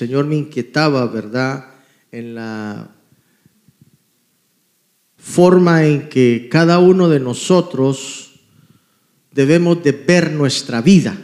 Señor 0.00 0.24
me 0.24 0.36
inquietaba, 0.36 1.04
¿verdad? 1.08 1.74
En 2.10 2.34
la 2.34 2.90
forma 5.18 5.84
en 5.84 6.08
que 6.08 6.48
cada 6.50 6.78
uno 6.78 7.10
de 7.10 7.20
nosotros 7.20 8.40
debemos 9.30 9.84
de 9.84 9.92
ver 9.92 10.32
nuestra 10.32 10.80
vida. 10.80 11.18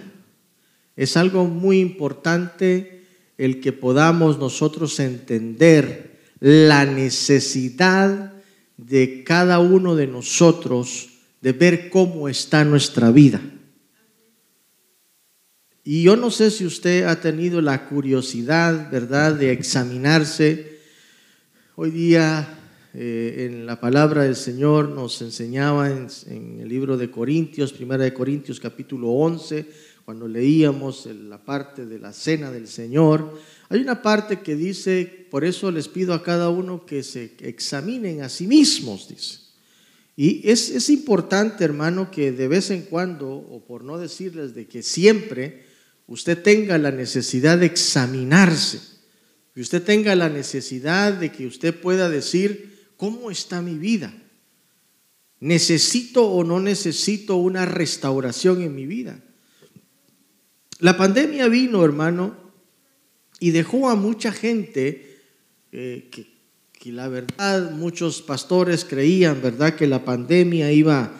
Es 0.94 1.16
algo 1.16 1.46
muy 1.46 1.80
importante 1.80 3.06
el 3.38 3.62
que 3.62 3.72
podamos 3.72 4.38
nosotros 4.38 5.00
entender 5.00 6.20
la 6.38 6.84
necesidad 6.84 8.34
de 8.76 9.24
cada 9.24 9.58
uno 9.58 9.96
de 9.96 10.06
nosotros 10.06 11.08
de 11.40 11.52
ver 11.52 11.88
cómo 11.88 12.28
está 12.28 12.62
nuestra 12.66 13.10
vida. 13.10 13.40
Y 15.88 16.02
yo 16.02 16.16
no 16.16 16.32
sé 16.32 16.50
si 16.50 16.66
usted 16.66 17.04
ha 17.04 17.20
tenido 17.20 17.60
la 17.60 17.86
curiosidad, 17.86 18.90
¿verdad?, 18.90 19.34
de 19.34 19.52
examinarse. 19.52 20.80
Hoy 21.76 21.92
día 21.92 22.58
eh, 22.92 23.46
en 23.46 23.66
la 23.66 23.78
palabra 23.78 24.24
del 24.24 24.34
Señor 24.34 24.88
nos 24.88 25.22
enseñaba 25.22 25.88
en, 25.88 26.08
en, 26.26 26.58
el 26.58 26.68
libro 26.68 26.96
de 26.96 27.08
Corintios, 27.08 27.72
primera 27.72 28.02
de 28.02 28.12
Corintios 28.12 28.58
capítulo 28.58 29.10
11, 29.10 29.64
cuando 30.04 30.26
leíamos 30.26 31.06
la 31.06 31.38
parte 31.38 31.86
de 31.86 32.00
la 32.00 32.12
cena 32.12 32.50
del 32.50 32.66
Señor, 32.66 33.38
hay 33.68 33.80
una 33.80 34.02
parte 34.02 34.40
que 34.40 34.56
dice, 34.56 35.28
por 35.30 35.44
eso 35.44 35.70
les 35.70 35.86
pido 35.86 36.14
a 36.14 36.24
cada 36.24 36.50
uno 36.50 36.84
que 36.84 37.04
se 37.04 37.36
examinen 37.38 38.22
a 38.22 38.28
sí 38.28 38.48
mismos, 38.48 39.08
dice. 39.08 39.38
Y 40.16 40.50
es, 40.50 40.68
es 40.68 40.90
importante, 40.90 41.62
hermano, 41.62 42.10
que 42.10 42.32
de 42.32 42.48
vez 42.48 42.72
en 42.72 42.82
cuando, 42.82 43.28
o 43.28 43.64
por 43.64 43.84
no 43.84 43.98
decirles 43.98 44.52
de 44.52 44.66
que 44.66 44.82
siempre, 44.82 45.65
usted 46.06 46.42
tenga 46.42 46.78
la 46.78 46.90
necesidad 46.90 47.58
de 47.58 47.66
examinarse, 47.66 48.80
que 49.54 49.60
usted 49.60 49.82
tenga 49.82 50.14
la 50.14 50.28
necesidad 50.28 51.12
de 51.14 51.32
que 51.32 51.46
usted 51.46 51.74
pueda 51.74 52.08
decir, 52.08 52.90
¿cómo 52.96 53.30
está 53.30 53.62
mi 53.62 53.78
vida? 53.78 54.14
¿Necesito 55.40 56.24
o 56.26 56.44
no 56.44 56.60
necesito 56.60 57.36
una 57.36 57.66
restauración 57.66 58.62
en 58.62 58.74
mi 58.74 58.86
vida? 58.86 59.20
La 60.78 60.96
pandemia 60.96 61.48
vino, 61.48 61.84
hermano, 61.84 62.36
y 63.40 63.50
dejó 63.50 63.88
a 63.88 63.94
mucha 63.94 64.32
gente 64.32 65.20
eh, 65.72 66.08
que, 66.10 66.26
que, 66.72 66.92
la 66.92 67.08
verdad 67.08 67.70
muchos 67.72 68.22
pastores 68.22 68.84
creían, 68.84 69.42
¿verdad?, 69.42 69.74
que 69.74 69.86
la 69.86 70.04
pandemia 70.04 70.72
iba, 70.72 71.12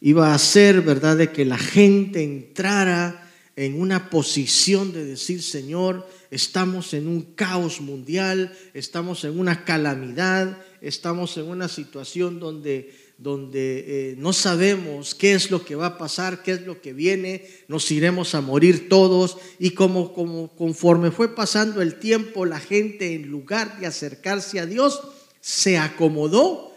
iba 0.00 0.32
a 0.32 0.34
hacer, 0.34 0.82
¿verdad?, 0.82 1.16
de 1.16 1.30
que 1.30 1.44
la 1.44 1.58
gente 1.58 2.22
entrara 2.22 3.21
en 3.56 3.80
una 3.80 4.08
posición 4.08 4.92
de 4.92 5.04
decir, 5.04 5.42
Señor, 5.42 6.08
estamos 6.30 6.94
en 6.94 7.06
un 7.06 7.22
caos 7.22 7.80
mundial, 7.80 8.56
estamos 8.72 9.24
en 9.24 9.38
una 9.38 9.64
calamidad, 9.64 10.58
estamos 10.80 11.36
en 11.36 11.44
una 11.44 11.68
situación 11.68 12.40
donde, 12.40 12.94
donde 13.18 14.12
eh, 14.12 14.14
no 14.16 14.32
sabemos 14.32 15.14
qué 15.14 15.34
es 15.34 15.50
lo 15.50 15.64
que 15.64 15.74
va 15.74 15.86
a 15.86 15.98
pasar, 15.98 16.42
qué 16.42 16.52
es 16.52 16.62
lo 16.62 16.80
que 16.80 16.94
viene, 16.94 17.46
nos 17.68 17.90
iremos 17.90 18.34
a 18.34 18.40
morir 18.40 18.88
todos. 18.88 19.36
Y 19.58 19.70
como, 19.70 20.14
como 20.14 20.48
conforme 20.56 21.10
fue 21.10 21.34
pasando 21.34 21.82
el 21.82 21.98
tiempo, 21.98 22.46
la 22.46 22.60
gente 22.60 23.14
en 23.14 23.28
lugar 23.28 23.78
de 23.78 23.86
acercarse 23.86 24.60
a 24.60 24.66
Dios, 24.66 25.02
se 25.40 25.76
acomodó 25.76 26.71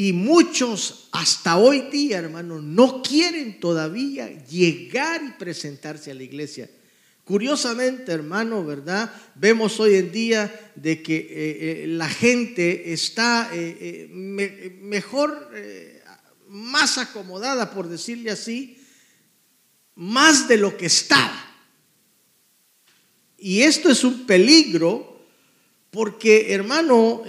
y 0.00 0.14
muchos 0.14 1.10
hasta 1.12 1.58
hoy 1.58 1.90
día, 1.90 2.20
hermano, 2.20 2.62
no 2.62 3.02
quieren 3.02 3.60
todavía 3.60 4.30
llegar 4.46 5.20
y 5.22 5.38
presentarse 5.38 6.10
a 6.10 6.14
la 6.14 6.22
iglesia. 6.22 6.70
Curiosamente, 7.22 8.10
hermano, 8.10 8.64
¿verdad? 8.64 9.12
Vemos 9.34 9.78
hoy 9.78 9.96
en 9.96 10.10
día 10.10 10.72
de 10.74 11.02
que 11.02 11.16
eh, 11.16 11.26
eh, 11.28 11.86
la 11.86 12.08
gente 12.08 12.94
está 12.94 13.50
eh, 13.52 14.08
mejor, 14.80 15.50
más 16.48 16.96
acomodada, 16.96 17.70
por 17.70 17.86
decirle 17.86 18.30
así, 18.30 18.78
más 19.96 20.48
de 20.48 20.56
lo 20.56 20.78
que 20.78 20.86
estaba. 20.86 21.44
Y 23.36 23.60
esto 23.60 23.90
es 23.90 24.02
un 24.02 24.24
peligro 24.24 25.26
porque, 25.90 26.54
hermano, 26.54 27.22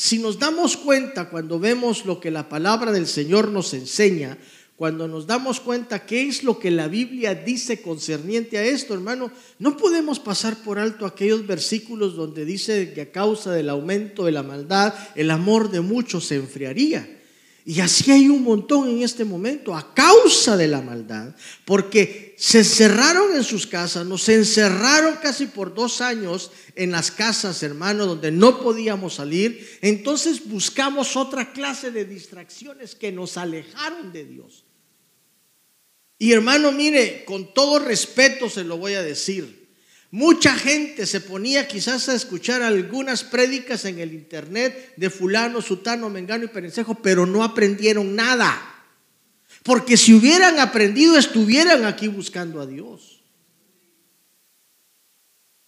si 0.00 0.18
nos 0.18 0.38
damos 0.38 0.78
cuenta 0.78 1.28
cuando 1.28 1.60
vemos 1.60 2.06
lo 2.06 2.20
que 2.20 2.30
la 2.30 2.48
palabra 2.48 2.90
del 2.90 3.06
Señor 3.06 3.48
nos 3.48 3.74
enseña, 3.74 4.38
cuando 4.74 5.06
nos 5.06 5.26
damos 5.26 5.60
cuenta 5.60 6.06
qué 6.06 6.26
es 6.26 6.42
lo 6.42 6.58
que 6.58 6.70
la 6.70 6.88
Biblia 6.88 7.34
dice 7.34 7.82
concerniente 7.82 8.56
a 8.56 8.64
esto, 8.64 8.94
hermano, 8.94 9.30
no 9.58 9.76
podemos 9.76 10.18
pasar 10.18 10.56
por 10.62 10.78
alto 10.78 11.04
aquellos 11.04 11.46
versículos 11.46 12.16
donde 12.16 12.46
dice 12.46 12.94
que 12.94 13.02
a 13.02 13.12
causa 13.12 13.52
del 13.52 13.68
aumento 13.68 14.24
de 14.24 14.32
la 14.32 14.42
maldad, 14.42 14.94
el 15.16 15.30
amor 15.30 15.70
de 15.70 15.82
muchos 15.82 16.24
se 16.24 16.36
enfriaría. 16.36 17.19
Y 17.64 17.80
así 17.80 18.10
hay 18.10 18.28
un 18.28 18.42
montón 18.42 18.88
en 18.88 19.02
este 19.02 19.24
momento 19.24 19.76
a 19.76 19.94
causa 19.94 20.56
de 20.56 20.66
la 20.66 20.80
maldad, 20.80 21.34
porque 21.64 22.34
se 22.38 22.58
encerraron 22.58 23.36
en 23.36 23.44
sus 23.44 23.66
casas, 23.66 24.06
nos 24.06 24.28
encerraron 24.28 25.16
casi 25.22 25.46
por 25.46 25.74
dos 25.74 26.00
años 26.00 26.50
en 26.74 26.90
las 26.90 27.10
casas, 27.10 27.62
hermano, 27.62 28.06
donde 28.06 28.30
no 28.30 28.60
podíamos 28.60 29.14
salir. 29.14 29.78
Entonces 29.82 30.48
buscamos 30.48 31.16
otra 31.16 31.52
clase 31.52 31.90
de 31.90 32.06
distracciones 32.06 32.94
que 32.94 33.12
nos 33.12 33.36
alejaron 33.36 34.12
de 34.12 34.24
Dios. 34.24 34.64
Y 36.18 36.32
hermano, 36.32 36.72
mire, 36.72 37.24
con 37.24 37.52
todo 37.54 37.78
respeto 37.78 38.48
se 38.48 38.64
lo 38.64 38.78
voy 38.78 38.94
a 38.94 39.02
decir. 39.02 39.59
Mucha 40.12 40.56
gente 40.56 41.06
se 41.06 41.20
ponía 41.20 41.68
quizás 41.68 42.08
a 42.08 42.14
escuchar 42.14 42.62
algunas 42.62 43.22
prédicas 43.22 43.84
en 43.84 44.00
el 44.00 44.12
internet 44.12 44.94
de 44.96 45.08
fulano, 45.08 45.62
sutano, 45.62 46.10
mengano 46.10 46.44
y 46.44 46.48
perencejo, 46.48 46.96
pero 46.96 47.26
no 47.26 47.44
aprendieron 47.44 48.16
nada. 48.16 48.60
Porque 49.62 49.96
si 49.96 50.12
hubieran 50.12 50.58
aprendido, 50.58 51.16
estuvieran 51.16 51.84
aquí 51.84 52.08
buscando 52.08 52.60
a 52.60 52.66
Dios. 52.66 53.22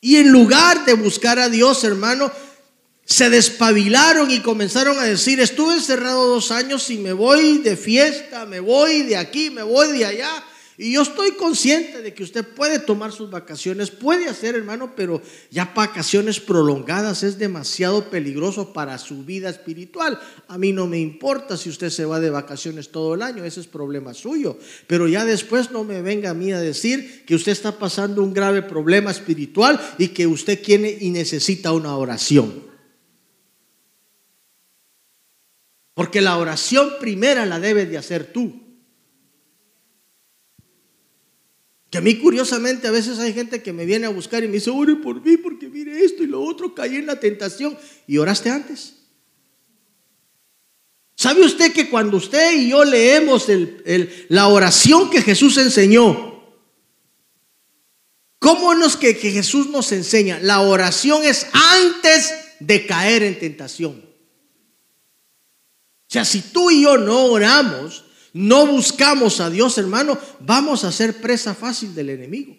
Y 0.01 0.17
en 0.17 0.33
lugar 0.33 0.85
de 0.85 0.95
buscar 0.95 1.39
a 1.39 1.49
Dios, 1.49 1.85
hermano, 1.85 2.33
se 3.05 3.31
despabilaron 3.31 4.31
y 4.33 4.41
comenzaron 4.41 4.99
a 4.99 5.05
decir, 5.05 5.39
estuve 5.39 5.75
encerrado 5.75 6.27
dos 6.27 6.51
años 6.51 6.91
y 6.91 6.99
me 6.99 7.13
voy 7.13 7.59
de 7.59 7.77
fiesta, 7.77 8.45
me 8.47 8.59
voy 8.59 9.03
de 9.03 9.17
aquí, 9.17 9.51
me 9.51 9.63
voy 9.63 9.99
de 9.99 10.07
allá. 10.07 10.45
Y 10.79 10.95
yo 10.95 11.03
estoy 11.03 11.33
consciente 11.33 12.01
de 12.01 12.15
que 12.15 12.23
usted 12.23 12.47
puede 12.47 12.79
tomar 12.79 13.13
sus 13.13 13.31
vacaciones, 13.31 13.91
puede 13.91 14.29
hacer, 14.29 14.55
hermano, 14.55 14.95
pero 14.97 15.21
ya 15.51 15.71
vacaciones 15.75 16.41
prolongadas 16.41 17.23
es 17.23 17.39
demasiado 17.39 18.09
peligroso 18.09 18.73
para 18.73 18.97
su 18.97 19.23
vida 19.25 19.51
espiritual. 19.51 20.19
A 20.49 20.57
mí 20.57 20.73
no 20.73 20.87
me 20.87 20.99
importa 20.99 21.59
si 21.59 21.69
usted 21.69 21.91
se 21.91 22.07
va 22.07 22.21
de 22.21 22.31
vacaciones 22.31 22.91
todo 22.91 23.15
el 23.15 23.23
año, 23.23 23.45
ese 23.45 23.61
es 23.61 23.67
problema 23.67 24.15
suyo. 24.15 24.59
Pero 24.87 25.09
ya 25.09 25.27
después 25.27 25.71
no 25.71 25.85
me 25.85 26.01
venga 26.01 26.31
a 26.31 26.35
mí 26.35 26.53
a 26.53 26.61
decir 26.61 27.25
que 27.27 27.35
usted 27.35 27.53
está 27.53 27.79
pasando 27.79 28.23
un 28.23 28.33
grave 28.33 28.63
problema 28.63 29.11
espiritual 29.11 29.79
y 29.99 30.09
que 30.09 30.27
usted 30.27 30.63
quiere 30.63 30.97
y 31.01 31.11
necesita 31.11 31.73
una 31.73 31.95
oración. 31.97 32.73
Porque 35.93 36.23
la 36.23 36.39
oración 36.39 36.93
primera 36.99 37.45
la 37.45 37.61
debes 37.61 37.91
de 37.91 37.99
hacer 37.99 38.33
tú. 38.33 38.72
Que 41.93 41.99
a 41.99 42.01
mí 42.01 42.17
curiosamente 42.17 42.89
a 42.89 42.91
veces 42.91 43.19
hay 43.19 43.35
gente 43.35 43.63
que 43.63 43.71
me 43.71 43.85
viene 43.85 44.07
a 44.07 44.09
buscar 44.09 44.43
y 44.43 44.47
me 44.47 44.55
dice, 44.55 44.71
ore 44.71 44.97
por 44.97 45.21
mí 45.21 45.37
porque 45.37 45.69
mire 45.69 46.03
esto 46.03 46.23
y 46.23 46.27
lo 46.27 46.41
otro, 46.41 46.75
caí 46.75 46.97
en 46.97 47.05
la 47.05 47.21
tentación. 47.21 47.77
¿Y 48.07 48.17
oraste 48.17 48.49
antes? 48.49 48.95
¿Sabe 51.15 51.45
usted 51.45 51.75
que 51.75 51.91
cuando 51.91 52.17
usted 52.17 52.59
y 52.59 52.71
yo 52.71 52.83
leemos 52.83 53.47
la 54.29 54.49
oración 54.49 55.11
que 55.11 55.21
Jesús 55.21 55.59
enseñó, 55.59 56.43
¿cómo 58.39 58.73
es 58.73 58.97
que, 58.97 59.19
que 59.19 59.31
Jesús 59.31 59.69
nos 59.69 59.93
enseña? 59.93 60.39
La 60.41 60.61
oración 60.61 61.23
es 61.25 61.47
antes 61.53 62.33
de 62.59 62.87
caer 62.87 63.23
en 63.23 63.39
tentación. 63.39 64.03
O 66.09 66.09
sea, 66.09 66.25
si 66.25 66.41
tú 66.41 66.71
y 66.71 66.85
yo 66.85 66.97
no 66.97 67.27
oramos, 67.27 68.07
no 68.33 68.67
buscamos 68.67 69.41
a 69.41 69.51
Dios, 69.51 69.77
hermano, 69.79 70.19
vamos 70.41 70.85
a 70.85 70.93
ser 70.93 71.21
presa 71.21 71.55
fácil 71.55 71.95
del 71.95 72.11
enemigo. 72.11 72.57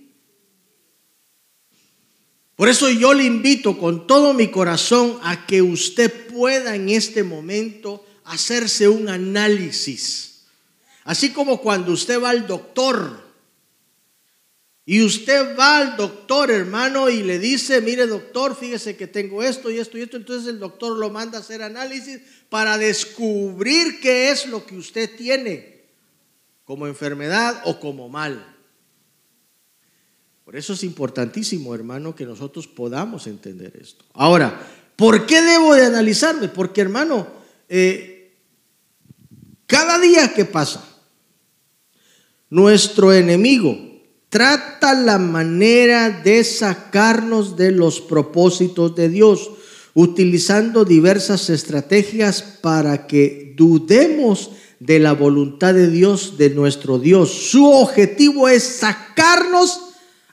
Por 2.56 2.70
eso 2.70 2.90
yo 2.90 3.14
le 3.14 3.24
invito 3.24 3.78
con 3.80 4.06
todo 4.06 4.34
mi 4.34 4.50
corazón 4.50 5.18
a 5.24 5.48
que 5.48 5.62
usted 5.62 6.28
pueda 6.28 6.76
en 6.76 6.90
este 6.90 7.24
momento 7.24 8.06
hacerse 8.26 8.88
un 8.88 9.10
análisis. 9.10 10.44
Así 11.04 11.32
como 11.32 11.60
cuando 11.60 11.92
usted 11.92 12.22
va 12.22 12.30
al 12.30 12.46
doctor 12.46 13.33
y 14.86 15.02
usted 15.02 15.58
va 15.58 15.78
al 15.78 15.96
doctor, 15.96 16.52
hermano, 16.52 17.10
y 17.10 17.24
le 17.24 17.40
dice, 17.40 17.80
mire 17.80 18.06
doctor, 18.06 18.54
fíjese 18.54 18.98
que 18.98 19.08
tengo 19.08 19.42
esto 19.42 19.72
y 19.72 19.80
esto 19.80 19.98
y 19.98 20.02
esto, 20.02 20.18
entonces 20.18 20.50
el 20.50 20.60
doctor 20.60 20.98
lo 20.98 21.10
manda 21.10 21.38
a 21.38 21.42
hacer 21.42 21.64
análisis 21.64 22.20
para 22.50 22.78
descubrir 22.78 24.02
qué 24.02 24.30
es 24.30 24.46
lo 24.46 24.66
que 24.66 24.76
usted 24.76 25.16
tiene, 25.16 25.86
como 26.66 26.86
enfermedad 26.86 27.62
o 27.64 27.80
como 27.80 28.10
mal. 28.10 28.46
Por 30.44 30.58
eso 30.58 30.74
es 30.74 30.84
importantísimo, 30.84 31.74
hermano, 31.74 32.14
que 32.14 32.26
nosotros 32.26 32.68
podamos 32.68 33.26
entender 33.28 33.78
esto. 33.82 34.04
Ahora, 34.14 34.68
¿por 34.98 35.26
qué 35.26 35.42
debo 35.42 35.76
de 35.76 35.86
analizarme? 35.86 36.50
Porque, 36.50 36.82
hermano, 36.82 37.26
eh, 37.70 38.36
cada 39.66 39.98
día 39.98 40.34
que 40.34 40.44
pasa, 40.44 40.86
nuestro 42.50 43.14
enemigo 43.14 43.93
trata 44.34 44.96
la 44.96 45.20
manera 45.20 46.10
de 46.10 46.44
sacarnos 46.44 47.56
de 47.56 47.70
los 47.70 48.02
propósitos 48.02 48.96
de 48.96 49.08
Dios, 49.08 49.52
utilizando 49.94 50.86
diversas 50.86 51.52
estrategias 51.52 52.42
para 52.42 53.06
que 53.06 53.54
dudemos 53.56 54.50
de 54.80 54.98
la 54.98 55.14
voluntad 55.14 55.76
de 55.76 55.88
Dios, 55.88 56.40
de 56.40 56.50
nuestro 56.50 56.98
Dios. 56.98 57.32
Su 57.32 57.72
objetivo 57.72 58.50
es 58.50 58.64
sacarnos 58.64 59.80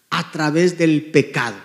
a 0.08 0.32
través 0.32 0.78
del 0.78 1.10
pecado. 1.10 1.58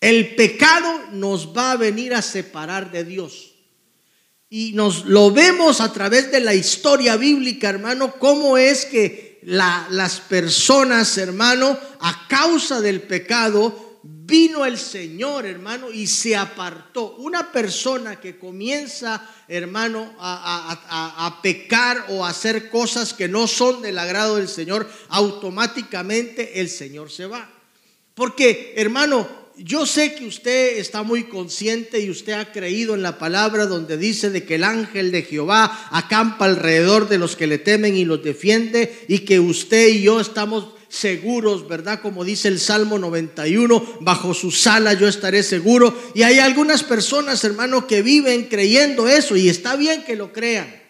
El 0.00 0.34
pecado 0.34 1.10
nos 1.12 1.54
va 1.54 1.72
a 1.72 1.76
venir 1.76 2.14
a 2.14 2.22
separar 2.22 2.90
de 2.90 3.04
Dios. 3.04 3.54
Y 4.48 4.72
nos 4.72 5.04
lo 5.04 5.30
vemos 5.30 5.82
a 5.82 5.92
través 5.92 6.32
de 6.32 6.40
la 6.40 6.54
historia 6.54 7.16
bíblica, 7.16 7.68
hermano, 7.68 8.14
cómo 8.18 8.56
es 8.56 8.86
que 8.86 9.27
las 9.48 10.20
personas, 10.20 11.16
hermano, 11.16 11.78
a 12.00 12.26
causa 12.28 12.82
del 12.82 13.00
pecado, 13.00 14.00
vino 14.02 14.66
el 14.66 14.76
Señor, 14.76 15.46
hermano, 15.46 15.90
y 15.90 16.06
se 16.06 16.36
apartó. 16.36 17.16
Una 17.16 17.50
persona 17.50 18.20
que 18.20 18.38
comienza, 18.38 19.26
hermano, 19.48 20.14
a, 20.18 21.40
pecar 21.42 22.08
o 22.10 22.26
a 22.26 22.28
hacer 22.28 22.68
cosas 22.68 23.14
que 23.14 23.26
no 23.26 23.46
son 23.46 23.80
del 23.80 23.98
agrado 23.98 24.36
del 24.36 24.48
Señor, 24.48 24.86
automáticamente 25.08 26.60
el 26.60 26.68
Señor 26.68 27.10
se 27.10 27.24
va. 27.24 27.50
Porque, 28.14 28.74
hermano, 28.76 29.26
yo 29.58 29.86
sé 29.86 30.14
que 30.14 30.26
usted 30.26 30.78
está 30.78 31.02
muy 31.02 31.24
consciente 31.24 32.00
y 32.00 32.10
usted 32.10 32.34
ha 32.34 32.52
creído 32.52 32.94
en 32.94 33.02
la 33.02 33.18
palabra 33.18 33.66
donde 33.66 33.96
dice 33.96 34.30
de 34.30 34.44
que 34.44 34.54
el 34.54 34.64
ángel 34.64 35.10
de 35.10 35.22
Jehová 35.22 35.88
acampa 35.90 36.44
alrededor 36.44 37.08
de 37.08 37.18
los 37.18 37.36
que 37.36 37.46
le 37.46 37.58
temen 37.58 37.96
y 37.96 38.04
los 38.04 38.22
defiende 38.22 39.04
y 39.08 39.20
que 39.20 39.40
usted 39.40 39.88
y 39.88 40.02
yo 40.02 40.20
estamos 40.20 40.68
seguros, 40.88 41.68
¿verdad? 41.68 42.00
Como 42.00 42.24
dice 42.24 42.48
el 42.48 42.58
Salmo 42.58 42.98
91, 42.98 43.98
bajo 44.00 44.32
su 44.32 44.50
sala 44.50 44.94
yo 44.94 45.08
estaré 45.08 45.42
seguro. 45.42 45.94
Y 46.14 46.22
hay 46.22 46.38
algunas 46.38 46.82
personas, 46.82 47.44
hermano, 47.44 47.86
que 47.86 48.02
viven 48.02 48.44
creyendo 48.44 49.08
eso 49.08 49.36
y 49.36 49.48
está 49.48 49.76
bien 49.76 50.04
que 50.04 50.16
lo 50.16 50.32
crean. 50.32 50.87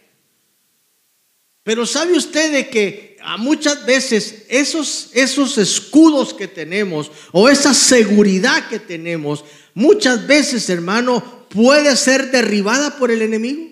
Pero 1.68 1.84
¿sabe 1.84 2.16
usted 2.16 2.50
de 2.50 2.70
que 2.70 3.18
muchas 3.36 3.84
veces 3.84 4.46
esos, 4.48 5.10
esos 5.12 5.58
escudos 5.58 6.32
que 6.32 6.48
tenemos 6.48 7.10
o 7.30 7.46
esa 7.50 7.74
seguridad 7.74 8.70
que 8.70 8.78
tenemos, 8.78 9.44
muchas 9.74 10.26
veces, 10.26 10.70
hermano, 10.70 11.46
puede 11.50 11.94
ser 11.96 12.30
derribada 12.30 12.96
por 12.96 13.10
el 13.10 13.20
enemigo? 13.20 13.68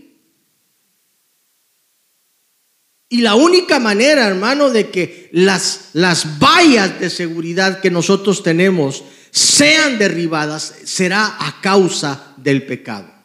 Y 3.09 3.23
la 3.23 3.35
única 3.35 3.79
manera, 3.79 4.27
hermano, 4.27 4.69
de 4.69 4.91
que 4.91 5.31
las, 5.33 5.89
las 5.95 6.39
vallas 6.39 7.01
de 7.01 7.09
seguridad 7.09 7.81
que 7.81 7.91
nosotros 7.91 8.43
tenemos 8.43 9.05
sean 9.31 9.97
derribadas 9.97 10.75
será 10.85 11.35
a 11.39 11.63
causa 11.63 12.35
del 12.37 12.67
pecado. 12.67 13.16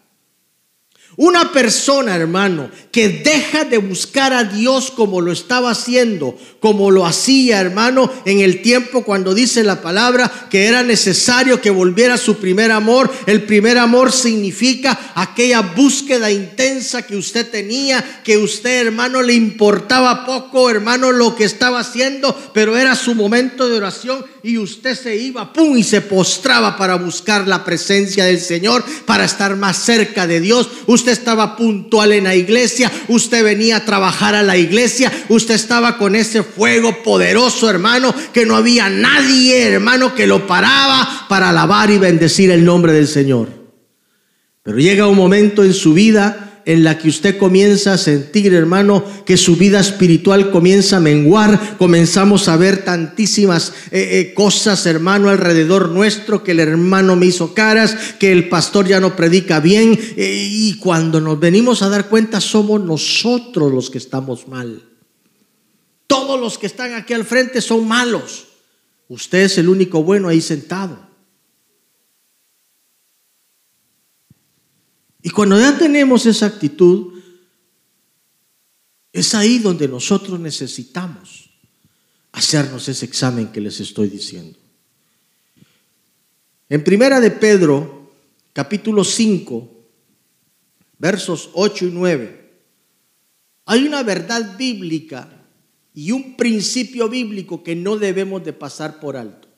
Una 1.21 1.51
persona, 1.51 2.15
hermano, 2.15 2.71
que 2.91 3.07
deja 3.07 3.63
de 3.63 3.77
buscar 3.77 4.33
a 4.33 4.43
Dios 4.43 4.89
como 4.89 5.21
lo 5.21 5.31
estaba 5.31 5.69
haciendo, 5.69 6.35
como 6.59 6.89
lo 6.89 7.05
hacía, 7.05 7.61
hermano, 7.61 8.11
en 8.25 8.39
el 8.39 8.63
tiempo 8.63 9.03
cuando 9.03 9.35
dice 9.35 9.63
la 9.63 9.83
palabra 9.83 10.47
que 10.49 10.65
era 10.65 10.81
necesario 10.81 11.61
que 11.61 11.69
volviera 11.69 12.15
a 12.15 12.17
su 12.17 12.37
primer 12.37 12.71
amor. 12.71 13.11
El 13.27 13.43
primer 13.43 13.77
amor 13.77 14.11
significa 14.11 15.11
aquella 15.13 15.61
búsqueda 15.61 16.31
intensa 16.31 17.03
que 17.03 17.15
usted 17.15 17.51
tenía, 17.51 18.03
que 18.23 18.39
usted, 18.39 18.87
hermano, 18.87 19.21
le 19.21 19.33
importaba 19.33 20.25
poco, 20.25 20.71
hermano, 20.71 21.11
lo 21.11 21.35
que 21.35 21.43
estaba 21.43 21.81
haciendo, 21.81 22.35
pero 22.51 22.75
era 22.75 22.95
su 22.95 23.13
momento 23.13 23.69
de 23.69 23.77
oración 23.77 24.25
y 24.43 24.57
usted 24.57 24.95
se 24.95 25.15
iba, 25.15 25.53
pum, 25.53 25.77
y 25.77 25.83
se 25.83 26.01
postraba 26.01 26.77
para 26.77 26.95
buscar 26.95 27.47
la 27.47 27.63
presencia 27.63 28.25
del 28.25 28.39
Señor, 28.39 28.83
para 29.05 29.25
estar 29.25 29.55
más 29.55 29.77
cerca 29.77 30.27
de 30.27 30.39
Dios. 30.39 30.69
Usted 30.87 31.11
estaba 31.11 31.55
puntual 31.55 32.11
en 32.13 32.25
la 32.25 32.35
iglesia, 32.35 32.91
usted 33.07 33.43
venía 33.43 33.77
a 33.77 33.85
trabajar 33.85 34.35
a 34.35 34.43
la 34.43 34.57
iglesia, 34.57 35.11
usted 35.29 35.55
estaba 35.55 35.97
con 35.97 36.15
ese 36.15 36.43
fuego 36.43 37.03
poderoso, 37.03 37.69
hermano, 37.69 38.13
que 38.33 38.45
no 38.45 38.55
había 38.55 38.89
nadie, 38.89 39.67
hermano, 39.67 40.15
que 40.15 40.27
lo 40.27 40.47
paraba 40.47 41.25
para 41.29 41.49
alabar 41.49 41.91
y 41.91 41.97
bendecir 41.97 42.51
el 42.51 42.65
nombre 42.65 42.93
del 42.93 43.07
Señor. 43.07 43.49
Pero 44.63 44.77
llega 44.77 45.07
un 45.07 45.17
momento 45.17 45.63
en 45.63 45.73
su 45.73 45.93
vida 45.93 46.50
en 46.65 46.83
la 46.83 46.97
que 46.97 47.09
usted 47.09 47.37
comienza 47.37 47.93
a 47.93 47.97
sentir, 47.97 48.53
hermano, 48.53 49.03
que 49.25 49.37
su 49.37 49.55
vida 49.55 49.79
espiritual 49.79 50.51
comienza 50.51 50.97
a 50.97 50.99
menguar, 50.99 51.77
comenzamos 51.77 52.47
a 52.47 52.57
ver 52.57 52.83
tantísimas 52.83 53.73
eh, 53.91 54.19
eh, 54.19 54.33
cosas, 54.33 54.85
hermano, 54.85 55.29
alrededor 55.29 55.89
nuestro, 55.89 56.43
que 56.43 56.51
el 56.51 56.59
hermano 56.59 57.15
me 57.15 57.27
hizo 57.27 57.53
caras, 57.53 57.95
que 58.19 58.31
el 58.31 58.49
pastor 58.49 58.87
ya 58.87 58.99
no 58.99 59.15
predica 59.15 59.59
bien, 59.59 59.99
eh, 60.17 60.47
y 60.49 60.77
cuando 60.77 61.19
nos 61.19 61.39
venimos 61.39 61.81
a 61.81 61.89
dar 61.89 62.07
cuenta 62.07 62.41
somos 62.41 62.81
nosotros 62.81 63.71
los 63.71 63.89
que 63.89 63.97
estamos 63.97 64.47
mal. 64.47 64.83
Todos 66.07 66.39
los 66.39 66.57
que 66.57 66.67
están 66.67 66.93
aquí 66.93 67.13
al 67.13 67.25
frente 67.25 67.61
son 67.61 67.87
malos. 67.87 68.47
Usted 69.07 69.39
es 69.43 69.57
el 69.57 69.69
único 69.69 70.03
bueno 70.03 70.27
ahí 70.27 70.41
sentado. 70.41 71.10
Y 75.21 75.29
cuando 75.29 75.59
ya 75.59 75.77
tenemos 75.77 76.25
esa 76.25 76.47
actitud, 76.47 77.19
es 79.13 79.35
ahí 79.35 79.59
donde 79.59 79.87
nosotros 79.87 80.39
necesitamos 80.39 81.49
hacernos 82.31 82.87
ese 82.87 83.05
examen 83.05 83.51
que 83.51 83.61
les 83.61 83.79
estoy 83.79 84.09
diciendo. 84.09 84.57
En 86.69 86.83
primera 86.83 87.19
de 87.19 87.31
Pedro, 87.31 88.13
capítulo 88.53 89.03
5, 89.03 89.69
versos 90.97 91.49
8 91.53 91.87
y 91.87 91.91
9, 91.91 92.51
hay 93.65 93.85
una 93.85 94.03
verdad 94.03 94.57
bíblica 94.57 95.45
y 95.93 96.11
un 96.11 96.37
principio 96.37 97.09
bíblico 97.09 97.63
que 97.63 97.75
no 97.75 97.97
debemos 97.97 98.43
de 98.43 98.53
pasar 98.53 98.99
por 98.99 99.17
alto. 99.17 99.49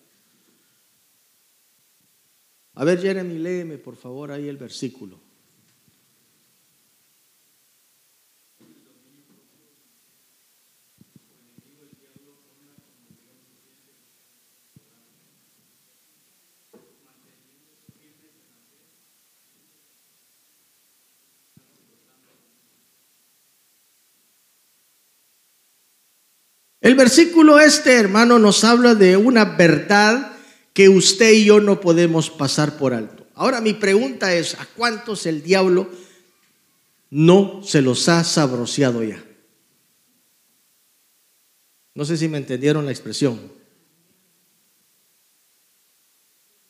A 2.75 2.83
ver, 2.83 2.99
Jeremy, 2.99 3.37
léeme 3.37 3.77
por 3.77 3.95
favor 3.95 4.31
ahí 4.31 4.47
el 4.47 4.57
versículo. 4.57 5.22
El 26.83 26.95
versículo 26.95 27.61
este, 27.61 27.93
hermano, 27.93 28.39
nos 28.39 28.65
habla 28.65 28.93
de 28.93 29.15
una 29.15 29.45
verdad 29.45 30.33
que 30.73 30.89
usted 30.89 31.31
y 31.31 31.45
yo 31.45 31.61
no 31.61 31.79
podemos 31.79 32.29
pasar 32.29 32.77
por 32.77 32.93
alto. 32.93 33.25
Ahora 33.35 33.61
mi 33.61 33.73
pregunta 33.73 34.33
es, 34.33 34.55
¿a 34.59 34.65
cuántos 34.65 35.25
el 35.25 35.41
diablo 35.41 35.89
no 37.09 37.61
se 37.63 37.81
los 37.81 38.09
ha 38.09 38.25
sabroseado 38.25 39.01
ya? 39.01 39.23
No 41.95 42.03
sé 42.03 42.17
si 42.17 42.27
me 42.27 42.37
entendieron 42.37 42.85
la 42.85 42.91
expresión. 42.91 43.39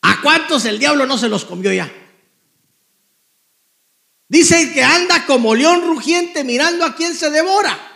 ¿A 0.02 0.22
cuántos 0.22 0.64
el 0.64 0.78
diablo 0.78 1.06
no 1.06 1.18
se 1.18 1.28
los 1.28 1.44
comió 1.44 1.72
ya? 1.72 1.92
Dice 4.28 4.72
que 4.72 4.84
anda 4.84 5.26
como 5.26 5.56
león 5.56 5.82
rugiente 5.84 6.44
mirando 6.44 6.84
a 6.84 6.94
quien 6.94 7.16
se 7.16 7.30
devora. 7.30 7.93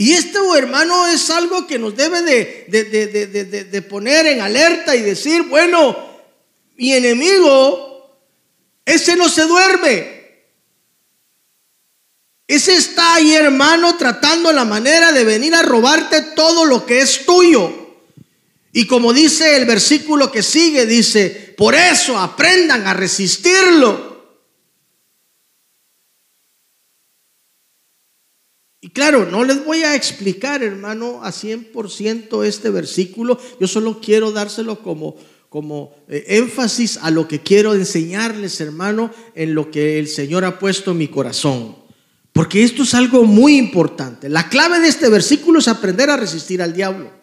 Y 0.00 0.12
esto, 0.12 0.54
hermano, 0.54 1.08
es 1.08 1.28
algo 1.28 1.66
que 1.66 1.76
nos 1.76 1.96
debe 1.96 2.22
de, 2.22 3.66
de, 3.68 3.82
poner 3.82 4.26
en 4.26 4.40
alerta 4.40 4.94
y 4.94 5.02
decir, 5.02 5.42
bueno, 5.42 5.98
mi 6.76 6.92
enemigo, 6.92 8.16
ese 8.84 9.16
no 9.16 9.28
se 9.28 9.42
duerme. 9.42 10.44
Ese 12.46 12.74
está 12.74 13.14
ahí, 13.14 13.34
hermano, 13.34 13.96
tratando 13.96 14.52
la 14.52 14.64
manera 14.64 15.10
de 15.10 15.24
venir 15.24 15.52
a 15.56 15.62
robarte 15.62 16.22
todo 16.36 16.64
lo 16.64 16.86
que 16.86 17.00
es 17.00 17.26
tuyo. 17.26 17.96
Y 18.72 18.86
como 18.86 19.12
dice 19.12 19.56
el 19.56 19.64
versículo 19.64 20.30
que 20.30 20.44
sigue, 20.44 20.86
dice, 20.86 21.54
por 21.56 21.74
eso 21.74 22.16
aprendan 22.16 22.86
a 22.86 22.94
resistirlo. 22.94 24.07
Claro, 28.92 29.26
no 29.26 29.44
les 29.44 29.64
voy 29.64 29.82
a 29.82 29.94
explicar, 29.94 30.62
hermano, 30.62 31.20
a 31.22 31.30
100% 31.30 32.44
este 32.44 32.70
versículo. 32.70 33.38
Yo 33.60 33.66
solo 33.66 34.00
quiero 34.00 34.30
dárselo 34.30 34.82
como, 34.82 35.16
como 35.48 35.94
eh, 36.08 36.24
énfasis 36.28 36.98
a 36.98 37.10
lo 37.10 37.26
que 37.26 37.40
quiero 37.40 37.74
enseñarles, 37.74 38.60
hermano, 38.60 39.10
en 39.34 39.54
lo 39.54 39.70
que 39.70 39.98
el 39.98 40.08
Señor 40.08 40.44
ha 40.44 40.58
puesto 40.58 40.92
en 40.92 40.98
mi 40.98 41.08
corazón. 41.08 41.76
Porque 42.32 42.62
esto 42.62 42.84
es 42.84 42.94
algo 42.94 43.24
muy 43.24 43.58
importante. 43.58 44.28
La 44.28 44.48
clave 44.48 44.78
de 44.78 44.88
este 44.88 45.08
versículo 45.08 45.58
es 45.58 45.66
aprender 45.66 46.08
a 46.08 46.16
resistir 46.16 46.62
al 46.62 46.72
diablo. 46.72 47.17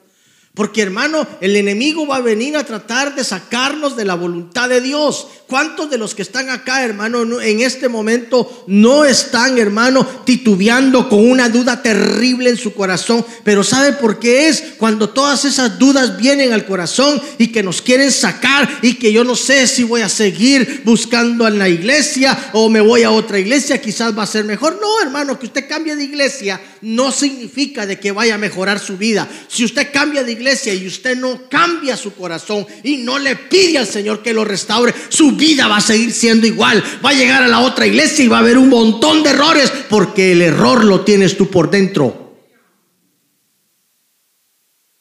Porque 0.56 0.82
hermano, 0.82 1.28
el 1.42 1.58
enemigo 1.58 2.08
va 2.08 2.16
a 2.16 2.22
venir 2.22 2.56
a 2.56 2.64
tratar 2.64 3.14
de 3.14 3.26
sacarnos 3.26 3.98
de 3.98 4.06
la 4.06 4.16
voluntad 4.16 4.70
de 4.70 4.80
Dios. 4.80 5.28
¿Cuántos 5.48 5.90
de 5.90 5.98
los 5.98 6.16
que 6.16 6.22
están 6.22 6.50
acá, 6.50 6.86
hermano, 6.86 7.42
en 7.42 7.60
este 7.60 7.90
momento 7.90 8.64
no 8.68 9.04
están, 9.04 9.58
hermano, 9.58 10.08
titubeando 10.24 11.10
con 11.10 11.30
una 11.30 11.50
duda 11.50 11.82
terrible 11.84 12.50
en 12.50 12.56
su 12.56 12.74
corazón? 12.74 13.26
Pero 13.44 13.66
¿sabe 13.66 13.94
por 13.94 14.18
qué 14.18 14.48
es? 14.48 14.64
Cuando 14.78 15.10
todas 15.10 15.44
esas 15.44 15.78
dudas 15.78 16.18
vienen 16.18 16.54
al 16.54 16.66
corazón 16.66 17.22
y 17.38 17.48
que 17.48 17.62
nos 17.62 17.82
quieren 17.82 18.12
sacar 18.12 18.80
y 18.82 18.94
que 18.94 19.12
yo 19.12 19.26
no 19.26 19.36
sé 19.36 19.68
si 19.68 19.84
voy 19.84 20.02
a 20.02 20.10
seguir 20.10 20.84
buscando 20.86 21.50
en 21.50 21.60
la 21.60 21.68
iglesia 21.68 22.52
o 22.54 22.70
me 22.70 22.80
voy 22.80 23.04
a 23.04 23.12
otra 23.12 23.40
iglesia, 23.40 23.82
quizás 23.82 24.18
va 24.18 24.24
a 24.24 24.28
ser 24.28 24.46
mejor. 24.46 24.80
No, 24.80 25.02
hermano, 25.02 25.38
que 25.38 25.48
usted 25.48 25.68
cambie 25.68 25.98
de 25.98 26.06
iglesia 26.06 26.62
no 26.82 27.12
significa 27.12 27.86
de 27.86 28.00
que 28.00 28.14
vaya 28.14 28.36
a 28.36 28.38
mejorar 28.38 28.80
su 28.80 28.98
vida. 28.98 29.28
Si 29.50 29.66
usted 29.66 29.92
cambia 29.92 30.24
de 30.24 30.32
iglesia 30.32 30.45
y 30.46 30.88
usted 30.88 31.18
no 31.18 31.50
cambia 31.50 31.98
su 31.98 32.14
corazón 32.14 32.66
y 32.84 32.98
no 32.98 33.18
le 33.18 33.36
pide 33.36 33.80
al 33.80 33.88
Señor 33.88 34.22
que 34.22 34.34
lo 34.34 34.46
restaure, 34.46 34.94
su 35.10 35.32
vida 35.32 35.68
va 35.68 35.78
a 35.78 35.82
seguir 35.82 36.12
siendo 36.12 36.46
igual. 36.46 36.84
Va 37.04 37.10
a 37.10 37.14
llegar 37.14 37.42
a 37.42 37.48
la 37.48 37.62
otra 37.62 37.88
iglesia 37.88 38.24
y 38.24 38.28
va 38.28 38.38
a 38.38 38.42
haber 38.42 38.58
un 38.58 38.70
montón 38.70 39.24
de 39.24 39.32
errores 39.32 39.72
porque 39.90 40.34
el 40.34 40.42
error 40.42 40.84
lo 40.86 41.02
tienes 41.02 41.36
tú 41.36 41.50
por 41.50 41.72
dentro. 41.72 42.26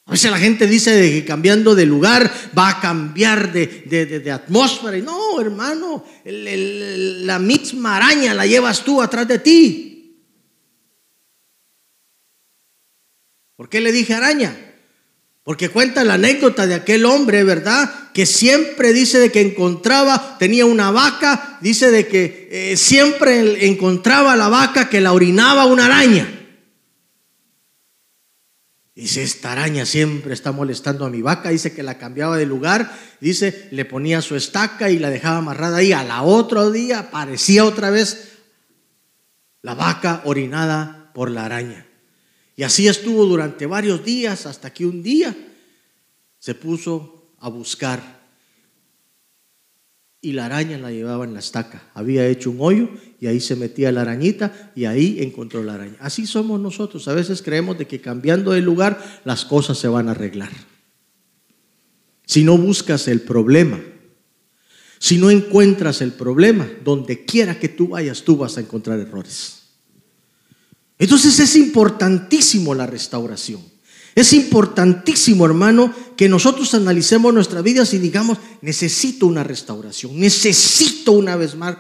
A 0.07 0.13
veces 0.13 0.31
la 0.31 0.39
gente 0.39 0.67
dice 0.67 0.91
de 0.93 1.11
que 1.11 1.25
cambiando 1.25 1.75
de 1.75 1.87
lugar 1.87 2.31
va 2.57 2.71
a 2.71 2.81
cambiar 2.81 3.53
de, 3.53 4.31
atmósfera. 4.33 4.97
Y 4.97 5.03
no, 5.03 5.41
hermano, 5.41 6.05
la 6.25 7.39
misma 7.39 7.97
araña 7.97 8.35
la 8.35 8.47
llevas 8.47 8.83
tú 8.83 9.03
atrás 9.03 9.29
de 9.29 9.39
ti. 9.39 10.21
¿Por 13.57 13.69
qué 13.69 13.81
le 13.81 13.93
dije 13.93 14.15
araña? 14.15 14.74
Porque 15.45 15.69
cuenta 15.69 16.05
la 16.05 16.15
anécdota 16.15 16.67
de 16.67 16.75
aquel 16.75 17.05
hombre, 17.05 17.45
¿verdad? 17.45 18.11
Que 18.15 18.25
siempre 18.25 18.95
dice 18.95 19.19
de 19.19 19.31
que 19.31 19.43
encontraba, 19.43 20.39
tenía 20.39 20.65
una 20.65 20.91
vaca, 20.91 21.59
dice 21.61 21.91
de 21.91 22.09
que 22.09 22.49
eh, 22.51 22.77
siempre 22.79 23.67
encontraba 23.67 24.37
la 24.37 24.49
vaca 24.49 24.89
que 24.89 25.03
la 25.03 25.13
orinaba 25.13 25.67
una 25.67 25.85
araña. 25.85 26.27
Dice, 28.95 29.23
esta 29.23 29.53
araña 29.53 29.85
siempre 29.85 30.33
está 30.33 30.53
molestando 30.53 31.05
a 31.05 31.11
mi 31.11 31.21
vaca, 31.21 31.51
dice 31.51 31.75
que 31.75 31.83
la 31.83 31.99
cambiaba 31.99 32.39
de 32.39 32.47
lugar, 32.47 32.97
dice, 33.21 33.69
le 33.71 33.85
ponía 33.85 34.23
su 34.23 34.37
estaca 34.37 34.89
y 34.89 34.99
la 34.99 35.11
dejaba 35.11 35.39
amarrada 35.39 35.79
ahí. 35.79 35.93
A 35.93 36.05
la 36.05 36.23
otro 36.23 36.71
día 36.71 37.01
aparecía 37.01 37.67
otra 37.67 37.91
vez 37.91 38.39
la 39.61 39.75
vaca 39.75 40.23
orinada 40.25 41.11
por 41.13 41.31
la 41.31 41.45
araña. 41.45 41.87
Y 42.57 42.63
así 42.63 42.87
estuvo 42.87 43.25
durante 43.27 43.67
varios 43.67 44.05
días 44.05 44.47
hasta 44.47 44.73
que 44.73 44.87
un 44.87 45.03
día 45.03 45.37
se 46.39 46.55
puso 46.55 47.33
a 47.39 47.49
buscar 47.49 48.25
y 50.25 50.33
la 50.33 50.47
araña 50.47 50.79
la 50.79 50.91
llevaba 50.91 51.25
en 51.25 51.35
la 51.35 51.41
estaca. 51.41 51.91
Había 51.93 52.27
hecho 52.27 52.51
un 52.51 52.57
hoyo 52.61 52.89
y 53.21 53.27
ahí 53.27 53.41
se 53.41 53.57
metía 53.57 53.93
la 53.93 54.01
arañita 54.01 54.73
y 54.75 54.87
ahí 54.87 55.19
encontró 55.21 55.63
la 55.63 55.75
araña. 55.75 55.97
Así 56.01 56.27
somos 56.27 56.59
nosotros. 56.59 57.09
A 57.09 57.13
veces 57.13 57.43
creemos 57.43 57.77
de 57.77 57.87
que 57.87 58.01
cambiando 58.01 58.53
de 58.53 58.63
lugar 58.63 59.21
las 59.25 59.45
cosas 59.45 59.77
se 59.77 59.89
van 59.89 60.09
a 60.09 60.13
arreglar. 60.13 60.51
Si 62.25 62.43
no 62.43 62.57
buscas 62.57 63.07
el 63.09 63.21
problema, 63.21 63.79
si 64.99 65.19
no 65.19 65.31
encuentras 65.31 66.01
el 66.01 66.13
problema, 66.13 66.67
donde 66.83 67.27
quiera 67.27 67.59
que 67.59 67.69
tú 67.69 67.89
vayas, 67.89 68.23
tú 68.23 68.39
vas 68.39 68.57
a 68.57 68.61
encontrar 68.61 68.99
errores. 69.01 69.64
Entonces 70.99 71.39
es 71.41 71.57
importantísimo 71.57 72.75
la 72.75 72.87
restauración. 72.87 73.61
Es 74.15 74.33
importantísimo, 74.33 75.45
hermano, 75.45 75.93
que 76.17 76.29
nosotros 76.29 76.73
analicemos 76.75 77.35
nuestras 77.35 77.65
vidas 77.65 77.93
y 77.95 77.99
digamos, 77.99 78.39
necesito 78.61 79.27
una 79.27 79.43
restauración, 79.43 80.19
necesito 80.19 81.13
una 81.13 81.35
vez 81.35 81.57
más 81.57 81.77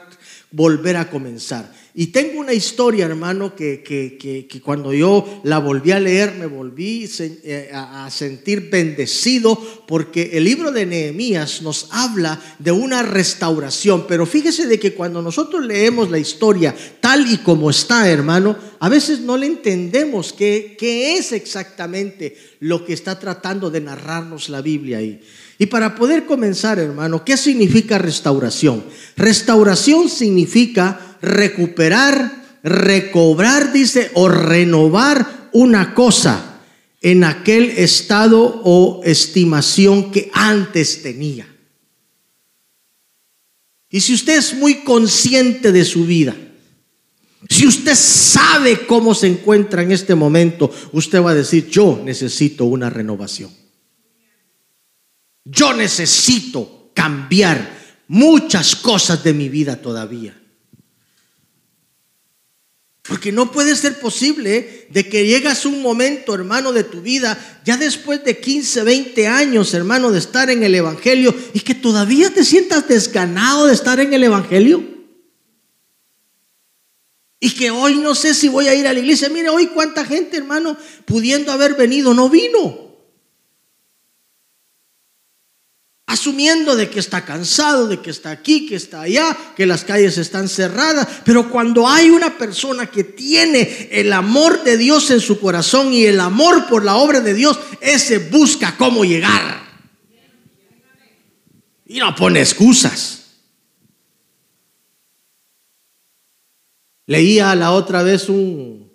volver 0.51 0.97
a 0.97 1.11
comenzar. 1.11 1.73
Y 1.97 2.09
tengo 2.09 2.41
una 2.41 2.53
historia, 2.53 3.07
hermano, 3.07 3.55
que, 3.55 3.85
que, 3.85 4.61
cuando 4.65 4.93
yo 4.93 5.43
la 5.45 5.61
volví 5.61 5.93
a 5.93 6.01
leer 6.01 6.35
me 6.35 6.47
volví 6.47 7.09
eh, 7.21 7.71
a 7.73 8.11
sentir 8.11 8.69
bendecido 8.69 9.57
porque 9.87 10.31
el 10.33 10.43
libro 10.43 10.73
de 10.73 10.87
Nehemías 10.87 11.63
nos 11.63 11.87
habla 11.93 12.43
de 12.59 12.73
una 12.73 13.05
restauración. 13.05 14.07
Pero 14.09 14.27
fíjese 14.27 14.67
de 14.67 14.81
que 14.81 14.95
cuando 14.95 15.23
nosotros 15.23 15.65
leemos 15.65 16.11
la 16.11 16.19
historia 16.19 16.75
tal 17.01 17.31
y 17.31 17.39
como 17.39 17.71
está, 17.71 18.11
hermano, 18.11 18.57
a 18.81 18.89
veces 18.89 19.21
no 19.21 19.37
le 19.37 19.47
entendemos 19.47 20.33
qué, 20.33 20.75
qué 20.77 21.17
es 21.17 21.31
exactamente 21.31 22.37
lo 22.59 22.85
que 22.85 22.93
está 22.93 23.21
tratando 23.21 23.71
de 23.71 23.81
narrarnos 23.81 24.49
la 24.49 24.63
Biblia 24.63 24.99
ahí. 24.99 25.21
Y 25.59 25.67
para 25.67 25.95
poder 25.95 26.27
comenzar, 26.27 26.81
hermano, 26.81 27.25
¿qué 27.25 27.37
significa 27.37 27.99
restauración? 27.99 28.83
Restauración 29.17 30.09
significa 30.09 31.14
recuperar, 31.25 32.61
recobrar, 32.63 33.73
dice, 33.73 34.11
o 34.15 34.29
renovar 34.29 35.49
una 35.53 35.95
cosa 35.95 36.61
en 37.01 37.25
aquel 37.25 37.71
estado 37.71 38.63
o 38.65 39.03
estimación 39.05 40.11
que 40.11 40.31
antes 40.33 41.03
tenía. 41.03 41.47
Y 43.91 44.01
si 44.01 44.15
usted 44.15 44.39
es 44.39 44.55
muy 44.55 44.83
consciente 44.85 45.71
de 45.71 45.85
su 45.85 46.07
vida, 46.07 46.35
si 47.49 47.67
usted 47.67 47.95
sabe 47.95 48.87
cómo 48.87 49.15
se 49.15 49.27
encuentra 49.27 49.83
en 49.83 49.93
este 49.93 50.15
momento, 50.15 50.73
usted 50.93 51.23
va 51.23 51.33
a 51.33 51.35
decir, 51.35 51.69
yo 51.69 52.01
necesito 52.03 52.65
una 52.65 52.89
renovación. 52.89 53.51
Yo 55.45 55.75
necesito 55.75 56.91
cambiar 56.95 57.79
muchas 58.09 58.75
cosas 58.77 59.23
de 59.23 59.35
mi 59.35 59.51
vida 59.51 59.77
todavía. 59.77 60.41
Porque 63.07 63.33
no 63.33 63.53
puede 63.53 63.77
ser 63.77 64.01
posible 64.01 64.87
de 64.89 65.09
que 65.11 65.27
llegas 65.27 65.67
un 65.67 65.83
momento, 65.83 66.35
hermano, 66.35 66.73
de 66.73 66.85
tu 66.85 67.03
vida, 67.03 67.61
ya 67.63 67.77
después 67.77 68.25
de 68.25 68.41
15, 68.41 68.83
20 68.83 69.27
años, 69.27 69.75
hermano, 69.75 70.11
de 70.11 70.19
estar 70.19 70.49
en 70.49 70.63
el 70.63 70.75
Evangelio, 70.75 71.35
y 71.53 71.61
que 71.61 71.75
todavía 71.75 72.33
te 72.33 72.45
sientas 72.45 72.89
desganado 72.89 73.67
de 73.67 73.75
estar 73.75 74.01
en 74.01 74.15
el 74.15 74.25
Evangelio. 74.25 74.83
Y 77.41 77.51
que 77.51 77.71
hoy 77.71 77.97
no 77.97 78.15
sé 78.15 78.33
si 78.33 78.49
voy 78.49 78.69
a 78.69 78.75
ir 78.75 78.87
a 78.87 78.95
la 78.95 79.01
iglesia. 79.01 79.29
Mire, 79.29 79.51
hoy 79.51 79.67
cuánta 79.67 80.07
gente, 80.07 80.39
hermano, 80.39 80.79
pudiendo 81.05 81.53
haber 81.53 81.75
venido, 81.75 82.15
no 82.15 82.31
vino. 82.31 82.84
Asumiendo 86.15 86.77
de 86.77 86.89
que 86.89 87.01
está 87.01 87.25
cansado, 87.25 87.89
de 87.89 88.01
que 88.01 88.11
está 88.11 88.31
aquí, 88.31 88.67
que 88.67 88.77
está 88.77 89.03
allá, 89.03 89.37
que 89.57 89.67
las 89.67 89.85
calles 89.85 90.17
están 90.17 90.49
cerradas. 90.49 91.07
Pero 91.25 91.51
cuando 91.51 91.87
hay 91.89 92.09
una 92.11 92.39
persona 92.39 92.87
que 92.87 93.05
tiene 93.05 93.89
el 93.91 94.13
amor 94.13 94.65
de 94.65 94.77
Dios 94.77 95.11
en 95.11 95.21
su 95.21 95.39
corazón 95.39 95.93
y 95.93 96.05
el 96.05 96.21
amor 96.21 96.67
por 96.69 96.85
la 96.85 96.97
obra 96.97 97.21
de 97.21 97.35
Dios, 97.35 97.59
ese 97.81 98.19
busca 98.19 98.77
cómo 98.77 99.05
llegar. 99.05 99.63
Y 101.87 101.99
no 101.99 102.15
pone 102.15 102.41
excusas. 102.41 103.21
Leía 107.07 107.55
la 107.55 107.73
otra 107.73 108.03
vez 108.03 108.29
un, 108.31 108.91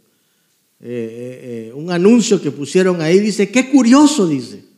eh, 0.79 0.87
eh, 0.87 1.69
eh, 1.69 1.73
un 1.73 1.91
anuncio 1.91 2.41
que 2.41 2.49
pusieron 2.49 3.01
ahí, 3.01 3.19
dice, 3.19 3.51
qué 3.51 3.69
curioso, 3.69 4.25
dice 4.25 4.68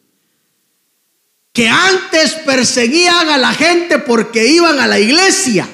que 1.54 1.68
antes 1.68 2.36
perseguían 2.46 3.30
a 3.30 3.38
la 3.38 3.54
gente 3.54 4.00
porque 4.00 4.48
iban 4.48 4.80
a 4.80 4.88
la 4.88 5.00
iglesia, 5.00 5.68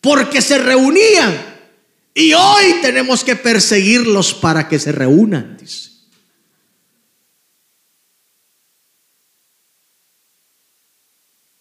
porque 0.00 0.40
se 0.40 0.58
reunían. 0.58 1.46
Y 2.14 2.32
hoy 2.32 2.80
tenemos 2.82 3.22
que 3.22 3.36
perseguirlos 3.36 4.34
para 4.34 4.68
que 4.68 4.78
se 4.78 4.92
reúnan, 4.92 5.56
dice. 5.56 5.88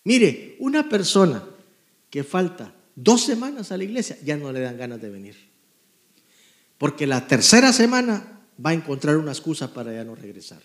Mire, 0.03 0.55
una 0.59 0.87
persona 0.87 1.43
que 2.09 2.23
falta 2.23 2.73
dos 2.95 3.23
semanas 3.25 3.73
a 3.73 3.77
la 3.77 3.83
iglesia 3.83 4.17
ya 4.23 4.37
no 4.37 4.53
le 4.53 4.61
dan 4.61 4.77
ganas 4.77 5.01
de 5.01 5.09
venir. 5.09 5.35
Porque 6.77 7.05
la 7.05 7.27
tercera 7.27 7.73
semana 7.73 8.39
va 8.65 8.69
a 8.69 8.73
encontrar 8.73 9.17
una 9.17 9.33
excusa 9.33 9.73
para 9.73 9.93
ya 9.93 10.05
no 10.05 10.15
regresar. 10.15 10.61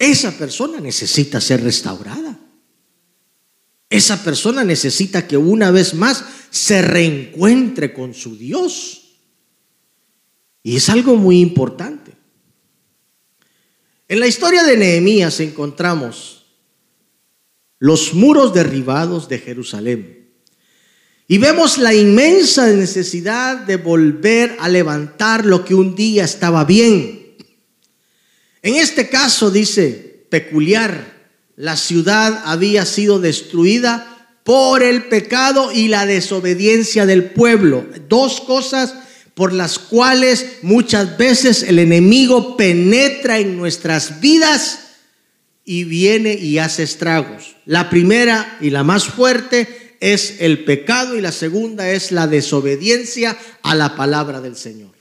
Esa 0.00 0.32
persona 0.32 0.80
necesita 0.80 1.42
ser 1.42 1.62
restaurada. 1.62 2.40
Esa 3.90 4.24
persona 4.24 4.64
necesita 4.64 5.28
que 5.28 5.36
una 5.36 5.70
vez 5.70 5.92
más 5.92 6.24
se 6.48 6.80
reencuentre 6.80 7.92
con 7.92 8.14
su 8.14 8.34
Dios. 8.34 9.18
Y 10.62 10.76
es 10.76 10.88
algo 10.88 11.16
muy 11.16 11.40
importante. 11.40 12.12
En 14.08 14.20
la 14.20 14.26
historia 14.26 14.64
de 14.64 14.78
Nehemías 14.78 15.38
encontramos 15.40 16.46
los 17.78 18.14
muros 18.14 18.54
derribados 18.54 19.28
de 19.28 19.38
Jerusalén. 19.38 20.30
Y 21.28 21.36
vemos 21.36 21.76
la 21.76 21.94
inmensa 21.94 22.66
necesidad 22.72 23.58
de 23.58 23.76
volver 23.76 24.56
a 24.60 24.68
levantar 24.70 25.44
lo 25.44 25.62
que 25.62 25.74
un 25.74 25.94
día 25.94 26.24
estaba 26.24 26.64
bien. 26.64 27.19
En 28.62 28.76
este 28.76 29.08
caso 29.08 29.50
dice 29.50 30.24
peculiar, 30.28 31.20
la 31.56 31.76
ciudad 31.76 32.42
había 32.44 32.84
sido 32.84 33.18
destruida 33.18 34.20
por 34.44 34.82
el 34.82 35.04
pecado 35.04 35.72
y 35.72 35.88
la 35.88 36.06
desobediencia 36.06 37.06
del 37.06 37.24
pueblo. 37.24 37.86
Dos 38.08 38.40
cosas 38.40 38.94
por 39.34 39.52
las 39.52 39.78
cuales 39.78 40.58
muchas 40.62 41.16
veces 41.16 41.62
el 41.62 41.78
enemigo 41.78 42.56
penetra 42.56 43.38
en 43.38 43.56
nuestras 43.56 44.20
vidas 44.20 44.80
y 45.64 45.84
viene 45.84 46.34
y 46.34 46.58
hace 46.58 46.82
estragos. 46.82 47.56
La 47.64 47.88
primera 47.90 48.58
y 48.60 48.70
la 48.70 48.82
más 48.82 49.04
fuerte 49.04 49.96
es 50.00 50.36
el 50.40 50.64
pecado 50.64 51.16
y 51.16 51.20
la 51.20 51.32
segunda 51.32 51.90
es 51.90 52.10
la 52.10 52.26
desobediencia 52.26 53.38
a 53.62 53.74
la 53.74 53.96
palabra 53.96 54.40
del 54.40 54.56
Señor. 54.56 54.99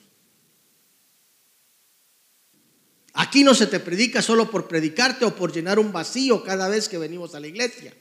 Aquí 3.19 3.43
no 3.43 3.53
se 3.53 3.67
te 3.67 3.81
predica 3.81 4.21
solo 4.21 4.49
por 4.49 4.69
predicarte 4.69 5.25
o 5.25 5.35
por 5.35 5.51
llenar 5.51 5.77
un 5.77 5.91
vacío 5.91 6.41
cada 6.41 6.69
vez 6.69 6.87
que 6.87 6.97
venimos 6.97 7.35
a 7.35 7.41
la 7.41 7.47
iglesia. 7.47 7.93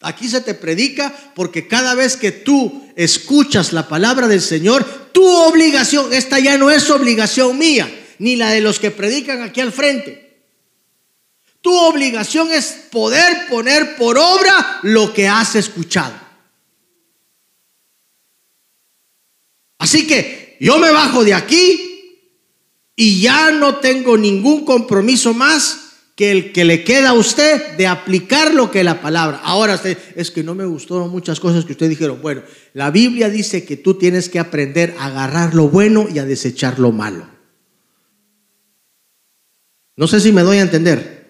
Aquí 0.00 0.28
se 0.28 0.40
te 0.40 0.54
predica 0.54 1.14
porque 1.36 1.68
cada 1.68 1.94
vez 1.94 2.16
que 2.16 2.32
tú 2.32 2.92
escuchas 2.96 3.72
la 3.72 3.86
palabra 3.86 4.26
del 4.26 4.40
Señor, 4.40 5.12
tu 5.12 5.24
obligación, 5.24 6.12
esta 6.12 6.40
ya 6.40 6.58
no 6.58 6.68
es 6.68 6.90
obligación 6.90 7.56
mía, 7.56 7.88
ni 8.18 8.34
la 8.34 8.50
de 8.50 8.60
los 8.60 8.80
que 8.80 8.90
predican 8.90 9.40
aquí 9.42 9.60
al 9.60 9.70
frente. 9.70 10.48
Tu 11.60 11.72
obligación 11.72 12.50
es 12.50 12.72
poder 12.90 13.46
poner 13.48 13.94
por 13.94 14.18
obra 14.18 14.80
lo 14.82 15.14
que 15.14 15.28
has 15.28 15.54
escuchado. 15.54 16.16
Así 19.78 20.08
que 20.08 20.56
yo 20.58 20.78
me 20.78 20.90
bajo 20.90 21.22
de 21.22 21.34
aquí 21.34 21.91
y 22.96 23.20
ya 23.20 23.50
no 23.52 23.76
tengo 23.76 24.16
ningún 24.16 24.64
compromiso 24.64 25.34
más 25.34 25.82
que 26.14 26.30
el 26.30 26.52
que 26.52 26.64
le 26.64 26.84
queda 26.84 27.10
a 27.10 27.14
usted 27.14 27.76
de 27.76 27.86
aplicar 27.86 28.52
lo 28.52 28.70
que 28.70 28.84
la 28.84 29.00
palabra. 29.00 29.40
Ahora 29.42 29.74
usted, 29.74 29.96
es 30.14 30.30
que 30.30 30.42
no 30.42 30.54
me 30.54 30.66
gustó 30.66 31.08
muchas 31.08 31.40
cosas 31.40 31.64
que 31.64 31.72
usted 31.72 31.88
dijeron. 31.88 32.20
Bueno, 32.20 32.42
la 32.74 32.90
Biblia 32.90 33.30
dice 33.30 33.64
que 33.64 33.76
tú 33.76 33.94
tienes 33.94 34.28
que 34.28 34.38
aprender 34.38 34.94
a 34.98 35.06
agarrar 35.06 35.54
lo 35.54 35.68
bueno 35.68 36.06
y 36.12 36.18
a 36.18 36.24
desechar 36.24 36.78
lo 36.78 36.92
malo. 36.92 37.26
No 39.96 40.06
sé 40.06 40.20
si 40.20 40.32
me 40.32 40.42
doy 40.42 40.58
a 40.58 40.62
entender. 40.62 41.22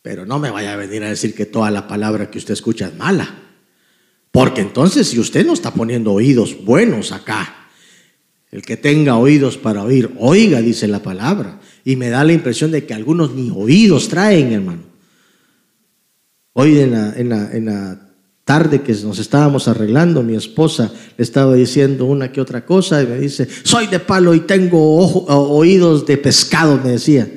Pero 0.00 0.24
no 0.24 0.38
me 0.38 0.50
vaya 0.50 0.72
a 0.72 0.76
venir 0.76 1.02
a 1.04 1.08
decir 1.08 1.34
que 1.34 1.46
toda 1.46 1.70
la 1.70 1.88
palabra 1.88 2.30
que 2.30 2.38
usted 2.38 2.54
escucha 2.54 2.86
es 2.86 2.94
mala. 2.94 3.42
Porque 4.30 4.60
entonces 4.60 5.08
si 5.08 5.18
usted 5.18 5.44
no 5.44 5.52
está 5.52 5.72
poniendo 5.72 6.12
oídos 6.12 6.64
buenos 6.64 7.12
acá, 7.12 7.55
el 8.50 8.62
que 8.62 8.76
tenga 8.76 9.16
oídos 9.16 9.58
para 9.58 9.82
oír, 9.82 10.10
oiga, 10.18 10.60
dice 10.60 10.86
la 10.86 11.02
palabra. 11.02 11.60
Y 11.84 11.96
me 11.96 12.08
da 12.08 12.24
la 12.24 12.32
impresión 12.32 12.70
de 12.70 12.86
que 12.86 12.94
algunos 12.94 13.34
ni 13.34 13.50
oídos 13.50 14.08
traen, 14.08 14.52
hermano. 14.52 14.82
Hoy 16.52 16.78
en 16.80 17.28
la, 17.28 18.02
tarde 18.44 18.80
que 18.80 18.92
nos 18.92 19.18
estábamos 19.18 19.66
arreglando, 19.66 20.22
mi 20.22 20.36
esposa 20.36 20.92
le 21.16 21.24
estaba 21.24 21.54
diciendo 21.54 22.04
una 22.04 22.30
que 22.30 22.40
otra 22.40 22.64
cosa 22.64 23.02
y 23.02 23.06
me 23.08 23.18
dice, 23.18 23.48
soy 23.64 23.88
de 23.88 23.98
palo 23.98 24.34
y 24.34 24.40
tengo 24.40 24.78
oídos 25.26 26.06
de 26.06 26.16
pescado, 26.16 26.80
me 26.82 26.92
decía. 26.92 27.28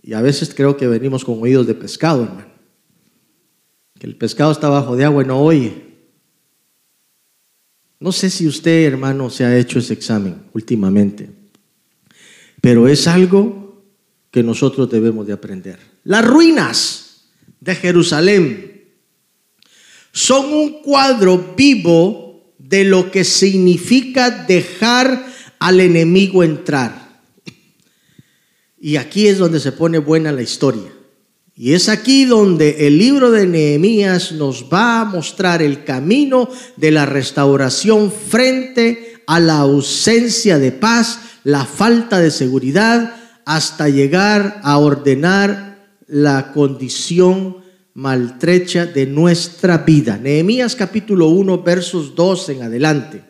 Y 0.00 0.12
a 0.14 0.22
veces 0.22 0.54
creo 0.54 0.76
que 0.76 0.86
venimos 0.86 1.24
con 1.24 1.42
oídos 1.42 1.66
de 1.66 1.74
pescado, 1.74 2.22
hermano. 2.22 2.46
Que 3.98 4.06
el 4.06 4.16
pescado 4.16 4.52
está 4.52 4.68
bajo 4.68 4.94
de 4.94 5.04
agua 5.04 5.24
y 5.24 5.26
no 5.26 5.40
oye. 5.40 5.87
No 8.00 8.12
sé 8.12 8.30
si 8.30 8.46
usted, 8.46 8.84
hermano, 8.84 9.28
se 9.28 9.44
ha 9.44 9.56
hecho 9.56 9.78
ese 9.78 9.94
examen 9.94 10.42
últimamente. 10.52 11.28
Pero 12.60 12.88
es 12.88 13.06
algo 13.06 13.82
que 14.30 14.42
nosotros 14.42 14.90
debemos 14.90 15.26
de 15.26 15.32
aprender. 15.32 15.78
Las 16.04 16.24
ruinas 16.24 17.28
de 17.60 17.74
Jerusalén 17.74 18.84
son 20.12 20.52
un 20.52 20.82
cuadro 20.82 21.54
vivo 21.56 22.54
de 22.58 22.84
lo 22.84 23.10
que 23.10 23.24
significa 23.24 24.30
dejar 24.30 25.26
al 25.58 25.80
enemigo 25.80 26.42
entrar. 26.42 27.20
Y 28.80 28.96
aquí 28.96 29.26
es 29.26 29.38
donde 29.38 29.58
se 29.58 29.72
pone 29.72 29.98
buena 29.98 30.30
la 30.30 30.42
historia. 30.42 30.92
Y 31.60 31.72
es 31.72 31.88
aquí 31.88 32.24
donde 32.24 32.86
el 32.86 32.98
libro 32.98 33.32
de 33.32 33.44
Nehemías 33.44 34.30
nos 34.30 34.66
va 34.72 35.00
a 35.00 35.04
mostrar 35.04 35.60
el 35.60 35.82
camino 35.82 36.48
de 36.76 36.92
la 36.92 37.04
restauración 37.04 38.12
frente 38.12 39.24
a 39.26 39.40
la 39.40 39.58
ausencia 39.58 40.60
de 40.60 40.70
paz 40.70 41.18
la 41.42 41.64
falta 41.66 42.20
de 42.20 42.30
seguridad 42.30 43.12
hasta 43.44 43.88
llegar 43.88 44.60
a 44.62 44.78
ordenar 44.78 45.96
la 46.06 46.52
condición 46.52 47.56
maltrecha 47.92 48.86
de 48.86 49.06
nuestra 49.06 49.78
vida. 49.78 50.16
Nehemías 50.16 50.76
capítulo 50.76 51.26
1, 51.26 51.64
versos 51.64 52.14
2 52.14 52.50
en 52.50 52.62
adelante. 52.62 53.24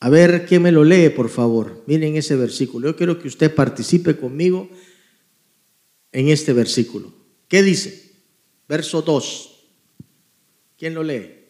A 0.00 0.08
ver, 0.08 0.46
¿quién 0.46 0.62
me 0.62 0.72
lo 0.72 0.82
lee, 0.82 1.10
por 1.10 1.28
favor? 1.28 1.84
Miren 1.86 2.16
ese 2.16 2.34
versículo. 2.34 2.88
Yo 2.88 2.96
quiero 2.96 3.20
que 3.20 3.28
usted 3.28 3.54
participe 3.54 4.16
conmigo 4.16 4.68
en 6.14 6.28
este 6.28 6.52
versículo. 6.52 7.12
¿Qué 7.48 7.62
dice? 7.62 8.12
Verso 8.68 9.02
2. 9.02 9.66
¿Quién 10.78 10.94
lo 10.94 11.02
lee? 11.02 11.43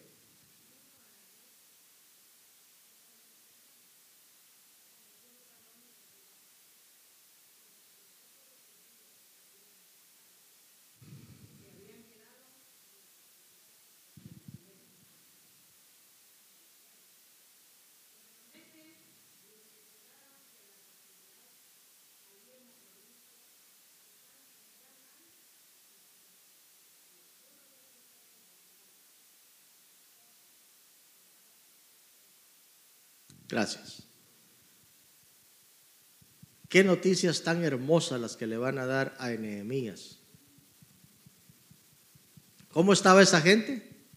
Gracias. 33.54 34.02
Qué 36.68 36.82
noticias 36.82 37.44
tan 37.44 37.62
hermosas 37.62 38.20
las 38.20 38.34
que 38.34 38.48
le 38.48 38.56
van 38.56 38.78
a 38.78 38.86
dar 38.86 39.14
a 39.20 39.28
Nehemías. 39.28 40.18
¿Cómo 42.66 42.92
estaba 42.92 43.22
esa 43.22 43.40
gente? 43.40 44.08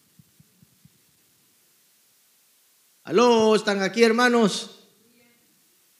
Aló, 3.04 3.54
¿están 3.54 3.80
aquí 3.80 4.02
hermanos? 4.02 4.88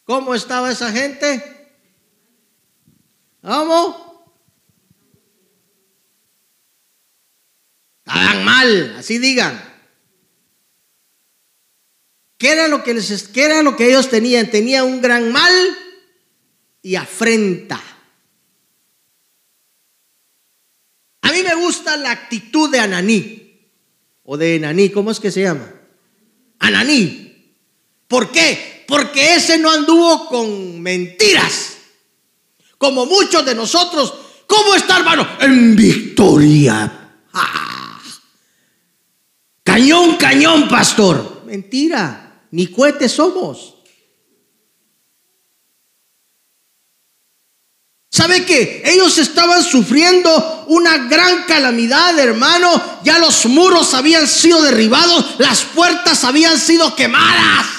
¿Cómo 0.02 0.34
estaba 0.34 0.72
esa 0.72 0.90
gente? 0.90 1.76
¿Cómo? 3.40 4.34
Estaban 8.04 8.44
mal, 8.44 8.96
así 8.96 9.18
digan. 9.18 9.67
¿Qué 12.48 12.52
era 12.52 12.66
lo 12.66 12.82
que, 12.82 12.94
les, 12.94 13.28
era 13.34 13.62
lo 13.62 13.76
que 13.76 13.88
ellos 13.90 14.08
tenían? 14.08 14.50
Tenían 14.50 14.86
un 14.86 15.02
gran 15.02 15.30
mal 15.30 15.52
y 16.80 16.94
afrenta. 16.94 17.78
A 21.20 21.30
mí 21.30 21.42
me 21.42 21.54
gusta 21.56 21.98
la 21.98 22.10
actitud 22.10 22.70
de 22.70 22.80
Ananí, 22.80 23.52
o 24.22 24.38
de 24.38 24.54
Enaní, 24.54 24.88
¿cómo 24.88 25.10
es 25.10 25.20
que 25.20 25.30
se 25.30 25.42
llama? 25.42 25.70
Ananí. 26.60 27.52
¿Por 28.06 28.32
qué? 28.32 28.82
Porque 28.88 29.34
ese 29.34 29.58
no 29.58 29.70
anduvo 29.70 30.28
con 30.28 30.80
mentiras. 30.80 31.76
Como 32.78 33.04
muchos 33.04 33.44
de 33.44 33.54
nosotros. 33.54 34.14
¿Cómo 34.46 34.74
está, 34.74 34.96
hermano? 34.96 35.28
En 35.38 35.76
victoria. 35.76 37.10
¡Ah! 37.34 38.00
Cañón, 39.62 40.16
cañón, 40.16 40.66
pastor. 40.66 41.42
Mentira 41.44 42.24
ni 42.50 42.66
cohetes 42.68 43.12
somos. 43.12 43.74
¿Sabe 48.10 48.44
que 48.44 48.82
ellos 48.84 49.16
estaban 49.18 49.62
sufriendo 49.62 50.64
una 50.66 51.06
gran 51.06 51.44
calamidad, 51.44 52.18
hermano? 52.18 53.00
Ya 53.04 53.18
los 53.18 53.46
muros 53.46 53.94
habían 53.94 54.26
sido 54.26 54.60
derribados, 54.62 55.38
las 55.38 55.62
puertas 55.62 56.24
habían 56.24 56.58
sido 56.58 56.96
quemadas. 56.96 57.77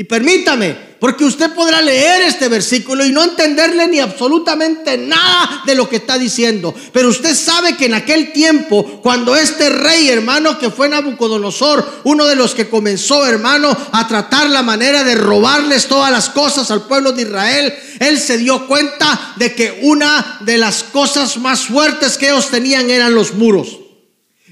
Y 0.00 0.04
permítame, 0.04 0.74
porque 0.98 1.26
usted 1.26 1.52
podrá 1.52 1.82
leer 1.82 2.22
este 2.22 2.48
versículo 2.48 3.04
y 3.04 3.12
no 3.12 3.22
entenderle 3.22 3.86
ni 3.86 4.00
absolutamente 4.00 4.96
nada 4.96 5.62
de 5.66 5.74
lo 5.74 5.90
que 5.90 5.96
está 5.96 6.16
diciendo. 6.16 6.74
Pero 6.90 7.10
usted 7.10 7.34
sabe 7.34 7.76
que 7.76 7.84
en 7.84 7.92
aquel 7.92 8.32
tiempo, 8.32 9.02
cuando 9.02 9.36
este 9.36 9.68
rey, 9.68 10.08
hermano, 10.08 10.58
que 10.58 10.70
fue 10.70 10.88
Nabucodonosor, 10.88 12.00
uno 12.04 12.24
de 12.24 12.34
los 12.34 12.54
que 12.54 12.70
comenzó, 12.70 13.26
hermano, 13.26 13.76
a 13.92 14.08
tratar 14.08 14.48
la 14.48 14.62
manera 14.62 15.04
de 15.04 15.16
robarles 15.16 15.86
todas 15.86 16.10
las 16.10 16.30
cosas 16.30 16.70
al 16.70 16.86
pueblo 16.86 17.12
de 17.12 17.20
Israel, 17.24 17.74
él 17.98 18.18
se 18.18 18.38
dio 18.38 18.66
cuenta 18.66 19.34
de 19.36 19.54
que 19.54 19.80
una 19.82 20.38
de 20.40 20.56
las 20.56 20.82
cosas 20.82 21.36
más 21.36 21.66
fuertes 21.66 22.16
que 22.16 22.30
ellos 22.30 22.48
tenían 22.48 22.88
eran 22.88 23.14
los 23.14 23.34
muros. 23.34 23.80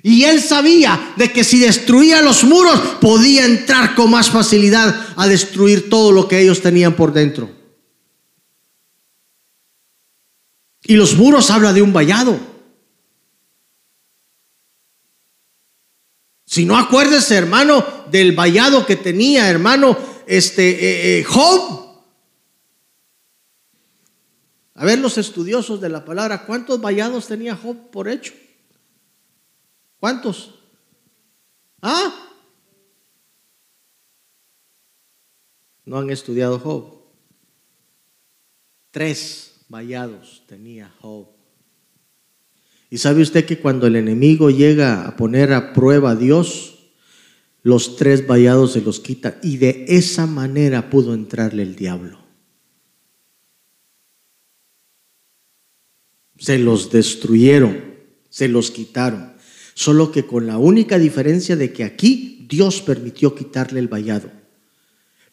Y 0.02 0.24
él 0.24 0.40
sabía 0.40 1.14
de 1.16 1.32
que 1.32 1.44
si 1.44 1.58
destruía 1.58 2.22
los 2.22 2.44
muros 2.44 2.78
podía 3.00 3.44
entrar 3.44 3.94
con 3.94 4.11
más 4.11 4.30
facilidad 4.30 4.94
a 5.16 5.26
destruir 5.26 5.90
todo 5.90 6.12
lo 6.12 6.28
que 6.28 6.40
ellos 6.40 6.61
tenían 6.61 6.94
por 6.94 7.12
dentro. 7.12 7.50
Y 10.84 10.94
los 10.94 11.16
muros 11.16 11.50
habla 11.50 11.72
de 11.72 11.82
un 11.82 11.92
vallado. 11.92 12.38
Si 16.46 16.64
no 16.64 16.78
acuérdese, 16.78 17.34
hermano, 17.37 17.84
del 18.11 18.32
vallado 18.32 18.87
que 18.87 18.96
tenía, 18.96 19.50
hermano, 19.50 19.98
este 20.26 20.70
eh, 20.70 21.18
eh, 21.18 21.24
Job. 21.24 21.88
A 24.74 24.84
ver, 24.84 24.98
los 24.98 25.18
estudiosos 25.18 25.80
de 25.80 25.88
la 25.88 26.04
palabra, 26.04 26.46
¿cuántos 26.46 26.80
vallados 26.80 27.26
tenía 27.26 27.54
Job 27.54 27.90
por 27.90 28.08
hecho? 28.08 28.32
¿Cuántos? 30.00 30.54
¿Ah? 31.82 32.28
No 35.84 35.98
han 35.98 36.11
estudiado 36.11 36.58
Job. 36.58 36.98
Tres 38.90 39.64
vallados 39.68 40.42
tenía 40.46 40.92
Job. 41.00 41.28
¿Y 42.90 42.98
sabe 42.98 43.22
usted 43.22 43.44
que 43.44 43.58
cuando 43.58 43.87
el 43.87 43.96
enemigo 43.96 44.50
llega 44.50 45.06
a 45.06 45.16
poner 45.16 45.52
a 45.52 45.72
prueba 45.72 46.12
a 46.12 46.16
Dios, 46.16 46.90
los 47.62 47.96
tres 47.96 48.26
vallados 48.26 48.72
se 48.72 48.80
los 48.80 49.00
quita 49.00 49.38
y 49.42 49.58
de 49.58 49.84
esa 49.88 50.26
manera 50.26 50.88
pudo 50.88 51.12
entrarle 51.12 51.62
el 51.62 51.76
diablo? 51.76 52.18
Se 56.38 56.58
los 56.58 56.90
destruyeron, 56.90 57.82
se 58.30 58.48
los 58.48 58.70
quitaron. 58.70 59.38
Solo 59.79 60.11
que 60.11 60.27
con 60.27 60.49
la 60.49 60.59
única 60.59 60.99
diferencia 60.99 61.55
de 61.55 61.73
que 61.73 61.85
aquí 61.85 62.45
Dios 62.49 62.83
permitió 62.83 63.37
quitarle 63.37 63.79
el 63.79 63.87
vallado. 63.87 64.29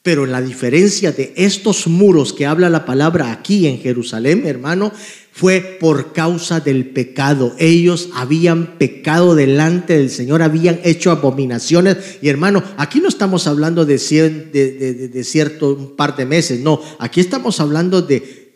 Pero 0.04 0.28
la 0.28 0.40
diferencia 0.40 1.12
de 1.12 1.34
estos 1.36 1.88
muros 1.88 2.32
que 2.32 2.46
habla 2.46 2.70
la 2.70 2.86
palabra 2.86 3.32
aquí 3.32 3.66
en 3.66 3.80
Jerusalén, 3.80 4.46
hermano, 4.46 4.92
fue 5.32 5.78
por 5.80 6.14
causa 6.14 6.60
del 6.60 6.92
pecado. 6.92 7.56
Ellos 7.58 8.10
habían 8.14 8.78
pecado 8.78 9.34
delante 9.34 9.98
del 9.98 10.12
Señor, 10.12 10.44
habían 10.44 10.80
hecho 10.84 11.10
abominaciones. 11.10 12.20
Y 12.22 12.30
hermano, 12.30 12.64
aquí 12.78 13.00
no 13.00 13.08
estamos 13.08 13.48
hablando 13.48 13.84
de, 13.84 13.98
de 13.98 15.24
cierto 15.24 15.74
un 15.74 15.96
par 15.96 16.16
de 16.16 16.28
meses, 16.28 16.60
no, 16.60 16.80
aquí 17.00 17.20
estamos 17.20 17.60
hablando 17.60 18.04
de 18.04 18.54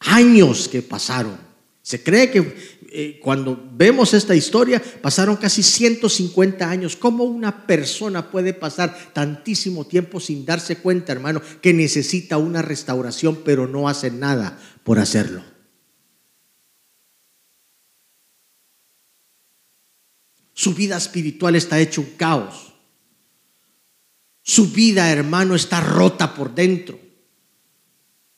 años 0.00 0.66
que 0.66 0.82
pasaron. 0.82 1.44
Se 1.84 2.02
cree 2.02 2.30
que 2.30 2.73
eh, 2.96 3.18
cuando 3.20 3.60
vemos 3.72 4.14
esta 4.14 4.36
historia, 4.36 4.80
pasaron 5.02 5.34
casi 5.34 5.64
150 5.64 6.70
años. 6.70 6.94
¿Cómo 6.94 7.24
una 7.24 7.66
persona 7.66 8.30
puede 8.30 8.54
pasar 8.54 9.12
tantísimo 9.12 9.84
tiempo 9.84 10.20
sin 10.20 10.44
darse 10.46 10.76
cuenta, 10.76 11.10
hermano, 11.10 11.42
que 11.60 11.74
necesita 11.74 12.38
una 12.38 12.62
restauración, 12.62 13.40
pero 13.44 13.66
no 13.66 13.88
hace 13.88 14.12
nada 14.12 14.60
por 14.84 15.00
hacerlo? 15.00 15.42
Su 20.52 20.72
vida 20.72 20.96
espiritual 20.96 21.56
está 21.56 21.80
hecho 21.80 22.00
un 22.00 22.10
caos. 22.16 22.74
Su 24.40 24.70
vida, 24.70 25.10
hermano, 25.10 25.56
está 25.56 25.80
rota 25.80 26.32
por 26.32 26.54
dentro 26.54 27.03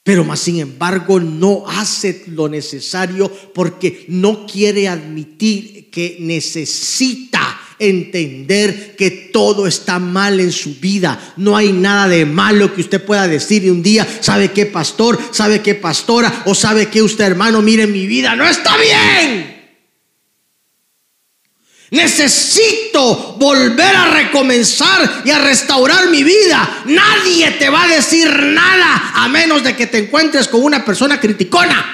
pero 0.06 0.22
más 0.22 0.38
sin 0.38 0.60
embargo 0.60 1.18
no 1.18 1.64
hace 1.66 2.22
lo 2.28 2.48
necesario 2.48 3.28
porque 3.52 4.04
no 4.06 4.46
quiere 4.46 4.86
admitir 4.86 5.90
que 5.90 6.18
necesita 6.20 7.60
entender 7.80 8.94
que 8.94 9.10
todo 9.10 9.66
está 9.66 9.98
mal 9.98 10.38
en 10.38 10.52
su 10.52 10.76
vida. 10.76 11.34
No 11.36 11.56
hay 11.56 11.72
nada 11.72 12.06
de 12.06 12.24
malo 12.24 12.72
que 12.72 12.82
usted 12.82 13.04
pueda 13.04 13.26
decir 13.26 13.68
un 13.68 13.82
día, 13.82 14.06
¿sabe 14.20 14.52
qué 14.52 14.66
pastor? 14.66 15.18
¿Sabe 15.32 15.60
qué 15.60 15.74
pastora? 15.74 16.44
¿O 16.46 16.54
sabe 16.54 16.86
qué 16.86 17.02
usted 17.02 17.24
hermano? 17.24 17.60
Mire 17.60 17.88
mi 17.88 18.06
vida, 18.06 18.36
no 18.36 18.46
está 18.46 18.76
bien. 18.76 19.55
Necesito 21.90 23.36
volver 23.38 23.94
a 23.94 24.06
recomenzar 24.06 25.22
y 25.24 25.30
a 25.30 25.38
restaurar 25.38 26.08
mi 26.08 26.24
vida. 26.24 26.82
Nadie 26.86 27.52
te 27.52 27.70
va 27.70 27.84
a 27.84 27.88
decir 27.88 28.28
nada 28.28 29.12
a 29.14 29.28
menos 29.28 29.62
de 29.62 29.76
que 29.76 29.86
te 29.86 29.98
encuentres 29.98 30.48
con 30.48 30.62
una 30.62 30.84
persona 30.84 31.20
criticona. 31.20 31.92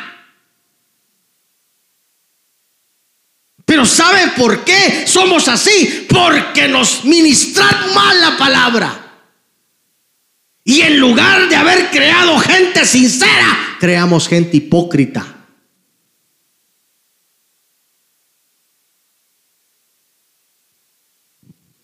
Pero 3.65 3.87
¿sabe 3.87 4.33
por 4.37 4.65
qué 4.65 5.05
somos 5.07 5.49
así? 5.49 6.07
Porque 6.09 6.69
nos 6.69 7.05
ministran 7.05 7.95
mal 7.95 8.21
la 8.21 8.37
palabra. 8.37 8.99
Y 10.65 10.81
en 10.81 10.99
lugar 10.99 11.49
de 11.49 11.57
haber 11.57 11.91
creado 11.91 12.39
gente 12.39 12.85
sincera, 12.85 13.77
creamos 13.81 14.29
gente 14.29 14.57
hipócrita. 14.57 15.42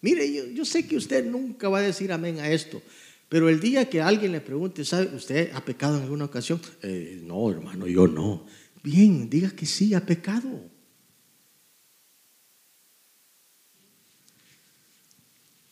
Mire, 0.08 0.54
yo, 0.54 0.64
sé 0.64 0.88
que 0.88 0.96
usted 0.96 1.22
nunca 1.26 1.68
va 1.68 1.80
a 1.80 1.82
decir 1.82 2.10
amén 2.12 2.40
a 2.40 2.50
esto, 2.50 2.80
pero 3.28 3.50
el 3.50 3.60
día 3.60 3.90
que 3.90 4.00
alguien 4.00 4.32
le 4.32 4.40
pregunte, 4.40 4.82
¿sabe, 4.82 5.14
usted 5.14 5.50
ha 5.52 5.62
pecado 5.62 5.98
en 5.98 6.04
alguna 6.04 6.24
ocasión? 6.24 6.62
Eh, 6.82 7.20
no, 7.24 7.50
hermano, 7.50 7.86
yo 7.86 8.08
no. 8.08 8.46
Bien, 8.82 9.28
diga 9.28 9.50
que 9.50 9.66
sí, 9.66 9.92
ha 9.92 10.00
pecado. 10.00 10.48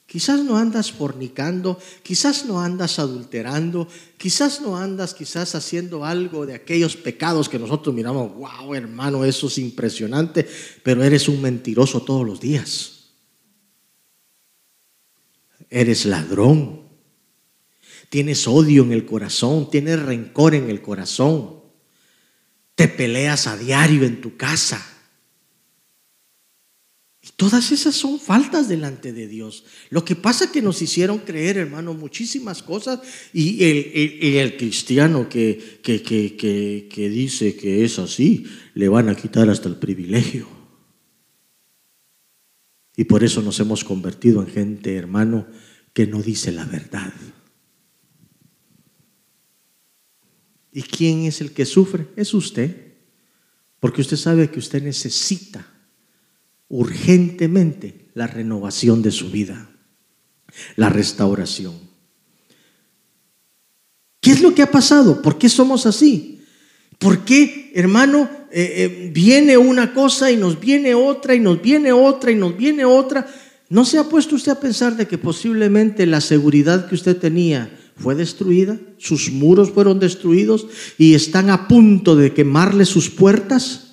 Quizás 0.05 0.44
no 0.44 0.59
andas 0.59 0.92
fornicando, 0.92 1.79
quizás 2.03 2.44
no 2.44 2.61
andas 2.61 2.99
adulterando, 2.99 3.88
quizás 4.18 4.61
no 4.61 4.77
andas 4.77 5.14
quizás 5.14 5.55
haciendo 5.55 6.05
algo 6.05 6.44
de 6.44 6.55
aquellos 6.55 6.94
pecados 6.94 7.49
que 7.49 7.59
nosotros 7.59 7.94
miramos, 7.94 8.35
wow 8.35 8.75
hermano, 8.75 9.25
eso 9.25 9.46
es 9.46 9.57
impresionante, 9.57 10.46
pero 10.83 11.03
eres 11.03 11.27
un 11.27 11.40
mentiroso 11.40 12.03
todos 12.03 12.27
los 12.27 12.38
días 12.38 12.95
eres 15.70 16.07
ladrón, 16.07 16.83
tienes 18.09 18.46
odio 18.46 18.83
en 18.83 18.92
el 18.92 19.05
corazón, 19.05 19.70
tienes 19.70 20.00
rencor 20.00 20.55
en 20.55 20.70
el 20.70 20.81
corazón, 20.81 21.61
te 22.74 22.88
peleas 22.88 23.46
a 23.46 23.57
diario 23.57 24.05
en 24.05 24.20
tu 24.20 24.37
casa. 24.37 24.85
Y 27.22 27.31
todas 27.37 27.72
esas 27.72 27.96
son 27.96 28.20
faltas 28.20 28.68
delante 28.68 29.12
de 29.12 29.26
Dios. 29.26 29.64
Lo 29.90 30.05
que 30.05 30.14
pasa 30.14 30.44
es 30.44 30.50
que 30.50 30.62
nos 30.62 30.81
hicieron 30.81 31.18
creer, 31.18 31.57
hermano, 31.57 31.92
muchísimas 31.92 32.62
cosas 32.62 33.00
y 33.33 33.64
el, 34.38 34.57
cristiano 34.57 35.29
que, 35.29 35.81
que, 35.83 36.02
que, 36.02 36.88
que 36.88 37.09
dice 37.11 37.57
que 37.57 37.85
es 37.85 37.98
así, 37.98 38.46
le 38.74 38.88
van 38.88 39.09
a 39.09 39.16
quitar 39.16 39.50
hasta 39.50 39.68
el 39.68 39.76
privilegio. 39.76 40.56
Y 42.96 43.04
por 43.04 43.22
eso 43.22 43.42
nos 43.42 43.61
hemos 43.61 43.85
convertido 43.85 44.40
en 44.40 44.48
gente, 44.48 44.96
hermano, 44.96 45.46
que 45.92 46.06
no 46.06 46.22
dice 46.22 46.50
la 46.50 46.64
verdad. 46.64 47.12
¿Y 50.72 50.82
quién 50.82 51.24
es 51.24 51.40
el 51.40 51.52
que 51.52 51.66
sufre? 51.66 52.09
Es 52.16 52.32
usted. 52.35 52.94
Porque 53.80 54.00
usted 54.00 54.16
sabe 54.16 54.50
que 54.50 54.59
usted 54.59 54.82
necesita 54.82 55.66
urgentemente 56.68 58.09
la 58.14 58.26
renovación 58.26 59.02
de 59.02 59.11
su 59.11 59.30
vida, 59.30 59.70
la 60.76 60.88
restauración. 60.88 61.78
¿Qué 64.20 64.32
es 64.32 64.42
lo 64.42 64.54
que 64.54 64.62
ha 64.62 64.70
pasado? 64.70 65.22
¿Por 65.22 65.38
qué 65.38 65.48
somos 65.48 65.87
así? 65.87 66.42
¿Por 66.98 67.24
qué, 67.24 67.72
hermano, 67.74 68.28
eh, 68.50 68.72
eh, 68.76 69.11
viene 69.12 69.56
una 69.56 69.92
cosa 69.92 70.30
y 70.30 70.37
nos 70.37 70.59
viene 70.59 70.94
otra 70.94 71.35
y 71.35 71.40
nos 71.40 71.61
viene 71.61 71.92
otra 71.92 72.30
y 72.30 72.37
nos 72.37 72.56
viene 72.56 72.85
otra. 72.85 73.26
¿No 73.68 73.85
se 73.85 73.98
ha 73.98 74.04
puesto 74.04 74.37
usted 74.37 74.52
a 74.52 74.61
pensar 74.61 74.96
de 74.96 75.06
que 75.06 75.18
posiblemente 75.18 76.06
la 76.06 76.20
seguridad 76.20 76.88
que 76.88 76.94
usted 76.94 77.16
tenía 77.16 77.70
fue 77.96 78.14
destruida, 78.14 78.78
sus 78.98 79.30
muros 79.30 79.70
fueron 79.70 79.98
destruidos 79.98 80.66
y 80.98 81.14
están 81.14 81.50
a 81.50 81.66
punto 81.66 82.14
de 82.14 82.32
quemarle 82.32 82.85
sus 82.85 83.09
puertas. 83.09 83.86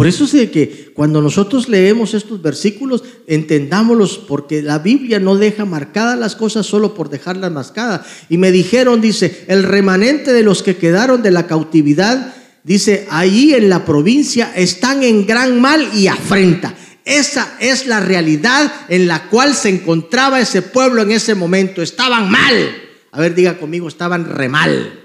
Por 0.00 0.06
eso 0.06 0.24
es 0.24 0.32
de 0.32 0.50
que 0.50 0.92
cuando 0.94 1.20
nosotros 1.20 1.68
leemos 1.68 2.14
estos 2.14 2.40
versículos, 2.40 3.04
entendámoslos, 3.26 4.16
porque 4.16 4.62
la 4.62 4.78
Biblia 4.78 5.20
no 5.20 5.36
deja 5.36 5.66
marcadas 5.66 6.18
las 6.18 6.36
cosas 6.36 6.64
solo 6.64 6.94
por 6.94 7.10
dejarlas 7.10 7.52
mascadas. 7.52 8.06
Y 8.30 8.38
me 8.38 8.50
dijeron, 8.50 9.02
dice, 9.02 9.44
el 9.46 9.62
remanente 9.62 10.32
de 10.32 10.42
los 10.42 10.62
que 10.62 10.78
quedaron 10.78 11.20
de 11.20 11.32
la 11.32 11.46
cautividad, 11.46 12.34
dice, 12.64 13.06
ahí 13.10 13.52
en 13.52 13.68
la 13.68 13.84
provincia 13.84 14.50
están 14.56 15.02
en 15.02 15.26
gran 15.26 15.60
mal 15.60 15.90
y 15.94 16.06
afrenta. 16.06 16.74
Esa 17.04 17.58
es 17.60 17.86
la 17.86 18.00
realidad 18.00 18.72
en 18.88 19.06
la 19.06 19.28
cual 19.28 19.54
se 19.54 19.68
encontraba 19.68 20.40
ese 20.40 20.62
pueblo 20.62 21.02
en 21.02 21.10
ese 21.10 21.34
momento. 21.34 21.82
Estaban 21.82 22.30
mal. 22.30 22.74
A 23.12 23.20
ver, 23.20 23.34
diga 23.34 23.58
conmigo, 23.58 23.86
estaban 23.86 24.24
re 24.24 24.48
mal. 24.48 24.99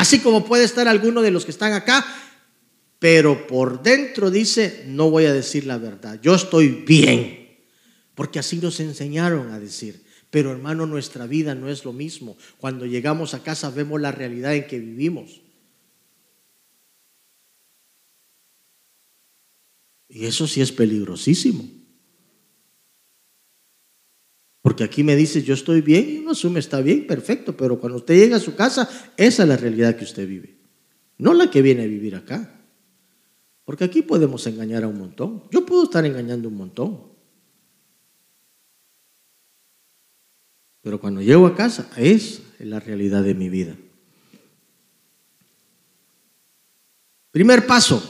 Así 0.00 0.20
como 0.20 0.46
puede 0.46 0.64
estar 0.64 0.88
alguno 0.88 1.20
de 1.20 1.30
los 1.30 1.44
que 1.44 1.50
están 1.50 1.74
acá, 1.74 2.06
pero 2.98 3.46
por 3.46 3.82
dentro 3.82 4.30
dice, 4.30 4.84
no 4.86 5.10
voy 5.10 5.26
a 5.26 5.32
decir 5.34 5.66
la 5.66 5.76
verdad, 5.76 6.18
yo 6.22 6.34
estoy 6.34 6.68
bien, 6.68 7.58
porque 8.14 8.38
así 8.38 8.56
nos 8.56 8.80
enseñaron 8.80 9.50
a 9.52 9.60
decir. 9.60 10.02
Pero 10.30 10.52
hermano, 10.52 10.86
nuestra 10.86 11.26
vida 11.26 11.54
no 11.54 11.68
es 11.68 11.84
lo 11.84 11.92
mismo. 11.92 12.38
Cuando 12.56 12.86
llegamos 12.86 13.34
a 13.34 13.42
casa 13.42 13.68
vemos 13.68 14.00
la 14.00 14.10
realidad 14.10 14.54
en 14.54 14.66
que 14.66 14.78
vivimos. 14.78 15.42
Y 20.08 20.24
eso 20.24 20.46
sí 20.46 20.62
es 20.62 20.72
peligrosísimo. 20.72 21.79
Porque 24.62 24.84
aquí 24.84 25.02
me 25.02 25.16
dice, 25.16 25.42
yo 25.42 25.54
estoy 25.54 25.80
bien, 25.80 26.08
y 26.08 26.18
uno 26.18 26.32
asume, 26.32 26.60
está 26.60 26.80
bien, 26.80 27.06
perfecto, 27.06 27.56
pero 27.56 27.80
cuando 27.80 27.98
usted 27.98 28.14
llega 28.14 28.36
a 28.36 28.40
su 28.40 28.54
casa, 28.54 28.88
esa 29.16 29.42
es 29.42 29.48
la 29.48 29.56
realidad 29.56 29.96
que 29.96 30.04
usted 30.04 30.28
vive, 30.28 30.58
no 31.18 31.32
la 31.32 31.50
que 31.50 31.62
viene 31.62 31.84
a 31.84 31.86
vivir 31.86 32.14
acá. 32.14 32.60
Porque 33.64 33.84
aquí 33.84 34.02
podemos 34.02 34.46
engañar 34.46 34.82
a 34.82 34.88
un 34.88 34.98
montón. 34.98 35.44
Yo 35.52 35.64
puedo 35.64 35.84
estar 35.84 36.04
engañando 36.04 36.48
un 36.48 36.56
montón. 36.56 37.04
Pero 40.82 41.00
cuando 41.00 41.22
llego 41.22 41.46
a 41.46 41.54
casa, 41.54 41.88
es 41.96 42.42
la 42.58 42.80
realidad 42.80 43.22
de 43.22 43.34
mi 43.34 43.48
vida. 43.48 43.76
Primer 47.30 47.66
paso, 47.66 48.02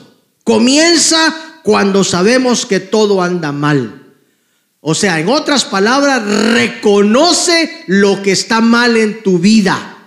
comienza 0.44 1.60
cuando 1.62 2.04
sabemos 2.04 2.64
que 2.64 2.80
todo 2.80 3.22
anda 3.22 3.52
mal. 3.52 3.99
O 4.80 4.94
sea, 4.94 5.20
en 5.20 5.28
otras 5.28 5.64
palabras, 5.64 6.22
reconoce 6.24 7.84
lo 7.86 8.22
que 8.22 8.32
está 8.32 8.60
mal 8.60 8.96
en 8.96 9.22
tu 9.22 9.38
vida. 9.38 9.98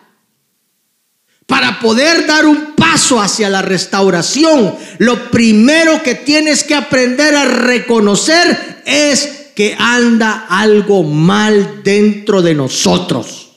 Para 1.45 1.79
poder 1.79 2.25
dar 2.25 2.47
un 2.47 2.73
paso 2.73 3.21
hacia 3.21 3.49
la 3.49 3.62
restauración, 3.62 4.75
lo 4.97 5.29
primero 5.29 6.01
que 6.01 6.15
tienes 6.15 6.63
que 6.63 6.73
aprender 6.73 7.36
a 7.36 7.45
reconocer 7.45 8.81
es 8.86 9.51
que 9.55 9.75
anda 9.77 10.47
algo 10.49 11.03
mal 11.03 11.83
dentro 11.83 12.41
de 12.41 12.55
nosotros. 12.55 13.51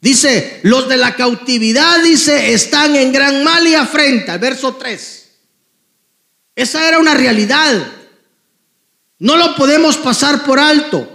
Dice, 0.00 0.60
los 0.64 0.88
de 0.88 0.96
la 0.96 1.14
cautividad, 1.14 2.02
dice, 2.02 2.54
están 2.54 2.96
en 2.96 3.12
gran 3.12 3.44
mal 3.44 3.66
y 3.68 3.74
afrenta. 3.74 4.38
Verso 4.38 4.74
3. 4.74 5.19
Esa 6.60 6.86
era 6.86 6.98
una 6.98 7.14
realidad. 7.14 7.90
No 9.18 9.38
lo 9.38 9.56
podemos 9.56 9.96
pasar 9.96 10.44
por 10.44 10.58
alto. 10.58 11.08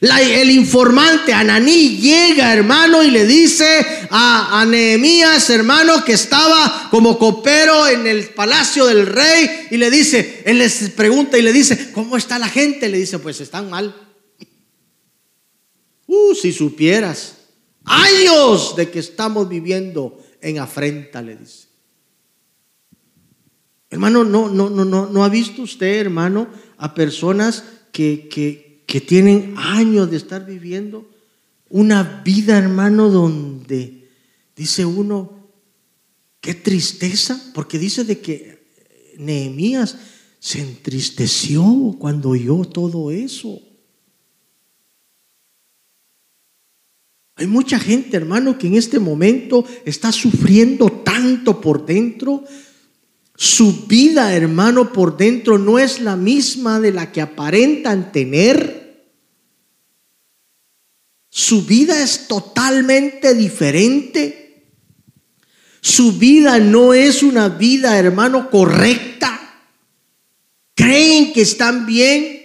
el 0.00 0.50
informante 0.50 1.32
Ananí 1.32 1.96
llega, 1.96 2.52
hermano, 2.52 3.02
y 3.02 3.10
le 3.10 3.26
dice 3.26 3.84
a, 4.10 4.60
a 4.60 4.64
Nehemías, 4.64 5.50
hermano, 5.50 6.04
que 6.04 6.12
estaba 6.12 6.86
como 6.88 7.18
copero 7.18 7.88
en 7.88 8.06
el 8.06 8.28
palacio 8.28 8.86
del 8.86 9.06
rey, 9.06 9.66
y 9.72 9.76
le 9.76 9.90
dice, 9.90 10.44
él 10.46 10.60
les 10.60 10.90
pregunta 10.90 11.36
y 11.36 11.42
le 11.42 11.52
dice, 11.52 11.90
¿cómo 11.90 12.16
está 12.16 12.38
la 12.38 12.48
gente? 12.48 12.88
Le 12.88 12.98
dice, 12.98 13.18
pues 13.18 13.40
están 13.40 13.68
mal. 13.68 13.92
Uh, 16.06 16.32
si 16.32 16.52
supieras, 16.52 17.38
años 17.84 18.76
de 18.76 18.88
que 18.88 19.00
estamos 19.00 19.48
viviendo 19.48 20.24
en 20.40 20.60
afrenta, 20.60 21.22
le 21.22 21.34
dice. 21.34 21.65
Hermano, 23.90 24.24
no, 24.24 24.48
no, 24.48 24.68
no, 24.68 24.84
no, 24.84 25.06
no 25.06 25.24
ha 25.24 25.28
visto 25.28 25.62
usted, 25.62 26.00
hermano, 26.00 26.48
a 26.76 26.94
personas 26.94 27.64
que, 27.92 28.28
que, 28.28 28.82
que 28.86 29.00
tienen 29.00 29.54
años 29.56 30.10
de 30.10 30.16
estar 30.16 30.44
viviendo 30.44 31.08
una 31.68 32.22
vida, 32.24 32.58
hermano, 32.58 33.10
donde 33.10 34.08
dice 34.54 34.84
uno, 34.84 35.50
qué 36.40 36.54
tristeza, 36.54 37.52
porque 37.54 37.78
dice 37.78 38.04
de 38.04 38.20
que 38.20 38.66
Nehemías 39.18 39.96
se 40.38 40.60
entristeció 40.60 41.96
cuando 41.98 42.30
oyó 42.30 42.64
todo 42.64 43.10
eso. 43.10 43.60
Hay 47.34 47.46
mucha 47.46 47.78
gente, 47.78 48.16
hermano, 48.16 48.56
que 48.56 48.66
en 48.66 48.74
este 48.74 48.98
momento 48.98 49.64
está 49.84 50.10
sufriendo 50.10 50.90
tanto 50.90 51.60
por 51.60 51.84
dentro 51.84 52.44
su 53.36 53.86
vida, 53.86 54.34
hermano, 54.34 54.92
por 54.92 55.18
dentro 55.18 55.58
no 55.58 55.78
es 55.78 56.00
la 56.00 56.16
misma 56.16 56.80
de 56.80 56.92
la 56.92 57.12
que 57.12 57.20
aparentan 57.20 58.10
tener. 58.10 59.12
Su 61.28 61.66
vida 61.66 62.02
es 62.02 62.28
totalmente 62.28 63.34
diferente. 63.34 64.72
Su 65.82 66.12
vida 66.12 66.58
no 66.58 66.94
es 66.94 67.22
una 67.22 67.50
vida, 67.50 67.98
hermano, 67.98 68.50
correcta. 68.50 69.38
Creen 70.74 71.34
que 71.34 71.42
están 71.42 71.84
bien. 71.84 72.42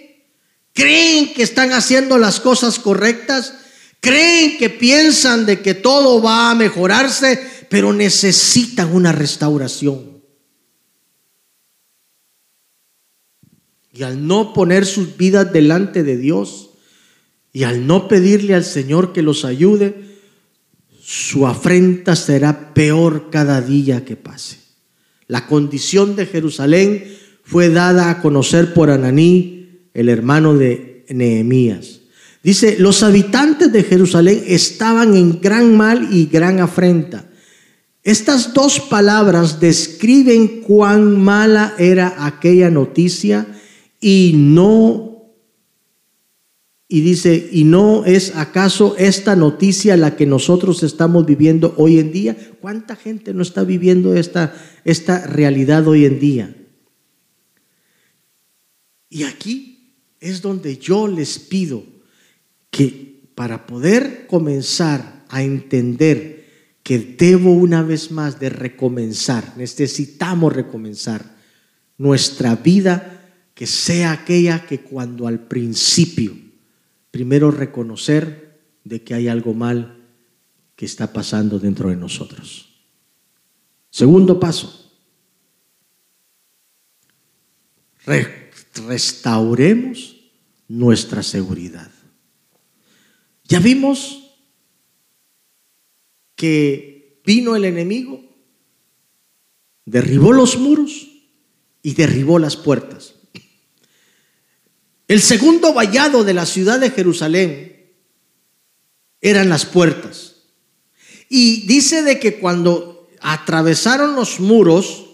Creen 0.74 1.32
que 1.32 1.42
están 1.42 1.72
haciendo 1.72 2.18
las 2.18 2.38
cosas 2.38 2.78
correctas. 2.78 3.54
Creen 4.00 4.58
que 4.58 4.68
piensan 4.68 5.46
de 5.46 5.62
que 5.62 5.72
todo 5.72 6.20
va 6.20 6.50
a 6.50 6.54
mejorarse, 6.54 7.40
pero 7.70 7.94
necesitan 7.94 8.94
una 8.94 9.12
restauración. 9.12 10.11
Y 13.92 14.02
al 14.04 14.26
no 14.26 14.52
poner 14.54 14.86
sus 14.86 15.16
vidas 15.16 15.52
delante 15.52 16.02
de 16.02 16.16
Dios 16.16 16.70
y 17.52 17.64
al 17.64 17.86
no 17.86 18.08
pedirle 18.08 18.54
al 18.54 18.64
Señor 18.64 19.12
que 19.12 19.22
los 19.22 19.44
ayude, 19.44 20.12
su 21.02 21.46
afrenta 21.46 22.16
será 22.16 22.72
peor 22.72 23.28
cada 23.30 23.60
día 23.60 24.04
que 24.04 24.16
pase. 24.16 24.58
La 25.26 25.46
condición 25.46 26.16
de 26.16 26.26
Jerusalén 26.26 27.04
fue 27.42 27.68
dada 27.68 28.10
a 28.10 28.22
conocer 28.22 28.72
por 28.72 28.90
Ananí, 28.90 29.88
el 29.92 30.08
hermano 30.08 30.56
de 30.56 31.04
Nehemías. 31.10 32.00
Dice, 32.42 32.76
los 32.78 33.02
habitantes 33.02 33.72
de 33.72 33.84
Jerusalén 33.84 34.42
estaban 34.46 35.14
en 35.14 35.40
gran 35.40 35.76
mal 35.76 36.08
y 36.12 36.26
gran 36.26 36.60
afrenta. 36.60 37.28
Estas 38.02 38.52
dos 38.52 38.80
palabras 38.80 39.60
describen 39.60 40.62
cuán 40.62 41.20
mala 41.22 41.74
era 41.78 42.26
aquella 42.26 42.70
noticia 42.70 43.46
y 44.02 44.32
no 44.34 45.12
y 46.92 47.00
dice, 47.00 47.48
¿y 47.50 47.64
no 47.64 48.04
es 48.04 48.36
acaso 48.36 48.96
esta 48.98 49.34
noticia 49.34 49.96
la 49.96 50.14
que 50.14 50.26
nosotros 50.26 50.82
estamos 50.82 51.24
viviendo 51.24 51.72
hoy 51.78 51.98
en 51.98 52.12
día? 52.12 52.36
¿Cuánta 52.60 52.96
gente 52.96 53.32
no 53.32 53.40
está 53.40 53.64
viviendo 53.64 54.14
esta, 54.14 54.54
esta 54.84 55.26
realidad 55.26 55.88
hoy 55.88 56.04
en 56.04 56.20
día? 56.20 56.54
Y 59.08 59.22
aquí 59.22 59.94
es 60.20 60.42
donde 60.42 60.76
yo 60.76 61.08
les 61.08 61.38
pido 61.38 61.82
que 62.70 63.22
para 63.34 63.66
poder 63.66 64.26
comenzar 64.26 65.24
a 65.30 65.42
entender 65.42 66.76
que 66.82 66.98
debo 66.98 67.54
una 67.54 67.82
vez 67.82 68.10
más 68.10 68.38
de 68.38 68.50
recomenzar, 68.50 69.54
necesitamos 69.56 70.52
recomenzar 70.52 71.38
nuestra 71.96 72.56
vida 72.56 73.11
que 73.54 73.66
sea 73.66 74.12
aquella 74.12 74.66
que 74.66 74.80
cuando 74.80 75.26
al 75.26 75.40
principio, 75.40 76.36
primero 77.10 77.50
reconocer 77.50 78.60
de 78.84 79.02
que 79.02 79.14
hay 79.14 79.28
algo 79.28 79.54
mal 79.54 80.02
que 80.76 80.86
está 80.86 81.12
pasando 81.12 81.58
dentro 81.58 81.90
de 81.90 81.96
nosotros. 81.96 82.68
Segundo 83.90 84.40
paso, 84.40 84.90
restauremos 88.86 90.16
nuestra 90.68 91.22
seguridad. 91.22 91.90
Ya 93.44 93.60
vimos 93.60 94.18
que 96.34 97.20
vino 97.24 97.54
el 97.54 97.64
enemigo, 97.64 98.24
derribó 99.84 100.32
los 100.32 100.58
muros 100.58 101.08
y 101.82 101.94
derribó 101.94 102.38
las 102.38 102.56
puertas. 102.56 103.11
El 105.12 105.20
segundo 105.20 105.74
vallado 105.74 106.24
de 106.24 106.32
la 106.32 106.46
ciudad 106.46 106.80
de 106.80 106.88
Jerusalén 106.88 107.92
eran 109.20 109.50
las 109.50 109.66
puertas. 109.66 110.36
Y 111.28 111.66
dice 111.66 112.02
de 112.02 112.18
que 112.18 112.38
cuando 112.38 113.10
atravesaron 113.20 114.16
los 114.16 114.40
muros, 114.40 115.04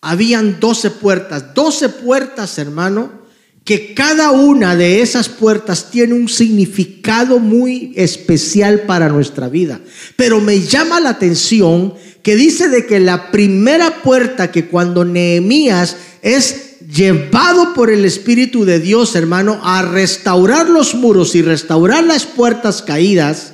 habían 0.00 0.58
doce 0.58 0.90
puertas. 0.90 1.52
Doce 1.52 1.90
puertas, 1.90 2.56
hermano, 2.56 3.26
que 3.62 3.92
cada 3.92 4.30
una 4.30 4.74
de 4.74 5.02
esas 5.02 5.28
puertas 5.28 5.90
tiene 5.90 6.14
un 6.14 6.30
significado 6.30 7.38
muy 7.38 7.92
especial 7.94 8.84
para 8.86 9.10
nuestra 9.10 9.50
vida. 9.50 9.82
Pero 10.16 10.40
me 10.40 10.62
llama 10.62 10.98
la 10.98 11.10
atención 11.10 11.92
que 12.22 12.36
dice 12.36 12.70
de 12.70 12.86
que 12.86 13.00
la 13.00 13.30
primera 13.30 14.00
puerta 14.00 14.50
que 14.50 14.68
cuando 14.68 15.04
Nehemías 15.04 15.98
es 16.22 16.65
llevado 16.96 17.74
por 17.74 17.90
el 17.90 18.04
Espíritu 18.04 18.64
de 18.64 18.80
Dios, 18.80 19.14
hermano, 19.14 19.60
a 19.62 19.82
restaurar 19.82 20.68
los 20.68 20.94
muros 20.94 21.34
y 21.34 21.42
restaurar 21.42 22.02
las 22.04 22.24
puertas 22.24 22.82
caídas, 22.82 23.52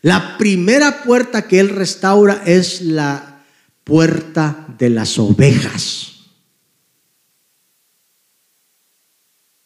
la 0.00 0.38
primera 0.38 1.02
puerta 1.02 1.46
que 1.46 1.60
él 1.60 1.68
restaura 1.68 2.42
es 2.46 2.80
la 2.80 3.44
puerta 3.84 4.66
de 4.78 4.90
las 4.90 5.18
ovejas. 5.18 6.12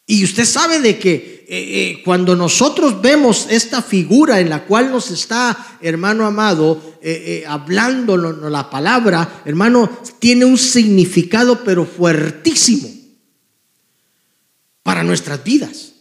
Y 0.06 0.24
usted 0.24 0.44
sabe 0.44 0.80
de 0.80 0.98
que 0.98 1.14
eh, 1.14 1.46
eh, 1.48 2.02
cuando 2.04 2.34
nosotros 2.34 3.00
vemos 3.00 3.46
esta 3.50 3.82
figura 3.82 4.40
en 4.40 4.50
la 4.50 4.64
cual 4.64 4.90
nos 4.90 5.10
está, 5.10 5.78
hermano 5.80 6.26
amado, 6.26 6.98
eh, 7.00 7.44
hablando 7.46 8.16
la 8.16 8.68
palabra, 8.68 9.42
hermano, 9.44 9.88
tiene 10.18 10.44
un 10.44 10.58
significado 10.58 11.62
pero 11.64 11.86
fuertísimo 11.86 13.01
para 14.82 15.02
nuestras 15.02 15.42
vidas. 15.44 15.92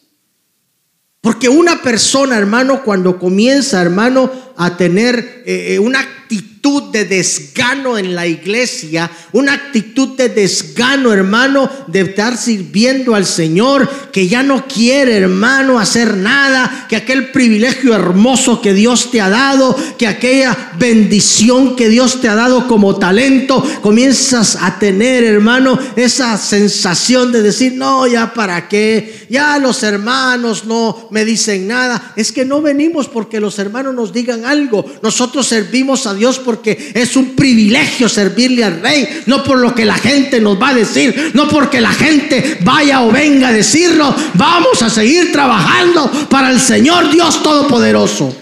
Porque 1.22 1.50
una 1.50 1.82
persona, 1.82 2.38
hermano, 2.38 2.84
cuando 2.84 3.20
comienza, 3.20 3.82
hermano, 3.82 4.32
a 4.58 4.76
tener 4.78 5.44
una 5.82 6.21
actitud 6.32 6.92
de 6.92 7.06
desgano 7.06 7.98
en 7.98 8.14
la 8.14 8.28
iglesia, 8.28 9.10
una 9.32 9.54
actitud 9.54 10.16
de 10.16 10.30
desgano, 10.30 11.12
hermano, 11.12 11.70
de 11.88 12.02
estar 12.02 12.38
sirviendo 12.38 13.16
al 13.16 13.26
Señor, 13.26 13.90
que 14.12 14.28
ya 14.28 14.44
no 14.44 14.68
quiere, 14.68 15.18
hermano, 15.18 15.80
hacer 15.80 16.16
nada, 16.16 16.86
que 16.88 16.96
aquel 16.96 17.32
privilegio 17.32 17.96
hermoso 17.96 18.62
que 18.62 18.74
Dios 18.74 19.10
te 19.10 19.20
ha 19.22 19.30
dado, 19.30 19.76
que 19.98 20.06
aquella 20.06 20.56
bendición 20.78 21.76
que 21.76 21.90
Dios 21.90 22.22
te 22.22 22.30
ha 22.30 22.36
dado 22.36 22.68
como 22.68 22.98
talento, 22.98 23.64
comienzas 23.82 24.56
a 24.62 24.78
tener, 24.78 25.24
hermano, 25.24 25.80
esa 25.96 26.38
sensación 26.38 27.32
de 27.32 27.42
decir, 27.42 27.74
no, 27.74 28.06
ya 28.06 28.34
para 28.36 28.70
qué, 28.70 29.26
ya 29.32 29.58
los 29.58 29.82
hermanos 29.82 30.66
no 30.66 31.08
me 31.10 31.26
dicen 31.26 31.68
nada. 31.68 32.14
Es 32.16 32.32
que 32.32 32.46
no 32.46 32.62
venimos 32.62 33.08
porque 33.08 33.40
los 33.40 33.58
hermanos 33.58 33.96
nos 33.96 34.14
digan 34.14 34.46
algo, 34.46 34.86
nosotros 35.02 35.48
servimos 35.48 36.06
a 36.06 36.14
Dios 36.14 36.21
porque 36.40 36.92
es 36.94 37.16
un 37.16 37.36
privilegio 37.36 38.08
servirle 38.08 38.64
al 38.64 38.82
rey, 38.82 39.24
no 39.26 39.44
por 39.44 39.60
lo 39.60 39.74
que 39.74 39.86
la 39.86 39.96
gente 39.96 40.40
nos 40.40 40.62
va 40.62 40.70
a 40.70 40.76
decir, 40.76 41.32
no 41.34 41.48
porque 41.48 41.82
la 41.82 41.92
gente 41.92 42.58
vaya 42.62 43.02
o 43.02 43.12
venga 43.12 43.50
a 43.50 43.54
decirlo, 43.54 44.14
vamos 44.36 44.82
a 44.82 44.90
seguir 44.90 45.32
trabajando 45.32 46.10
para 46.30 46.52
el 46.52 46.60
Señor 46.60 47.12
Dios 47.12 47.42
Todopoderoso. 47.42 48.36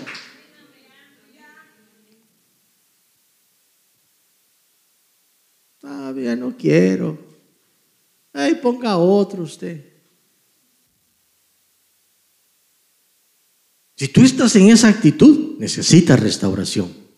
Todavía 5.80 6.36
no 6.36 6.56
quiero. 6.58 7.18
Ay, 8.34 8.56
ponga 8.56 8.98
otro 8.98 9.44
usted. 9.44 9.90
Si 14.00 14.08
tú 14.08 14.22
estás 14.22 14.56
en 14.56 14.70
esa 14.70 14.88
actitud, 14.88 15.58
necesitas 15.60 16.18
restauración. 16.18 17.09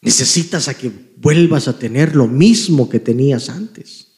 Necesitas 0.00 0.68
a 0.68 0.74
que 0.74 0.90
vuelvas 1.16 1.68
a 1.68 1.78
tener 1.78 2.14
lo 2.14 2.26
mismo 2.26 2.88
que 2.88 3.00
tenías 3.00 3.48
antes. 3.48 4.08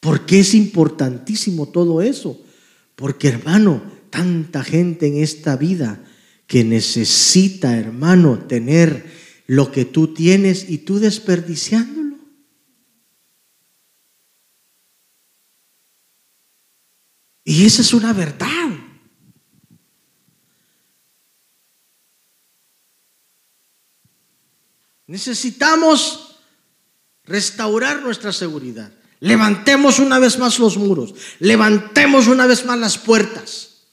¿Por 0.00 0.26
qué 0.26 0.40
es 0.40 0.54
importantísimo 0.54 1.68
todo 1.68 2.02
eso? 2.02 2.40
Porque 2.96 3.28
hermano, 3.28 3.82
tanta 4.10 4.64
gente 4.64 5.06
en 5.06 5.22
esta 5.22 5.56
vida 5.56 6.04
que 6.46 6.64
necesita, 6.64 7.78
hermano, 7.78 8.40
tener 8.46 9.06
lo 9.46 9.70
que 9.70 9.84
tú 9.84 10.14
tienes 10.14 10.68
y 10.68 10.78
tú 10.78 10.98
desperdiciándolo. 10.98 12.16
Y 17.44 17.66
esa 17.66 17.82
es 17.82 17.94
una 17.94 18.12
verdad. 18.12 18.69
Necesitamos 25.10 26.36
restaurar 27.24 28.00
nuestra 28.00 28.32
seguridad. 28.32 28.92
Levantemos 29.18 29.98
una 29.98 30.20
vez 30.20 30.38
más 30.38 30.60
los 30.60 30.76
muros. 30.76 31.14
Levantemos 31.40 32.28
una 32.28 32.46
vez 32.46 32.64
más 32.64 32.78
las 32.78 32.96
puertas. 32.96 33.88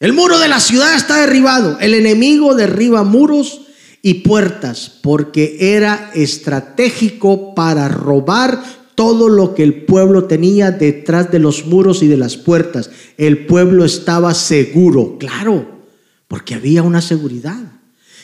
El 0.00 0.14
muro 0.14 0.40
de 0.40 0.48
la 0.48 0.58
ciudad 0.58 0.96
está 0.96 1.18
derribado. 1.18 1.78
El 1.78 1.94
enemigo 1.94 2.56
derriba 2.56 3.04
muros 3.04 3.60
y 4.02 4.14
puertas 4.14 4.98
porque 5.00 5.76
era 5.76 6.10
estratégico 6.12 7.54
para 7.54 7.86
robar 7.86 8.64
todo 8.96 9.28
lo 9.28 9.54
que 9.54 9.62
el 9.62 9.84
pueblo 9.84 10.24
tenía 10.24 10.72
detrás 10.72 11.30
de 11.30 11.38
los 11.38 11.66
muros 11.66 12.02
y 12.02 12.08
de 12.08 12.16
las 12.16 12.36
puertas. 12.36 12.90
El 13.16 13.46
pueblo 13.46 13.84
estaba 13.84 14.34
seguro, 14.34 15.18
claro, 15.20 15.84
porque 16.26 16.56
había 16.56 16.82
una 16.82 17.00
seguridad. 17.00 17.81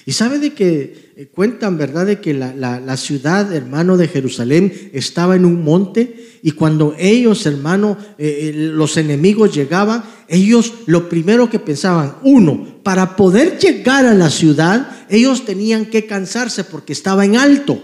Y 0.08 0.12
sabe 0.12 0.38
de 0.38 0.54
que 0.54 1.12
eh, 1.16 1.26
cuentan, 1.26 1.76
¿verdad?, 1.76 2.06
de 2.06 2.18
que 2.18 2.32
la, 2.32 2.96
ciudad, 2.96 3.52
hermano, 3.52 3.98
de 3.98 4.08
Jerusalén 4.08 4.90
estaba 4.94 5.36
en 5.36 5.44
un 5.44 5.62
monte 5.62 6.38
y 6.42 6.52
cuando 6.52 6.96
ellos, 6.98 7.44
hermano, 7.44 7.98
eh, 8.16 8.48
eh, 8.48 8.52
los 8.54 8.96
enemigos 8.96 9.54
llegaban, 9.54 10.02
ellos 10.26 10.72
lo 10.86 11.10
primero 11.10 11.50
que 11.50 11.58
pensaban, 11.58 12.14
uno, 12.22 12.80
para 12.82 13.16
poder 13.16 13.58
llegar 13.58 14.06
a 14.06 14.14
la 14.14 14.30
ciudad, 14.30 14.88
ellos 15.10 15.44
tenían 15.44 15.84
que 15.84 16.06
cansarse 16.06 16.64
porque 16.64 16.94
estaba 16.94 17.26
en 17.26 17.36
alto. 17.36 17.78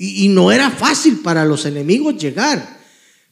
y 0.00 0.28
no 0.28 0.52
era 0.52 0.70
fácil 0.70 1.20
para 1.22 1.44
los 1.44 1.66
enemigos 1.66 2.16
llegar. 2.16 2.77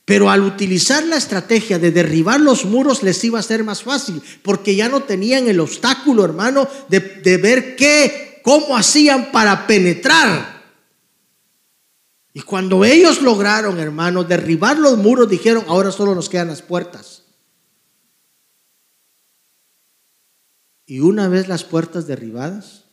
Pero 0.07 0.31
al 0.31 0.43
utilizar 0.43 1.05
la 1.05 1.17
estrategia 1.17 1.81
de 1.81 1.91
derribar 1.91 2.41
los 2.41 2.65
muros 2.65 3.03
les 3.03 3.23
iba 3.25 3.41
a 3.41 3.43
ser 3.43 3.65
más 3.65 3.83
fácil, 3.83 4.23
porque 4.43 4.77
ya 4.77 4.89
no 4.89 5.03
tenían 5.03 5.49
el 5.49 5.59
obstáculo, 5.59 6.25
hermano, 6.25 6.69
de, 6.89 7.37
ver 7.39 7.75
qué, 7.75 8.41
cómo 8.45 8.77
hacían 8.77 9.33
para 9.33 9.67
penetrar. 9.67 10.63
Y 12.33 12.41
cuando 12.43 12.85
ellos 12.85 13.21
lograron, 13.21 13.81
hermano, 13.81 14.23
derribar 14.23 14.79
los 14.79 14.97
muros, 14.97 15.29
dijeron, 15.29 15.65
ahora 15.67 15.91
solo 15.91 16.15
nos 16.15 16.29
quedan 16.29 16.49
las 16.49 16.63
puertas. 16.63 17.25
Y 20.87 21.01
una 21.01 21.27
vez 21.27 21.49
las 21.49 21.65
puertas 21.65 22.07
derribadas, 22.07 22.86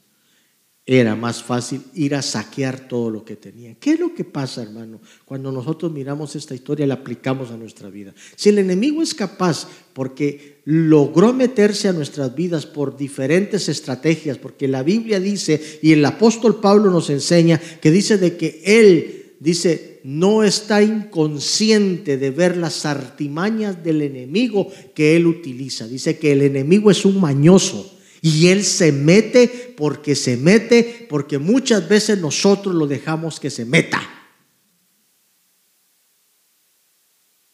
era 0.86 1.16
más 1.16 1.42
fácil 1.42 1.82
ir 1.94 2.14
a 2.14 2.22
saquear 2.22 2.90
todo 2.90 3.10
lo 3.10 3.24
que 3.24 3.38
tenían. 3.38 3.76
¿Qué 3.76 3.94
es 3.94 4.00
lo 4.00 4.14
que 4.14 4.26
pasa, 4.26 4.64
hermano? 4.64 5.00
Cuando 5.24 5.50
nosotros 5.50 5.94
miramos 5.94 6.36
esta 6.36 6.56
historia 6.56 6.84
y 6.84 6.88
la 6.88 6.96
aplicamos 6.96 7.52
a 7.52 7.58
nuestra 7.58 7.90
vida. 7.90 8.14
Si 8.36 8.50
el 8.50 8.60
enemigo 8.60 9.02
es 9.02 9.14
capaz, 9.14 9.66
porque 9.94 10.60
logró 10.66 11.32
meterse 11.32 11.88
a 11.88 11.94
nuestras 11.94 12.36
vidas 12.36 12.66
por 12.66 12.98
diferentes 12.98 13.70
estrategias, 13.70 14.38
porque 14.38 14.68
la 14.68 14.84
Biblia 14.84 15.22
dice, 15.22 15.80
y 15.82 15.94
el 15.94 16.04
apóstol 16.04 16.60
Pablo 16.60 16.92
nos 16.92 17.10
enseña, 17.10 17.62
que 17.82 17.90
dice 17.90 18.18
de 18.18 18.36
que 18.36 18.62
él, 18.66 19.36
dice, 19.40 20.02
no 20.04 20.44
está 20.44 20.84
inconsciente 20.84 22.18
de 22.18 22.30
ver 22.30 22.58
las 22.58 22.86
artimañas 22.86 23.82
del 23.86 24.02
enemigo 24.02 24.68
que 24.94 25.16
él 25.16 25.28
utiliza. 25.28 25.88
Dice 25.88 26.18
que 26.18 26.34
el 26.34 26.42
enemigo 26.42 26.92
es 26.92 27.06
un 27.06 27.22
mañoso 27.22 27.93
y 28.26 28.48
Él 28.48 28.64
se 28.64 28.94
mete 28.94 29.74
porque 29.76 30.16
se 30.16 30.38
mete, 30.38 31.06
porque 31.10 31.40
muchas 31.40 31.90
veces 31.90 32.20
nosotros 32.20 32.74
lo 32.74 32.88
dejamos 32.88 33.38
que 33.38 33.50
se 33.50 33.66
meta. 33.66 34.02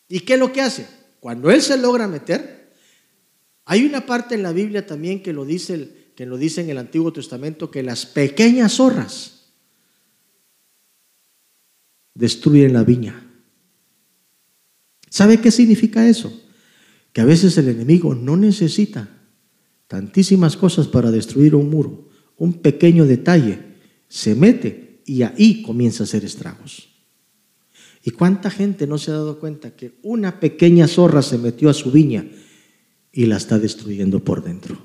¿Y 0.07 0.19
qué 0.19 0.35
es 0.35 0.39
lo 0.39 0.53
que 0.53 0.61
hace? 0.61 0.87
Cuando 1.19 1.49
Él 1.49 1.63
se 1.63 1.75
logra 1.75 2.07
meter, 2.07 2.71
hay 3.65 3.83
una 3.83 4.05
parte 4.05 4.35
en 4.35 4.43
la 4.43 4.51
Biblia 4.51 4.85
también 4.85 5.23
que 5.23 5.33
lo 5.33 5.43
dice, 5.43 6.11
que 6.15 6.27
lo 6.27 6.37
dice 6.37 6.61
en 6.61 6.69
el 6.69 6.77
Antiguo 6.77 7.11
Testamento, 7.11 7.71
que 7.71 7.81
las 7.81 8.05
pequeñas 8.05 8.73
zorras 8.73 9.49
destruyen 12.13 12.73
la 12.73 12.83
viña. 12.83 13.27
¿Sabe 15.09 15.41
qué 15.41 15.49
significa 15.49 16.07
eso? 16.07 16.31
Que 17.11 17.21
a 17.21 17.25
veces 17.25 17.57
el 17.57 17.69
enemigo 17.69 18.13
no 18.13 18.37
necesita 18.37 19.18
tantísimas 19.89 20.55
cosas 20.55 20.87
para 20.87 21.09
destruir 21.09 21.55
un 21.55 21.69
muro. 21.69 22.07
Un 22.37 22.53
pequeño 22.53 23.05
detalle 23.05 23.59
se 24.07 24.35
mete 24.35 25.01
y 25.03 25.23
ahí 25.23 25.63
comienza 25.63 26.03
a 26.03 26.05
hacer 26.05 26.23
estragos. 26.23 26.89
¿Y 28.03 28.11
cuánta 28.11 28.51
gente 28.51 28.85
no 28.85 28.99
se 28.99 29.09
ha 29.09 29.15
dado 29.15 29.39
cuenta 29.39 29.75
que 29.75 29.99
una 30.03 30.39
pequeña 30.39 30.87
zorra 30.87 31.23
se 31.23 31.39
metió 31.39 31.69
a 31.69 31.73
su 31.73 31.91
viña 31.91 32.25
y 33.11 33.25
la 33.25 33.37
está 33.37 33.57
destruyendo 33.57 34.23
por 34.23 34.43
dentro? 34.43 34.77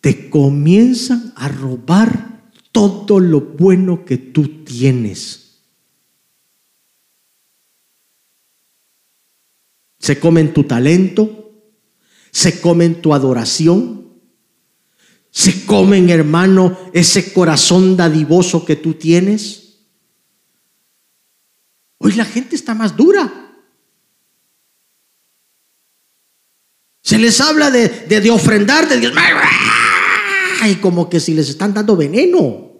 Te 0.00 0.30
comienzan 0.30 1.32
a 1.34 1.48
robar 1.48 2.50
todo 2.70 3.18
lo 3.18 3.40
bueno 3.40 4.04
que 4.04 4.16
tú 4.16 4.62
tienes. 4.64 5.64
Se 9.98 10.20
comen 10.20 10.54
tu 10.54 10.62
talento, 10.62 11.45
se 12.36 12.60
comen 12.60 13.00
tu 13.00 13.14
adoración, 13.14 14.12
se 15.30 15.64
comen, 15.64 16.10
hermano, 16.10 16.76
ese 16.92 17.32
corazón 17.32 17.96
dadivoso 17.96 18.66
que 18.66 18.76
tú 18.76 18.92
tienes. 18.92 19.78
Hoy 21.96 22.12
la 22.12 22.26
gente 22.26 22.54
está 22.54 22.74
más 22.74 22.94
dura. 22.94 23.54
Se 27.00 27.18
les 27.18 27.40
habla 27.40 27.70
de, 27.70 27.88
de, 27.88 28.30
ofrendar, 28.30 28.86
de 28.86 29.00
Dios. 29.00 29.14
Y 30.68 30.74
como 30.74 31.08
que 31.08 31.20
si 31.20 31.32
les 31.32 31.48
están 31.48 31.72
dando 31.72 31.96
veneno. 31.96 32.70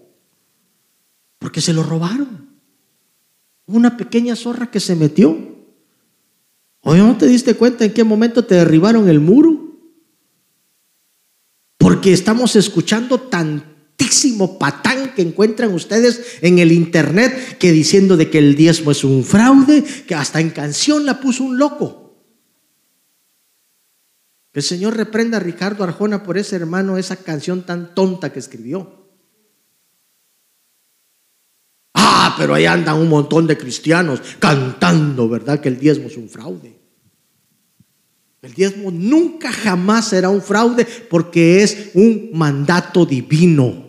Porque 1.38 1.62
se 1.62 1.72
lo 1.72 1.82
robaron. 1.82 2.60
Una 3.64 3.96
pequeña 3.96 4.36
zorra 4.36 4.70
que 4.70 4.80
se 4.80 4.94
metió. 4.96 5.55
Oye, 6.88 7.00
¿no 7.00 7.18
te 7.18 7.26
diste 7.26 7.54
cuenta 7.54 7.84
en 7.84 7.92
qué 7.92 8.04
momento 8.04 8.44
te 8.44 8.54
derribaron 8.54 9.08
el 9.08 9.18
muro? 9.18 9.76
Porque 11.78 12.12
estamos 12.12 12.54
escuchando 12.54 13.22
tantísimo 13.22 14.56
patán 14.56 15.12
que 15.16 15.22
encuentran 15.22 15.74
ustedes 15.74 16.38
en 16.42 16.60
el 16.60 16.70
internet 16.70 17.58
que 17.58 17.72
diciendo 17.72 18.16
de 18.16 18.30
que 18.30 18.38
el 18.38 18.54
diezmo 18.54 18.92
es 18.92 19.02
un 19.02 19.24
fraude, 19.24 19.82
que 19.82 20.14
hasta 20.14 20.40
en 20.40 20.50
canción 20.50 21.04
la 21.04 21.20
puso 21.20 21.42
un 21.42 21.58
loco. 21.58 22.22
El 24.52 24.62
Señor 24.62 24.96
reprenda 24.96 25.38
a 25.38 25.40
Ricardo 25.40 25.82
Arjona 25.82 26.22
por 26.22 26.38
ese 26.38 26.54
hermano, 26.54 26.98
esa 26.98 27.16
canción 27.16 27.66
tan 27.66 27.96
tonta 27.96 28.32
que 28.32 28.38
escribió. 28.38 29.10
Ah, 31.94 32.25
pero 32.36 32.54
ahí 32.54 32.66
andan 32.66 32.98
un 32.98 33.08
montón 33.08 33.46
de 33.46 33.56
cristianos 33.56 34.20
cantando, 34.38 35.28
¿verdad? 35.28 35.60
Que 35.60 35.68
el 35.68 35.78
diezmo 35.78 36.08
es 36.08 36.16
un 36.16 36.28
fraude. 36.28 36.78
El 38.42 38.54
diezmo 38.54 38.90
nunca 38.90 39.50
jamás 39.50 40.10
será 40.10 40.28
un 40.28 40.42
fraude 40.42 40.84
porque 40.84 41.62
es 41.62 41.90
un 41.94 42.30
mandato 42.32 43.04
divino. 43.04 43.86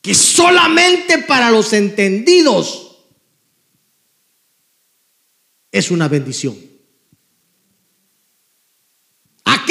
Que 0.00 0.14
solamente 0.14 1.18
para 1.18 1.50
los 1.50 1.72
entendidos 1.72 2.98
es 5.72 5.90
una 5.90 6.06
bendición. 6.06 6.65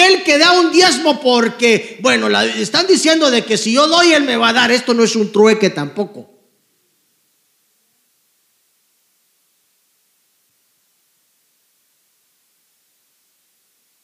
Aquel 0.05 0.23
que 0.23 0.37
da 0.37 0.59
un 0.59 0.71
diezmo 0.71 1.19
porque, 1.19 1.97
bueno, 2.01 2.29
están 2.39 2.85
diciendo 2.85 3.31
de 3.31 3.43
que 3.43 3.57
si 3.57 3.73
yo 3.73 3.87
doy, 3.87 4.13
él 4.13 4.23
me 4.23 4.37
va 4.37 4.49
a 4.49 4.53
dar. 4.53 4.71
Esto 4.71 4.93
no 4.93 5.03
es 5.03 5.15
un 5.15 5.31
trueque 5.31 5.71
tampoco. 5.71 6.31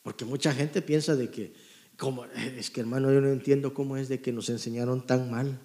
Porque 0.01 0.25
mucha 0.25 0.53
gente 0.53 0.81
piensa 0.81 1.15
de 1.15 1.29
que, 1.29 1.53
como, 1.97 2.25
es 2.25 2.71
que 2.71 2.81
hermano, 2.81 3.11
yo 3.11 3.21
no 3.21 3.29
entiendo 3.29 3.73
cómo 3.73 3.95
es 3.97 4.09
de 4.09 4.21
que 4.21 4.31
nos 4.31 4.49
enseñaron 4.49 5.05
tan 5.05 5.29
mal. 5.29 5.59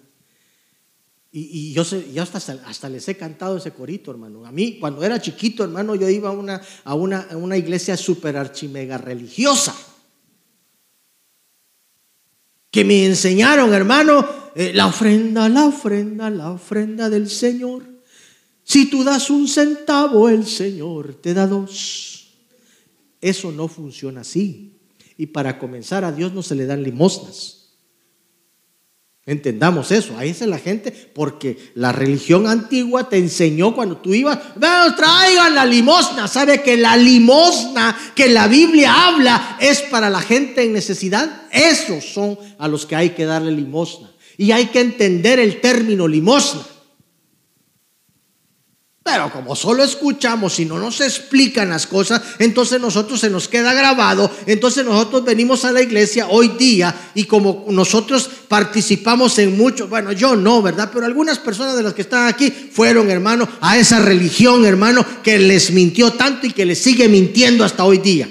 Y, 1.31 1.73
yo, 1.73 1.83
sé, 1.83 2.11
yo 2.13 2.23
hasta, 2.23 2.89
les 2.89 3.07
he 3.07 3.17
cantado 3.17 3.57
ese 3.57 3.71
corito, 3.71 4.11
hermano. 4.11 4.45
A 4.45 4.51
mí, 4.51 4.77
cuando 4.79 5.03
era 5.03 5.19
chiquito, 5.19 5.63
hermano, 5.63 5.95
yo 5.95 6.07
iba 6.09 6.29
a 6.29 6.31
una, 6.31 6.61
a 6.83 6.93
una 7.37 7.57
iglesia 7.57 7.97
super 7.97 8.37
archimega 8.37 8.97
religiosa. 8.97 9.75
Que 12.71 12.83
me 12.83 13.05
enseñaron, 13.05 13.73
hermano, 13.73 14.25
eh, 14.55 14.71
la 14.73 14.87
ofrenda, 14.87 15.47
la 15.49 15.65
ofrenda, 15.65 16.29
la 16.29 16.51
ofrenda 16.51 17.09
del 17.09 17.29
Señor. 17.29 17.83
Si 18.63 18.89
tú 18.89 19.03
das 19.03 19.29
un 19.29 19.47
centavo, 19.47 20.29
el 20.29 20.45
Señor 20.45 21.15
te 21.15 21.33
da 21.33 21.47
dos. 21.47 22.35
Eso 23.21 23.51
no 23.51 23.67
funciona 23.67 24.21
así. 24.21 24.73
Y 25.17 25.27
para 25.27 25.57
comenzar, 25.57 26.03
a 26.03 26.11
Dios 26.11 26.33
no 26.33 26.43
se 26.43 26.55
le 26.55 26.65
dan 26.65 26.83
limosnas. 26.83 27.56
Entendamos 29.27 29.91
eso, 29.91 30.17
ahí 30.17 30.29
es 30.29 30.39
la 30.39 30.57
gente, 30.57 30.93
porque 31.13 31.71
la 31.75 31.91
religión 31.91 32.47
antigua 32.47 33.09
te 33.09 33.17
enseñó 33.17 33.75
cuando 33.75 33.97
tú 33.97 34.13
ibas, 34.13 34.39
traigan 34.95 35.53
la 35.53 35.65
limosna, 35.65 36.29
sabe 36.29 36.63
que 36.63 36.77
la 36.77 36.95
limosna 36.95 37.93
que 38.15 38.29
la 38.29 38.47
Biblia 38.47 39.07
habla 39.07 39.57
es 39.59 39.81
para 39.81 40.09
la 40.09 40.21
gente 40.21 40.63
en 40.63 40.71
necesidad, 40.71 41.41
esos 41.51 42.05
son 42.05 42.39
a 42.57 42.69
los 42.69 42.85
que 42.85 42.95
hay 42.95 43.09
que 43.09 43.25
darle 43.25 43.51
limosna. 43.51 44.09
Y 44.37 44.51
hay 44.51 44.67
que 44.67 44.79
entender 44.79 45.39
el 45.39 45.59
término 45.59 46.07
limosna. 46.07 46.61
Pero 49.07 49.31
como 49.31 49.55
solo 49.55 49.85
escuchamos 49.85 50.59
y 50.59 50.65
no 50.65 50.77
nos 50.77 50.99
explican 50.99 51.69
las 51.69 51.87
cosas, 51.87 52.21
entonces 52.39 52.81
nosotros 52.81 53.21
se 53.21 53.29
nos 53.29 53.47
queda 53.47 53.73
grabado, 53.73 54.29
entonces 54.45 54.83
nosotros 54.83 55.23
venimos 55.23 55.63
a 55.63 55.71
la 55.71 55.81
iglesia 55.81 56.27
hoy 56.27 56.49
día 56.59 56.93
y 57.15 57.23
como 57.23 57.65
nosotros 57.69 58.29
participamos 58.49 59.39
en 59.39 59.57
mucho, 59.57 59.87
bueno, 59.87 60.11
yo 60.11 60.35
no, 60.35 60.61
¿verdad? 60.61 60.89
Pero 60.93 61.05
algunas 61.05 61.39
personas 61.39 61.77
de 61.77 61.83
las 61.83 61.93
que 61.93 62.01
están 62.01 62.27
aquí 62.27 62.51
fueron, 62.51 63.09
hermano, 63.09 63.47
a 63.61 63.77
esa 63.77 64.01
religión, 64.01 64.65
hermano, 64.65 65.05
que 65.23 65.39
les 65.39 65.71
mintió 65.71 66.11
tanto 66.11 66.45
y 66.45 66.51
que 66.51 66.65
les 66.65 66.77
sigue 66.77 67.07
mintiendo 67.07 67.63
hasta 67.63 67.85
hoy 67.85 67.99
día. 67.99 68.27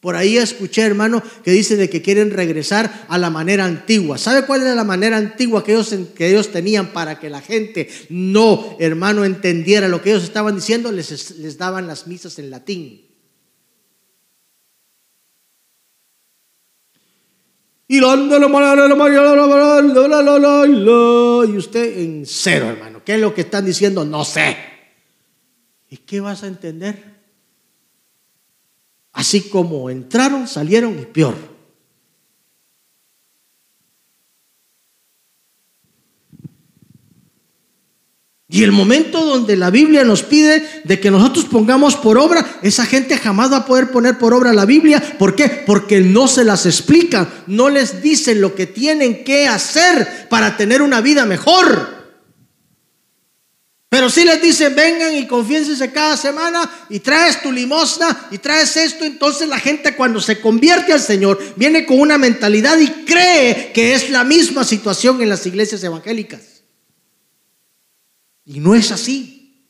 Por 0.00 0.16
ahí 0.16 0.38
escuché, 0.38 0.80
hermano, 0.82 1.22
que 1.44 1.50
dice 1.50 1.76
de 1.76 1.90
que 1.90 2.00
quieren 2.00 2.30
regresar 2.30 3.04
a 3.08 3.18
la 3.18 3.28
manera 3.28 3.66
antigua. 3.66 4.16
¿Sabe 4.16 4.46
cuál 4.46 4.62
era 4.62 4.74
la 4.74 4.84
manera 4.84 5.18
antigua 5.18 5.62
que 5.62 5.72
ellos, 5.72 5.94
que 6.14 6.30
ellos 6.30 6.50
tenían 6.50 6.94
para 6.94 7.20
que 7.20 7.28
la 7.28 7.42
gente 7.42 7.90
no, 8.08 8.76
hermano, 8.80 9.26
entendiera 9.26 9.88
lo 9.88 10.00
que 10.00 10.10
ellos 10.10 10.24
estaban 10.24 10.54
diciendo? 10.54 10.90
Les, 10.90 11.32
les 11.32 11.58
daban 11.58 11.86
las 11.86 12.06
misas 12.06 12.38
en 12.38 12.48
latín. 12.48 13.10
Y 17.88 17.98
usted 21.56 21.98
en 21.98 22.24
cero, 22.24 22.70
hermano. 22.70 23.02
¿Qué 23.04 23.16
es 23.16 23.20
lo 23.20 23.34
que 23.34 23.42
están 23.42 23.66
diciendo? 23.66 24.04
No 24.06 24.24
sé. 24.24 24.56
¿Y 25.90 25.98
qué 25.98 26.20
vas 26.20 26.42
a 26.42 26.46
entender? 26.46 27.19
Así 29.12 29.48
como 29.48 29.90
entraron, 29.90 30.46
salieron 30.46 30.98
y 30.98 31.04
peor. 31.04 31.50
Y 38.52 38.64
el 38.64 38.72
momento 38.72 39.24
donde 39.24 39.56
la 39.56 39.70
Biblia 39.70 40.02
nos 40.02 40.24
pide 40.24 40.82
de 40.82 40.98
que 40.98 41.12
nosotros 41.12 41.44
pongamos 41.44 41.94
por 41.94 42.18
obra, 42.18 42.44
esa 42.62 42.84
gente 42.84 43.16
jamás 43.16 43.52
va 43.52 43.58
a 43.58 43.66
poder 43.66 43.92
poner 43.92 44.18
por 44.18 44.34
obra 44.34 44.52
la 44.52 44.64
Biblia. 44.64 45.00
¿Por 45.18 45.36
qué? 45.36 45.62
Porque 45.64 46.00
no 46.00 46.26
se 46.26 46.42
las 46.42 46.66
explican, 46.66 47.28
no 47.46 47.68
les 47.68 48.02
dicen 48.02 48.40
lo 48.40 48.56
que 48.56 48.66
tienen 48.66 49.22
que 49.22 49.46
hacer 49.46 50.26
para 50.28 50.56
tener 50.56 50.82
una 50.82 51.00
vida 51.00 51.26
mejor. 51.26 51.99
Pero 53.90 54.08
si 54.08 54.22
les 54.22 54.40
dicen, 54.40 54.76
vengan 54.76 55.16
y 55.16 55.26
confiénsense 55.26 55.90
cada 55.90 56.16
semana 56.16 56.70
y 56.88 57.00
traes 57.00 57.42
tu 57.42 57.50
limosna 57.50 58.28
y 58.30 58.38
traes 58.38 58.76
esto, 58.76 59.04
entonces 59.04 59.48
la 59.48 59.58
gente 59.58 59.96
cuando 59.96 60.20
se 60.20 60.40
convierte 60.40 60.92
al 60.92 61.00
Señor 61.00 61.42
viene 61.56 61.84
con 61.84 61.98
una 61.98 62.16
mentalidad 62.16 62.78
y 62.78 62.86
cree 63.04 63.72
que 63.74 63.94
es 63.94 64.10
la 64.10 64.22
misma 64.22 64.62
situación 64.62 65.20
en 65.20 65.28
las 65.28 65.44
iglesias 65.44 65.82
evangélicas. 65.82 66.62
Y 68.44 68.60
no 68.60 68.76
es 68.76 68.92
así. 68.92 69.66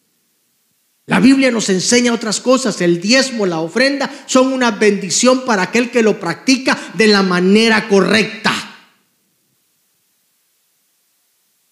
La 1.06 1.18
Biblia 1.18 1.50
nos 1.50 1.70
enseña 1.70 2.12
otras 2.12 2.40
cosas. 2.40 2.78
El 2.82 3.00
diezmo, 3.00 3.46
la 3.46 3.60
ofrenda 3.60 4.10
son 4.26 4.52
una 4.52 4.70
bendición 4.70 5.46
para 5.46 5.62
aquel 5.62 5.90
que 5.90 6.02
lo 6.02 6.20
practica 6.20 6.78
de 6.92 7.06
la 7.06 7.22
manera 7.22 7.88
correcta. 7.88 8.59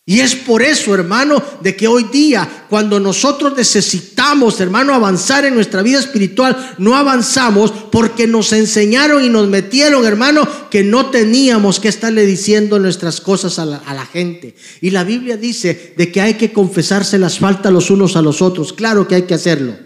Y 0.09 0.20
es 0.20 0.34
por 0.34 0.62
eso, 0.62 0.94
hermano, 0.94 1.42
de 1.61 1.76
que 1.76 1.86
hoy 1.86 2.04
día, 2.04 2.64
cuando 2.70 2.98
nosotros 2.98 3.54
necesitamos, 3.54 4.59
hermano, 4.59 4.94
avanzar 4.94 5.44
en 5.44 5.54
nuestra 5.54 5.82
vida 5.82 5.98
espiritual, 5.98 6.76
no 6.78 6.96
avanzamos 6.96 7.70
porque 7.92 8.26
nos 8.26 8.54
enseñaron 8.54 9.22
y 9.22 9.28
nos 9.28 9.48
metieron, 9.48 10.06
hermano, 10.06 10.48
que 10.70 10.82
no 10.82 11.11
teníamos 11.11 11.78
que 11.78 11.88
estarle 11.88 12.24
diciendo 12.24 12.78
nuestras 12.78 13.20
cosas 13.20 13.59
a 13.59 13.66
la, 13.66 14.06
gente. 14.06 14.56
Y 14.80 14.92
la 14.92 15.04
Biblia 15.04 15.36
dice 15.36 15.92
de 15.98 16.11
que 16.11 16.22
hay 16.22 16.34
que 16.38 16.54
confesarse 16.54 17.18
las 17.18 17.38
faltas 17.38 17.70
los 17.70 17.90
unos 17.90 18.16
a 18.16 18.22
los 18.22 18.40
otros. 18.40 18.72
Claro 18.72 19.06
que 19.06 19.14
hay 19.14 19.22
que 19.24 19.34
hacerlo, 19.34 19.76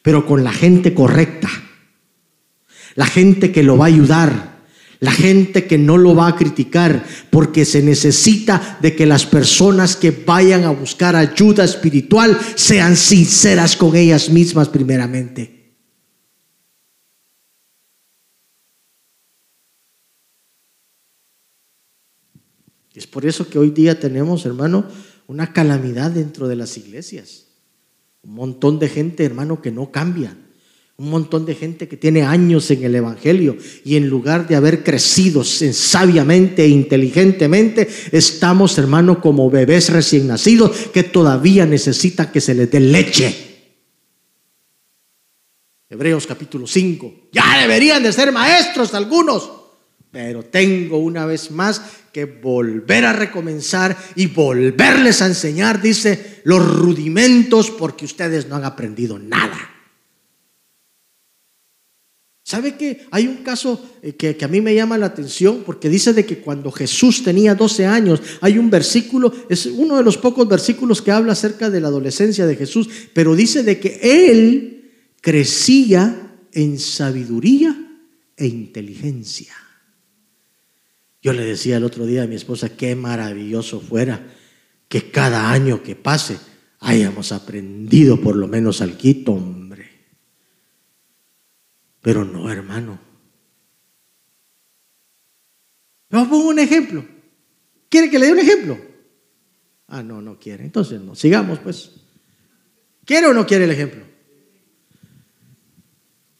pero 0.00 0.24
con 0.24 0.42
la 0.42 0.54
gente 0.54 0.94
correcta. 0.94 1.50
la 2.94 3.04
gente 3.04 3.52
que 3.52 3.62
lo 3.62 3.76
va 3.76 3.84
a 3.84 3.88
ayudar, 3.88 4.55
la 5.00 5.12
gente 5.12 5.66
que 5.66 5.78
no 5.78 5.98
lo 5.98 6.14
va 6.14 6.28
a 6.28 6.36
criticar, 6.36 7.04
porque 7.30 7.64
se 7.64 7.82
necesita 7.82 8.78
de 8.80 8.94
que 8.94 9.06
las 9.06 9.26
personas 9.26 9.96
que 9.96 10.10
vayan 10.10 10.64
a 10.64 10.70
buscar 10.70 11.16
ayuda 11.16 11.64
espiritual 11.64 12.38
sean 12.54 12.96
sinceras 12.96 13.76
con 13.76 13.94
ellas 13.96 14.30
mismas 14.30 14.68
primeramente. 14.68 15.56
Es 22.94 23.06
por 23.06 23.26
eso 23.26 23.48
que 23.48 23.58
hoy 23.58 23.70
día 23.70 24.00
tenemos, 24.00 24.46
hermano, 24.46 24.86
una 25.26 25.52
calamidad 25.52 26.10
dentro 26.10 26.48
de 26.48 26.56
las 26.56 26.78
iglesias. 26.78 27.48
Un 28.22 28.32
montón 28.32 28.78
de 28.78 28.88
gente, 28.88 29.24
hermano, 29.24 29.60
que 29.60 29.70
no 29.70 29.92
cambia. 29.92 30.34
Un 30.98 31.10
montón 31.10 31.44
de 31.44 31.54
gente 31.54 31.88
que 31.88 31.98
tiene 31.98 32.22
años 32.22 32.70
en 32.70 32.82
el 32.82 32.94
Evangelio 32.94 33.58
y 33.84 33.96
en 33.96 34.08
lugar 34.08 34.48
de 34.48 34.56
haber 34.56 34.82
crecido 34.82 35.44
sabiamente 35.44 36.64
e 36.64 36.68
inteligentemente, 36.68 37.86
estamos, 38.12 38.78
hermano, 38.78 39.20
como 39.20 39.50
bebés 39.50 39.90
recién 39.90 40.26
nacidos 40.26 40.88
que 40.94 41.02
todavía 41.02 41.66
necesitan 41.66 42.32
que 42.32 42.40
se 42.40 42.54
les 42.54 42.70
dé 42.70 42.80
leche. 42.80 43.46
Hebreos 45.90 46.26
capítulo 46.26 46.66
5. 46.66 47.28
Ya 47.30 47.60
deberían 47.60 48.02
de 48.02 48.14
ser 48.14 48.32
maestros 48.32 48.94
algunos, 48.94 49.50
pero 50.10 50.44
tengo 50.44 50.96
una 50.96 51.26
vez 51.26 51.50
más 51.50 51.82
que 52.10 52.24
volver 52.24 53.04
a 53.04 53.12
recomenzar 53.12 53.94
y 54.14 54.28
volverles 54.28 55.20
a 55.20 55.26
enseñar, 55.26 55.82
dice, 55.82 56.40
los 56.44 56.66
rudimentos 56.66 57.70
porque 57.70 58.06
ustedes 58.06 58.48
no 58.48 58.56
han 58.56 58.64
aprendido 58.64 59.18
nada. 59.18 59.75
¿Sabe 62.46 62.76
que 62.76 63.04
hay 63.10 63.26
un 63.26 63.38
caso 63.38 63.84
eh, 64.02 64.12
que, 64.12 64.36
a 64.40 64.46
mí 64.46 64.60
me 64.60 64.72
llama 64.72 64.96
la 64.96 65.06
atención? 65.06 65.64
Porque 65.66 65.88
dice 65.88 66.12
de 66.12 66.24
que 66.24 66.38
cuando 66.38 66.70
Jesús 66.70 67.24
tenía 67.24 67.56
12 67.56 67.86
años, 67.86 68.22
hay 68.40 68.56
un 68.56 68.70
versículo, 68.70 69.34
es 69.48 69.66
uno 69.66 69.96
de 69.96 70.04
los 70.04 70.16
pocos 70.16 70.46
versículos 70.46 71.02
que 71.02 71.10
habla 71.10 71.32
acerca 71.32 71.70
de 71.70 71.80
la 71.80 71.88
adolescencia 71.88 72.46
de 72.46 72.54
Jesús, 72.54 72.88
pero 73.12 73.34
dice 73.34 73.64
de 73.64 73.80
que 73.80 73.98
él 74.00 74.92
crecía 75.20 76.36
en 76.52 76.78
sabiduría 76.78 77.76
e 78.36 78.46
inteligencia. 78.46 79.52
Yo 81.20 81.32
le 81.32 81.44
decía 81.44 81.78
el 81.78 81.84
otro 81.84 82.06
día 82.06 82.22
a 82.22 82.28
mi 82.28 82.36
esposa, 82.36 82.68
qué 82.68 82.94
maravilloso 82.94 83.80
fuera 83.80 84.24
que 84.86 85.10
cada 85.10 85.50
año 85.50 85.82
que 85.82 85.96
pase 85.96 86.38
hayamos 86.78 87.32
aprendido 87.32 88.20
por 88.20 88.36
lo 88.36 88.46
menos 88.46 88.82
al 88.82 88.96
quito, 88.96 89.32
hombre. 89.32 89.55
Pero 92.06 92.24
no, 92.24 92.48
hermano. 92.48 93.00
Vamos 96.08 96.28
pongo 96.28 96.50
un 96.50 96.60
ejemplo. 96.60 97.04
¿Quiere 97.88 98.08
que 98.08 98.20
le 98.20 98.26
dé 98.26 98.32
un 98.32 98.38
ejemplo? 98.38 98.78
Ah, 99.88 100.04
no, 100.04 100.22
no 100.22 100.38
quiere. 100.38 100.62
Entonces 100.62 101.00
no. 101.00 101.16
Sigamos, 101.16 101.58
pues. 101.58 101.96
¿Quiere 103.04 103.26
o 103.26 103.34
no 103.34 103.44
quiere 103.44 103.64
el 103.64 103.72
ejemplo? 103.72 104.04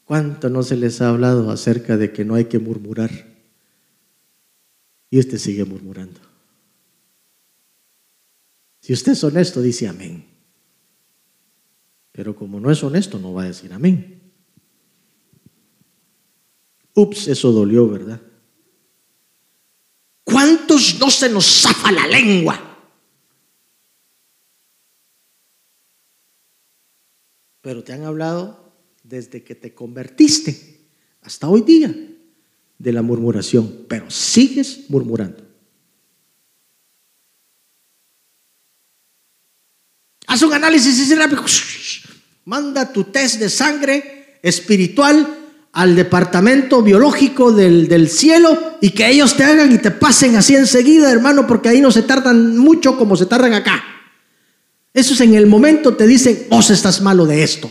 ¿Cuánto 0.05 0.51
no 0.51 0.62
se 0.62 0.77
les 0.77 1.01
ha 1.01 1.09
hablado 1.09 1.51
acerca 1.51 1.97
de 1.97 2.12
que 2.12 2.25
no 2.25 2.37
hay 2.37 2.45
que 2.45 2.61
murmurar? 2.61 3.11
Y 5.11 5.19
usted 5.19 5.39
sigue 5.39 5.64
murmurando. 5.64 6.21
Si 8.83 8.93
usted 8.93 9.12
es 9.12 9.25
honesto, 9.25 9.61
dice 9.61 9.89
amén. 9.89 10.27
Pero 12.12 12.37
como 12.37 12.61
no 12.61 12.71
es 12.71 12.85
honesto, 12.85 13.19
no 13.19 13.33
va 13.33 13.43
a 13.43 13.47
decir 13.47 13.73
amén. 13.73 14.16
Ups, 16.97 17.28
eso 17.28 17.53
dolió, 17.53 17.86
¿verdad? 17.88 18.20
¿Cuántos 20.24 20.99
no 20.99 21.11
se 21.11 21.28
nos 21.28 21.44
zafa 21.44 21.92
la 21.92 22.07
lengua? 22.07 22.59
Pero 27.61 27.84
te 27.84 27.92
han 27.92 28.05
hablado 28.05 28.72
desde 29.03 29.44
que 29.44 29.55
te 29.55 29.74
convertiste 29.74 30.88
hasta 31.20 31.49
hoy 31.49 31.61
día 31.61 31.94
de 32.78 32.92
la 32.92 33.03
murmuración, 33.03 33.84
pero 33.88 34.11
sigues 34.11 34.88
murmurando. 34.88 35.47
Haz 40.26 40.42
un 40.42 40.55
análisis 40.55 41.14
rápido. 41.16 41.44
Manda 42.47 42.90
tu 42.90 43.05
test 43.05 43.38
de 43.38 43.51
sangre 43.51 44.38
espiritual 44.42 45.45
al 45.77 45.95
departamento 45.95 46.83
biológico 46.83 47.53
del, 47.53 47.87
del, 47.87 48.09
cielo 48.09 48.79
y 48.81 48.91
que 48.91 49.11
ellos 49.11 49.37
te 49.37 49.45
hagan 49.45 49.70
y 49.70 49.77
te 49.77 49.91
pasen 49.91 50.35
así 50.37 50.57
enseguida, 50.57 51.12
hermano, 51.12 51.47
porque 51.47 51.68
ahí 51.68 51.83
no 51.83 51.91
se 51.91 52.01
tardan 52.01 52.57
mucho 52.57 52.97
como 52.97 53.14
se 53.14 53.27
tardan 53.27 53.53
acá. 53.53 53.85
Eso 54.95 55.12
es 55.12 55.20
en 55.20 55.35
el 55.35 55.47
momento 55.47 55.95
te 55.95 56.07
dicen, 56.07 56.47
vos 56.49 56.70
estás 56.70 57.03
malo 57.03 57.27
de 57.27 57.43
esto. 57.43 57.70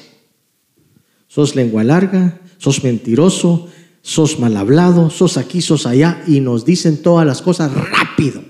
Sos 1.28 1.56
lengua 1.56 1.84
larga, 1.84 2.40
sos 2.60 2.84
mentiroso, 2.84 3.70
sos 4.04 4.40
mal 4.40 4.56
hablado, 4.56 5.10
sos 5.10 5.38
aquí, 5.38 5.60
sos 5.60 5.88
allá, 5.88 6.22
y 6.28 6.42
nos 6.42 6.64
dicen 6.64 7.02
todas 7.02 7.26
las 7.26 7.42
cosas 7.42 7.72
rápido. 7.74 8.44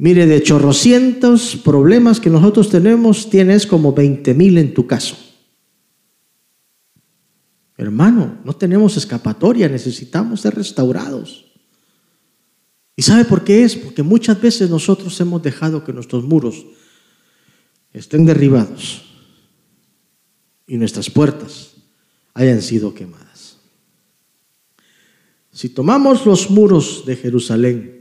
Mire, 0.00 0.24
de 0.26 0.42
chorrocientos 0.42 1.56
problemas 1.62 2.20
que 2.20 2.30
nosotros 2.30 2.70
tenemos, 2.70 3.28
tienes 3.28 3.66
como 3.66 3.92
20 3.92 4.32
mil 4.32 4.56
en 4.56 4.72
tu 4.72 4.86
caso. 4.86 5.14
Hermano, 7.76 8.38
no 8.42 8.54
tenemos 8.54 8.96
escapatoria, 8.96 9.68
necesitamos 9.68 10.40
ser 10.40 10.54
restaurados. 10.54 11.52
¿Y 12.96 13.02
sabe 13.02 13.26
por 13.26 13.44
qué 13.44 13.62
es? 13.62 13.76
Porque 13.76 14.02
muchas 14.02 14.40
veces 14.40 14.70
nosotros 14.70 15.20
hemos 15.20 15.42
dejado 15.42 15.84
que 15.84 15.92
nuestros 15.92 16.24
muros 16.24 16.64
estén 17.92 18.24
derribados 18.24 19.02
y 20.66 20.78
nuestras 20.78 21.10
puertas 21.10 21.72
hayan 22.32 22.62
sido 22.62 22.94
quemadas. 22.94 23.58
Si 25.52 25.68
tomamos 25.68 26.24
los 26.24 26.48
muros 26.48 27.04
de 27.04 27.16
Jerusalén 27.16 27.99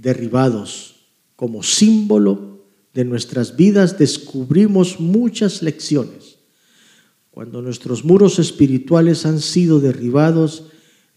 derribados 0.00 0.96
como 1.36 1.62
símbolo 1.62 2.64
de 2.94 3.04
nuestras 3.04 3.56
vidas, 3.56 3.98
descubrimos 3.98 5.00
muchas 5.00 5.62
lecciones. 5.62 6.38
Cuando 7.30 7.62
nuestros 7.62 8.04
muros 8.04 8.38
espirituales 8.38 9.24
han 9.24 9.40
sido 9.40 9.80
derribados, 9.80 10.64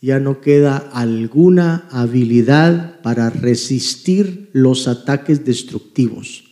ya 0.02 0.20
no 0.20 0.42
queda 0.42 0.78
alguna 0.78 1.88
habilidad 1.90 3.02
para 3.02 3.30
resistir 3.30 4.50
los 4.54 4.88
ataques 4.88 5.46
destructivos. 5.46 6.44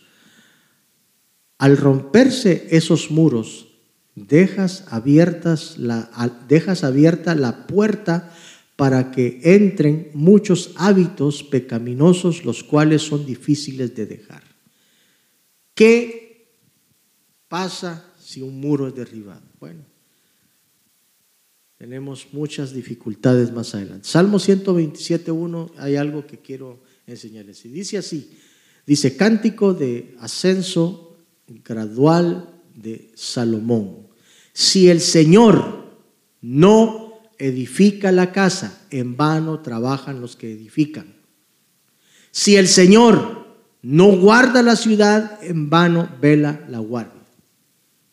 Al 1.57 1.77
romperse 1.77 2.67
esos 2.71 3.11
muros, 3.11 3.67
dejas, 4.15 4.85
la, 5.77 6.09
dejas 6.47 6.83
abierta 6.83 7.35
la 7.35 7.67
puerta 7.67 8.33
para 8.75 9.11
que 9.11 9.39
entren 9.43 10.09
muchos 10.13 10.73
hábitos 10.75 11.43
pecaminosos, 11.43 12.45
los 12.45 12.63
cuales 12.63 13.01
son 13.01 13.25
difíciles 13.25 13.95
de 13.95 14.05
dejar. 14.05 14.43
¿Qué 15.73 16.47
pasa 17.47 18.13
si 18.19 18.41
un 18.41 18.59
muro 18.59 18.87
es 18.87 18.95
derribado? 18.95 19.43
Bueno, 19.59 19.85
tenemos 21.77 22.27
muchas 22.31 22.73
dificultades 22.73 23.51
más 23.51 23.73
adelante. 23.73 24.07
Salmo 24.07 24.37
127.1 24.37 25.71
hay 25.77 25.95
algo 25.95 26.27
que 26.27 26.37
quiero 26.37 26.79
enseñarles. 27.07 27.65
Y 27.65 27.69
dice 27.69 27.97
así, 27.97 28.37
dice, 28.85 29.15
cántico 29.15 29.73
de 29.73 30.15
ascenso 30.19 31.17
gradual 31.47 32.61
de 32.75 33.11
Salomón. 33.15 34.07
Si 34.53 34.89
el 34.89 35.01
Señor 35.01 35.89
no 36.41 37.00
edifica 37.41 38.11
la 38.11 38.31
casa, 38.31 38.85
en 38.91 39.17
vano 39.17 39.61
trabajan 39.61 40.21
los 40.21 40.35
que 40.35 40.51
edifican. 40.51 41.15
Si 42.29 42.55
el 42.55 42.67
Señor 42.67 43.57
no 43.81 44.15
guarda 44.15 44.61
la 44.61 44.75
ciudad, 44.75 45.43
en 45.43 45.69
vano 45.69 46.07
vela 46.21 46.65
la 46.69 46.79
guardia. 46.79 47.21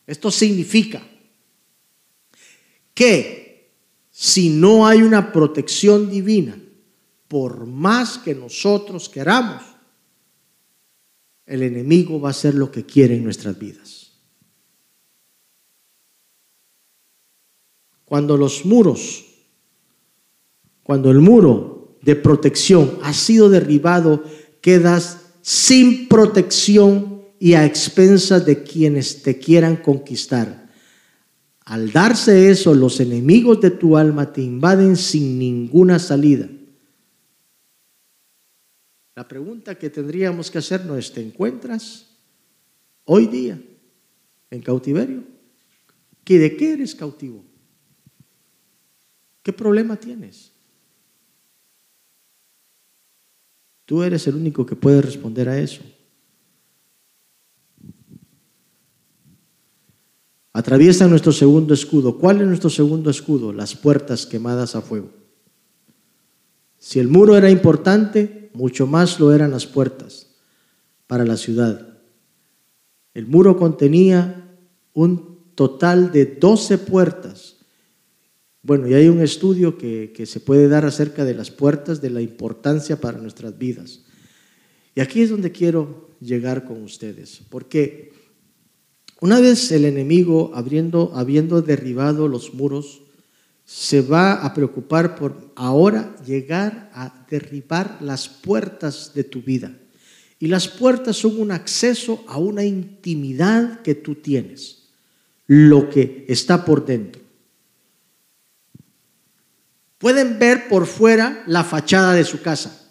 Esto 0.06 0.30
significa 0.30 1.02
que 2.94 3.70
si 4.10 4.48
no 4.48 4.86
hay 4.86 5.02
una 5.02 5.30
protección 5.30 6.08
divina, 6.10 6.58
por 7.28 7.66
más 7.66 8.16
que 8.16 8.34
nosotros 8.34 9.10
queramos, 9.10 9.62
el 11.44 11.62
enemigo 11.62 12.18
va 12.18 12.28
a 12.28 12.30
hacer 12.30 12.54
lo 12.54 12.72
que 12.72 12.84
quiere 12.84 13.16
en 13.16 13.24
nuestras 13.24 13.58
vidas. 13.58 13.97
Cuando 18.08 18.38
los 18.38 18.64
muros, 18.64 19.26
cuando 20.82 21.10
el 21.10 21.18
muro 21.18 21.98
de 22.00 22.16
protección 22.16 22.98
ha 23.02 23.12
sido 23.12 23.50
derribado, 23.50 24.24
quedas 24.62 25.26
sin 25.42 26.08
protección 26.08 27.22
y 27.38 27.52
a 27.52 27.66
expensas 27.66 28.46
de 28.46 28.62
quienes 28.62 29.22
te 29.22 29.38
quieran 29.38 29.76
conquistar. 29.76 30.70
Al 31.66 31.92
darse 31.92 32.50
eso, 32.50 32.74
los 32.74 32.98
enemigos 32.98 33.60
de 33.60 33.70
tu 33.70 33.98
alma 33.98 34.32
te 34.32 34.40
invaden 34.40 34.96
sin 34.96 35.38
ninguna 35.38 35.98
salida. 35.98 36.48
La 39.14 39.28
pregunta 39.28 39.74
que 39.74 39.90
tendríamos 39.90 40.50
que 40.50 40.58
hacernos 40.58 40.96
es, 40.96 41.12
¿te 41.12 41.20
encuentras 41.20 42.06
hoy 43.04 43.26
día 43.26 43.60
en 44.50 44.62
cautiverio? 44.62 45.24
¿Que 46.24 46.38
¿De 46.38 46.56
qué 46.56 46.72
eres 46.72 46.94
cautivo? 46.94 47.47
¿Qué 49.42 49.52
problema 49.52 49.96
tienes? 49.96 50.52
Tú 53.84 54.02
eres 54.02 54.26
el 54.26 54.34
único 54.34 54.66
que 54.66 54.76
puede 54.76 55.00
responder 55.00 55.48
a 55.48 55.58
eso. 55.58 55.82
Atraviesa 60.52 61.06
nuestro 61.06 61.32
segundo 61.32 61.72
escudo. 61.72 62.18
¿Cuál 62.18 62.40
es 62.40 62.46
nuestro 62.48 62.68
segundo 62.68 63.10
escudo? 63.10 63.52
Las 63.52 63.74
puertas 63.74 64.26
quemadas 64.26 64.74
a 64.74 64.82
fuego. 64.82 65.10
Si 66.78 66.98
el 66.98 67.08
muro 67.08 67.36
era 67.36 67.50
importante, 67.50 68.50
mucho 68.54 68.86
más 68.86 69.20
lo 69.20 69.32
eran 69.32 69.50
las 69.50 69.66
puertas 69.66 70.34
para 71.06 71.24
la 71.24 71.36
ciudad. 71.36 71.98
El 73.14 73.26
muro 73.26 73.56
contenía 73.56 74.58
un 74.94 75.52
total 75.54 76.12
de 76.12 76.26
12 76.26 76.78
puertas 76.78 77.57
bueno, 78.68 78.86
y 78.86 78.92
hay 78.92 79.08
un 79.08 79.22
estudio 79.22 79.78
que, 79.78 80.12
se 80.26 80.40
puede 80.40 80.68
dar 80.68 80.84
acerca 80.84 81.24
de 81.24 81.32
las 81.32 81.50
puertas, 81.50 82.02
de 82.02 82.10
la 82.10 82.20
importancia 82.20 83.00
para 83.00 83.16
nuestras 83.16 83.56
vidas. 83.56 84.00
Y 84.94 85.00
aquí 85.00 85.22
es 85.22 85.30
donde 85.30 85.52
quiero 85.52 86.10
llegar 86.20 86.66
con 86.66 86.82
ustedes, 86.82 87.40
porque 87.48 88.12
una 89.22 89.40
vez 89.40 89.72
el 89.72 89.86
enemigo, 89.86 90.52
habiendo, 90.54 91.12
habiendo 91.14 91.62
derribado 91.62 92.28
los 92.28 92.52
muros, 92.52 93.00
se 93.64 94.02
va 94.02 94.34
a 94.34 94.52
preocupar 94.52 95.14
por 95.14 95.50
ahora 95.56 96.14
llegar 96.26 96.90
a 96.92 97.24
derribar 97.30 97.96
las 98.02 98.28
puertas 98.28 99.12
de 99.14 99.24
tu 99.24 99.40
vida. 99.40 99.78
Y 100.38 100.48
las 100.48 100.68
puertas 100.68 101.16
son 101.16 101.40
un 101.40 101.52
acceso 101.52 102.22
a 102.28 102.36
una 102.36 102.66
intimidad 102.66 103.80
que 103.80 103.94
tú 103.94 104.16
tienes, 104.16 104.90
lo 105.46 105.88
que 105.88 106.26
está 106.28 106.66
por 106.66 106.84
dentro 106.84 107.27
pueden 109.98 110.38
ver 110.38 110.68
por 110.68 110.86
fuera 110.86 111.42
la 111.46 111.64
fachada 111.64 112.14
de 112.14 112.24
su 112.24 112.40
casa. 112.40 112.88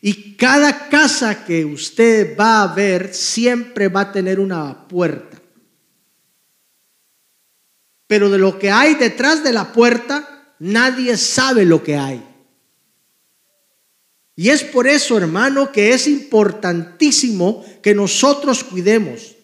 Y 0.00 0.36
cada 0.36 0.88
casa 0.88 1.44
que 1.44 1.64
usted 1.64 2.36
va 2.38 2.62
a 2.62 2.74
ver 2.74 3.14
siempre 3.14 3.88
va 3.88 4.02
a 4.02 4.12
tener 4.12 4.40
una 4.40 4.86
puerta. 4.88 5.40
Pero 8.06 8.30
de 8.30 8.38
lo 8.38 8.58
que 8.58 8.70
hay 8.70 8.94
detrás 8.94 9.42
de 9.42 9.52
la 9.52 9.72
puerta, 9.72 10.54
nadie 10.58 11.16
sabe 11.16 11.64
lo 11.64 11.82
que 11.82 11.96
hay. 11.96 12.24
Y 14.36 14.50
es 14.50 14.62
por 14.62 14.86
eso, 14.86 15.16
hermano, 15.16 15.72
que 15.72 15.92
es 15.92 16.06
importantísimo 16.06 17.64
que 17.82 17.94
nosotros 17.94 18.62
cuidemos. 18.62 19.34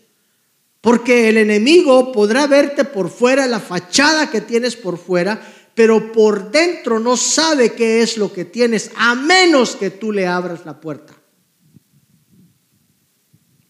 Porque 0.82 1.28
el 1.28 1.38
enemigo 1.38 2.12
podrá 2.12 2.46
verte 2.46 2.84
por 2.84 3.08
fuera, 3.08 3.46
la 3.46 3.60
fachada 3.60 4.30
que 4.30 4.40
tienes 4.40 4.76
por 4.76 4.98
fuera, 4.98 5.40
pero 5.74 6.12
por 6.12 6.50
dentro 6.50 6.98
no 7.00 7.16
sabe 7.16 7.72
qué 7.72 8.02
es 8.02 8.16
lo 8.16 8.32
que 8.32 8.44
tienes, 8.44 8.90
a 8.96 9.14
menos 9.14 9.76
que 9.76 9.90
tú 9.90 10.12
le 10.12 10.26
abras 10.26 10.64
la 10.64 10.80
puerta. 10.80 11.14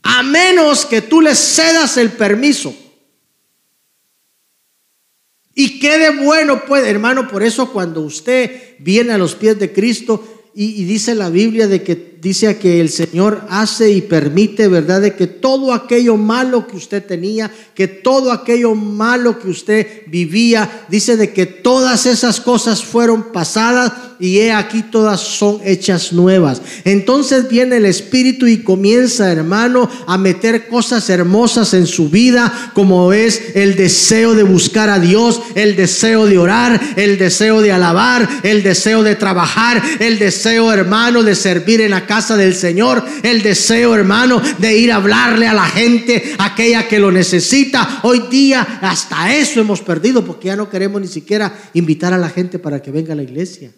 A 0.03 0.23
menos 0.23 0.85
que 0.85 1.01
tú 1.01 1.21
le 1.21 1.35
cedas 1.35 1.97
el 1.97 2.11
permiso. 2.11 2.75
Y 5.55 5.79
qué 5.79 5.99
de 5.99 6.25
bueno 6.25 6.65
puede, 6.65 6.91
hermano, 6.91 7.29
por 7.29 7.43
eso 7.43 7.73
cuando 7.73 8.01
usted 8.01 8.77
viene 8.79 9.13
a 9.13 9.19
los 9.19 9.35
pies 9.35 9.59
de 9.59 9.73
Cristo 9.73 10.51
y, 10.55 10.83
y 10.83 10.85
dice 10.85 11.15
la 11.15 11.29
Biblia 11.29 11.69
de 11.69 11.83
que 11.83 12.12
dice 12.23 12.57
que 12.57 12.81
el 12.81 12.89
Señor 12.89 13.43
hace 13.51 13.91
y 13.91 14.01
permite, 14.01 14.69
¿verdad? 14.69 15.01
De 15.01 15.17
que 15.17 15.27
todo 15.27 15.75
aquello 15.75 16.17
malo 16.17 16.69
que 16.69 16.77
usted 16.77 17.05
tenía, 17.05 17.51
que 17.75 17.89
todo 17.89 18.31
aquello 18.31 18.77
malo 18.77 19.41
que 19.41 19.49
usted 19.49 19.87
vivía, 20.07 20.87
dice 20.89 21.17
de 21.17 21.33
que 21.33 21.47
todas 21.47 22.07
esas 22.07 22.41
cosas 22.41 22.85
fueron 22.85 23.33
pasadas 23.33 23.93
y 24.21 24.39
he 24.39 24.53
aquí 24.53 24.85
todas 24.85 25.21
son 25.21 25.61
hechas 25.65 26.13
nuevas. 26.13 26.63
Entonces 26.85 27.49
viene 27.49 27.79
el 27.79 27.87
Espíritu 27.87 28.47
y 28.47 28.63
comienza, 28.63 29.33
hermano, 29.33 29.91
a 30.07 30.17
meter 30.17 30.69
cosas 30.69 31.11
hermosas 31.11 31.75
en 31.75 31.89
su 31.89 32.09
vida, 32.09 32.71
como 32.73 33.13
es 33.13 33.57
el 33.57 33.75
deseo 33.75 34.37
de 34.37 34.45
buscar 34.45 34.91
a 34.91 35.01
Dios, 35.01 35.41
el 35.57 35.75
deseo 35.75 36.27
de 36.27 36.39
orar, 36.39 36.81
el 36.95 37.19
deseo 37.19 37.61
de 37.63 37.73
alabar, 37.73 38.29
el 38.45 38.63
deseo 38.63 39.03
de 39.03 39.17
trabajar, 39.17 39.83
el 39.99 40.21
deseo, 40.21 40.73
hermano, 40.73 41.25
de 41.25 41.35
servir 41.35 41.81
en 41.81 41.91
la 41.91 42.07
casa 42.13 42.37
del 42.37 42.55
Señor, 42.55 43.03
el 43.23 43.41
deseo, 43.41 43.95
hermano, 43.95 44.39
de 44.59 44.77
ir 44.77 44.93
a 44.93 44.97
hablarle 44.97 45.49
a 45.49 45.55
la 45.55 45.65
gente, 45.65 46.35
aquella 46.37 46.87
que 46.87 46.99
lo 46.99 47.11
necesita. 47.11 48.01
Hoy 48.03 48.25
día 48.31 48.81
hasta 48.83 49.35
eso 49.35 49.63
hemos 49.63 49.81
perdido 49.81 50.23
porque 50.23 50.49
ya 50.49 50.57
no 50.57 50.69
queremos 50.69 51.01
ni 51.01 51.09
siquiera 51.09 51.51
invitar 51.73 52.13
a 52.13 52.19
la 52.19 52.29
gente 52.29 52.59
para 52.59 52.83
que 52.83 52.91
venga 52.91 53.15
a 53.15 53.17
la 53.17 53.23
iglesia. 53.23 53.73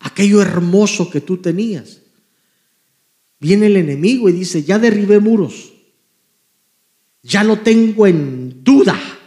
aquello 0.00 0.42
hermoso 0.42 1.10
que 1.10 1.20
tú 1.20 1.36
tenías. 1.38 2.02
Viene 3.38 3.66
el 3.66 3.76
enemigo 3.76 4.28
y 4.28 4.32
dice, 4.32 4.64
ya 4.64 4.78
derribé 4.78 5.20
muros, 5.20 5.72
ya 7.22 7.44
lo 7.44 7.60
tengo 7.60 8.06
en 8.06 8.64
duda. 8.64 9.17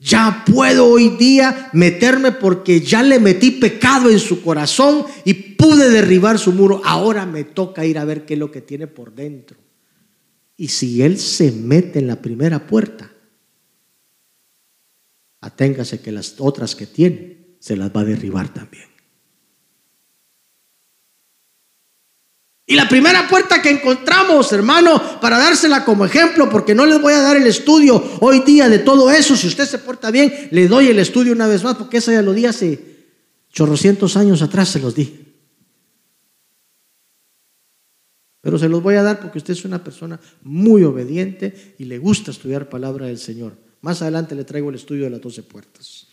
Ya 0.00 0.44
puedo 0.46 0.86
hoy 0.86 1.10
día 1.10 1.68
meterme 1.74 2.32
porque 2.32 2.80
ya 2.80 3.02
le 3.02 3.20
metí 3.20 3.50
pecado 3.50 4.08
en 4.08 4.18
su 4.18 4.42
corazón 4.42 5.04
y 5.26 5.34
pude 5.34 5.90
derribar 5.90 6.38
su 6.38 6.52
muro. 6.52 6.80
Ahora 6.86 7.26
me 7.26 7.44
toca 7.44 7.84
ir 7.84 7.98
a 7.98 8.06
ver 8.06 8.24
qué 8.24 8.32
es 8.32 8.40
lo 8.40 8.50
que 8.50 8.62
tiene 8.62 8.86
por 8.86 9.14
dentro. 9.14 9.58
Y 10.56 10.68
si 10.68 11.02
él 11.02 11.18
se 11.18 11.52
mete 11.52 11.98
en 11.98 12.06
la 12.06 12.16
primera 12.16 12.66
puerta, 12.66 13.12
aténgase 15.42 16.00
que 16.00 16.12
las 16.12 16.36
otras 16.38 16.74
que 16.74 16.86
tiene 16.86 17.56
se 17.58 17.76
las 17.76 17.94
va 17.94 18.00
a 18.00 18.04
derribar 18.04 18.52
también. 18.54 18.89
Y 22.70 22.76
la 22.76 22.88
primera 22.88 23.26
puerta 23.26 23.60
que 23.60 23.68
encontramos, 23.68 24.52
hermano, 24.52 25.18
para 25.20 25.38
dársela 25.38 25.84
como 25.84 26.04
ejemplo, 26.04 26.48
porque 26.48 26.72
no 26.72 26.86
les 26.86 27.02
voy 27.02 27.12
a 27.14 27.20
dar 27.20 27.36
el 27.36 27.48
estudio 27.48 28.00
hoy 28.20 28.44
día 28.46 28.68
de 28.68 28.78
todo 28.78 29.10
eso, 29.10 29.34
si 29.34 29.48
usted 29.48 29.66
se 29.66 29.80
porta 29.80 30.12
bien, 30.12 30.32
le 30.52 30.68
doy 30.68 30.86
el 30.86 31.00
estudio 31.00 31.32
una 31.32 31.48
vez 31.48 31.64
más, 31.64 31.74
porque 31.74 31.96
eso 31.96 32.12
ya 32.12 32.22
lo 32.22 32.32
di 32.32 32.46
hace 32.46 33.08
chorrocientos 33.50 34.16
años 34.16 34.40
atrás, 34.40 34.68
se 34.68 34.78
los 34.78 34.94
di. 34.94 35.34
Pero 38.40 38.56
se 38.56 38.68
los 38.68 38.80
voy 38.80 38.94
a 38.94 39.02
dar 39.02 39.18
porque 39.18 39.38
usted 39.38 39.54
es 39.54 39.64
una 39.64 39.82
persona 39.82 40.20
muy 40.44 40.84
obediente 40.84 41.74
y 41.76 41.86
le 41.86 41.98
gusta 41.98 42.30
estudiar 42.30 42.68
palabra 42.68 43.06
del 43.06 43.18
Señor. 43.18 43.58
Más 43.80 44.00
adelante 44.00 44.36
le 44.36 44.44
traigo 44.44 44.70
el 44.70 44.76
estudio 44.76 45.02
de 45.06 45.10
las 45.10 45.20
doce 45.20 45.42
puertas. 45.42 46.06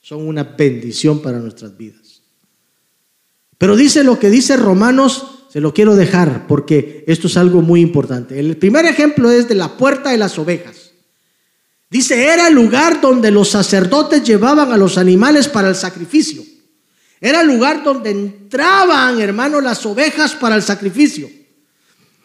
Son 0.00 0.26
una 0.26 0.44
bendición 0.44 1.20
para 1.20 1.40
nuestras 1.40 1.76
vidas. 1.76 2.22
Pero 3.58 3.76
dice 3.76 4.02
lo 4.02 4.18
que 4.18 4.30
dice 4.30 4.56
Romanos 4.56 5.41
se 5.52 5.60
lo 5.60 5.74
quiero 5.74 5.96
dejar 5.96 6.46
porque 6.46 7.04
esto 7.06 7.26
es 7.26 7.36
algo 7.36 7.60
muy 7.60 7.82
importante. 7.82 8.40
El 8.40 8.56
primer 8.56 8.86
ejemplo 8.86 9.30
es 9.30 9.48
de 9.48 9.54
la 9.54 9.76
puerta 9.76 10.08
de 10.08 10.16
las 10.16 10.38
ovejas. 10.38 10.92
Dice, 11.90 12.24
era 12.24 12.48
el 12.48 12.54
lugar 12.54 13.02
donde 13.02 13.30
los 13.30 13.50
sacerdotes 13.50 14.24
llevaban 14.24 14.72
a 14.72 14.78
los 14.78 14.96
animales 14.96 15.48
para 15.48 15.68
el 15.68 15.74
sacrificio. 15.74 16.42
Era 17.20 17.42
el 17.42 17.48
lugar 17.48 17.84
donde 17.84 18.12
entraban, 18.12 19.20
hermanos, 19.20 19.62
las 19.62 19.84
ovejas 19.84 20.32
para 20.32 20.56
el 20.56 20.62
sacrificio. 20.62 21.28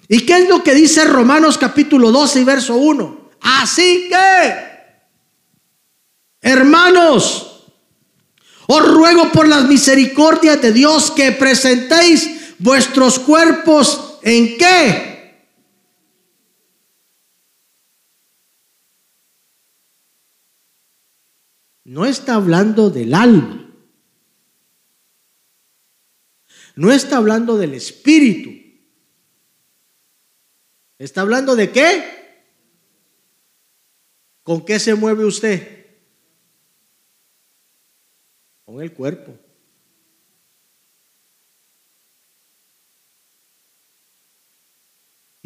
¿Y 0.07 0.19
qué 0.21 0.37
es 0.37 0.47
lo 0.47 0.63
que 0.63 0.73
dice 0.73 1.03
Romanos 1.03 1.57
capítulo 1.57 2.13
12 2.13 2.39
y 2.39 2.43
verso 2.45 2.77
1? 2.77 3.31
Así 3.41 4.07
que, 4.07 4.53
hermanos, 6.39 7.65
os 8.67 8.87
ruego 8.87 9.33
por 9.33 9.49
las 9.49 9.67
misericordias 9.67 10.61
de 10.61 10.71
Dios 10.71 11.11
que 11.11 11.33
presentéis 11.33 12.36
vuestros 12.59 13.19
cuerpos 13.19 14.19
en 14.23 14.57
qué? 14.57 15.47
No 21.83 22.05
está 22.05 22.35
hablando 22.35 22.89
del 22.89 23.13
alma. 23.13 23.63
No 26.75 26.91
está 26.91 27.17
hablando 27.17 27.57
del 27.57 27.73
espíritu. 27.73 28.51
Está 30.97 31.21
hablando 31.21 31.55
de 31.55 31.71
qué? 31.71 32.13
¿Con 34.43 34.65
qué 34.65 34.79
se 34.79 34.95
mueve 34.95 35.25
usted? 35.25 35.77
con 38.67 38.81
el 38.81 38.93
cuerpo. 38.93 39.33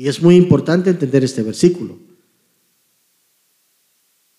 Y 0.02 0.08
es 0.08 0.20
muy 0.20 0.36
importante 0.36 0.90
entender 0.90 1.24
este 1.24 1.44
versículo. 1.44 2.00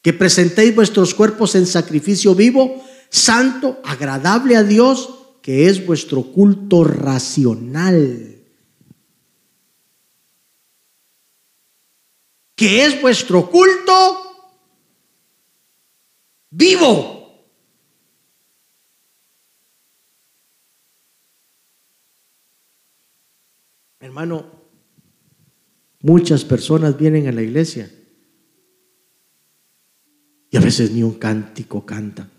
Que 0.02 0.12
presentéis 0.12 0.74
vuestros 0.74 1.14
cuerpos 1.14 1.54
en 1.54 1.66
sacrificio 1.66 2.34
vivo, 2.34 2.84
santo, 3.10 3.80
agradable 3.84 4.56
a 4.56 4.64
Dios, 4.64 5.08
que 5.40 5.68
es 5.68 5.86
vuestro 5.86 6.24
culto 6.24 6.82
racional. 6.82 8.40
Que 12.56 12.84
es 12.84 13.00
vuestro 13.00 13.48
culto 13.48 14.18
vivo. 16.50 17.46
Hermano, 24.00 24.51
muchas 26.02 26.44
personas 26.44 26.98
vienen 26.98 27.28
a 27.28 27.32
la 27.32 27.42
iglesia 27.42 27.90
y 30.50 30.56
a 30.56 30.60
veces 30.60 30.90
ni 30.90 31.02
un 31.02 31.14
cántico 31.14 31.86
cantan. 31.86 32.30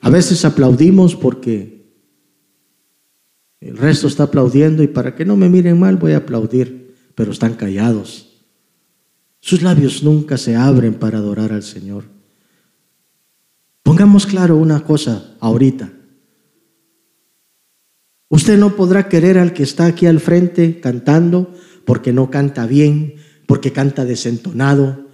A 0.00 0.10
veces 0.10 0.44
aplaudimos 0.44 1.16
porque 1.16 1.82
el 3.60 3.76
resto 3.76 4.08
está 4.08 4.24
aplaudiendo 4.24 4.82
y 4.82 4.88
para 4.88 5.14
que 5.14 5.24
no 5.24 5.36
me 5.36 5.48
miren 5.48 5.78
mal 5.78 5.96
voy 5.96 6.12
a 6.12 6.18
aplaudir, 6.18 6.94
pero 7.14 7.32
están 7.32 7.54
callados. 7.54 8.44
Sus 9.40 9.62
labios 9.62 10.02
nunca 10.02 10.36
se 10.36 10.54
abren 10.54 10.94
para 10.94 11.18
adorar 11.18 11.52
al 11.52 11.62
Señor. 11.62 12.04
Pongamos 13.82 14.26
claro 14.26 14.56
una 14.56 14.84
cosa 14.84 15.36
ahorita. 15.40 15.92
Usted 18.32 18.58
no 18.58 18.76
podrá 18.76 19.10
querer 19.10 19.36
al 19.36 19.52
que 19.52 19.62
está 19.62 19.84
aquí 19.84 20.06
al 20.06 20.18
frente 20.18 20.80
cantando 20.80 21.52
porque 21.84 22.14
no 22.14 22.30
canta 22.30 22.66
bien, 22.66 23.16
porque 23.46 23.72
canta 23.72 24.06
desentonado, 24.06 25.04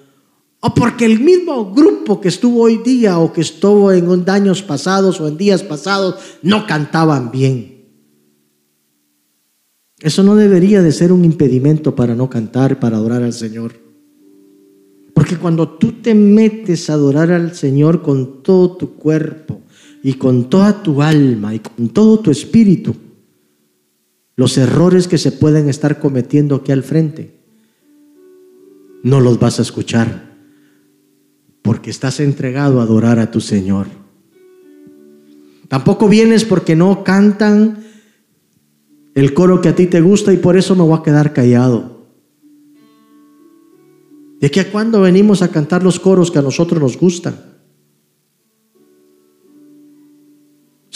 o 0.60 0.72
porque 0.72 1.04
el 1.04 1.18
mismo 1.18 1.74
grupo 1.74 2.20
que 2.20 2.28
estuvo 2.28 2.62
hoy 2.62 2.78
día 2.78 3.18
o 3.18 3.32
que 3.32 3.40
estuvo 3.40 3.90
en 3.90 4.30
años 4.30 4.62
pasados 4.62 5.20
o 5.20 5.26
en 5.26 5.36
días 5.36 5.64
pasados 5.64 6.14
no 6.42 6.64
cantaban 6.64 7.32
bien. 7.32 7.88
Eso 9.98 10.22
no 10.22 10.36
debería 10.36 10.80
de 10.80 10.92
ser 10.92 11.10
un 11.10 11.24
impedimento 11.24 11.96
para 11.96 12.14
no 12.14 12.30
cantar, 12.30 12.78
para 12.78 12.98
adorar 12.98 13.24
al 13.24 13.32
Señor. 13.32 13.72
Porque 15.12 15.36
cuando 15.36 15.68
tú 15.70 15.94
te 16.00 16.14
metes 16.14 16.88
a 16.88 16.92
adorar 16.92 17.32
al 17.32 17.56
Señor 17.56 18.00
con 18.00 18.44
todo 18.44 18.76
tu 18.76 18.94
cuerpo 18.94 19.62
y 20.04 20.12
con 20.12 20.48
toda 20.48 20.84
tu 20.84 21.02
alma 21.02 21.52
y 21.52 21.58
con 21.58 21.88
todo 21.88 22.20
tu 22.20 22.30
espíritu, 22.30 22.94
los 24.38 24.56
errores 24.56 25.08
que 25.08 25.18
se 25.18 25.32
pueden 25.32 25.68
estar 25.68 25.98
cometiendo 25.98 26.54
aquí 26.54 26.70
al 26.70 26.84
frente, 26.84 27.34
no 29.02 29.20
los 29.20 29.40
vas 29.40 29.58
a 29.58 29.62
escuchar, 29.62 30.36
porque 31.60 31.90
estás 31.90 32.20
entregado 32.20 32.78
a 32.78 32.84
adorar 32.84 33.18
a 33.18 33.32
tu 33.32 33.40
Señor. 33.40 33.88
Tampoco 35.66 36.08
vienes 36.08 36.44
porque 36.44 36.76
no 36.76 37.02
cantan 37.02 37.84
el 39.16 39.34
coro 39.34 39.60
que 39.60 39.70
a 39.70 39.74
ti 39.74 39.86
te 39.86 40.00
gusta 40.00 40.32
y 40.32 40.36
por 40.36 40.56
eso 40.56 40.76
me 40.76 40.82
voy 40.82 40.96
a 40.96 41.02
quedar 41.02 41.32
callado. 41.32 42.06
¿De 44.40 44.52
qué 44.52 44.60
a 44.60 44.70
cuándo 44.70 45.00
venimos 45.00 45.42
a 45.42 45.48
cantar 45.48 45.82
los 45.82 45.98
coros 45.98 46.30
que 46.30 46.38
a 46.38 46.42
nosotros 46.42 46.80
nos 46.80 46.96
gustan? 46.96 47.34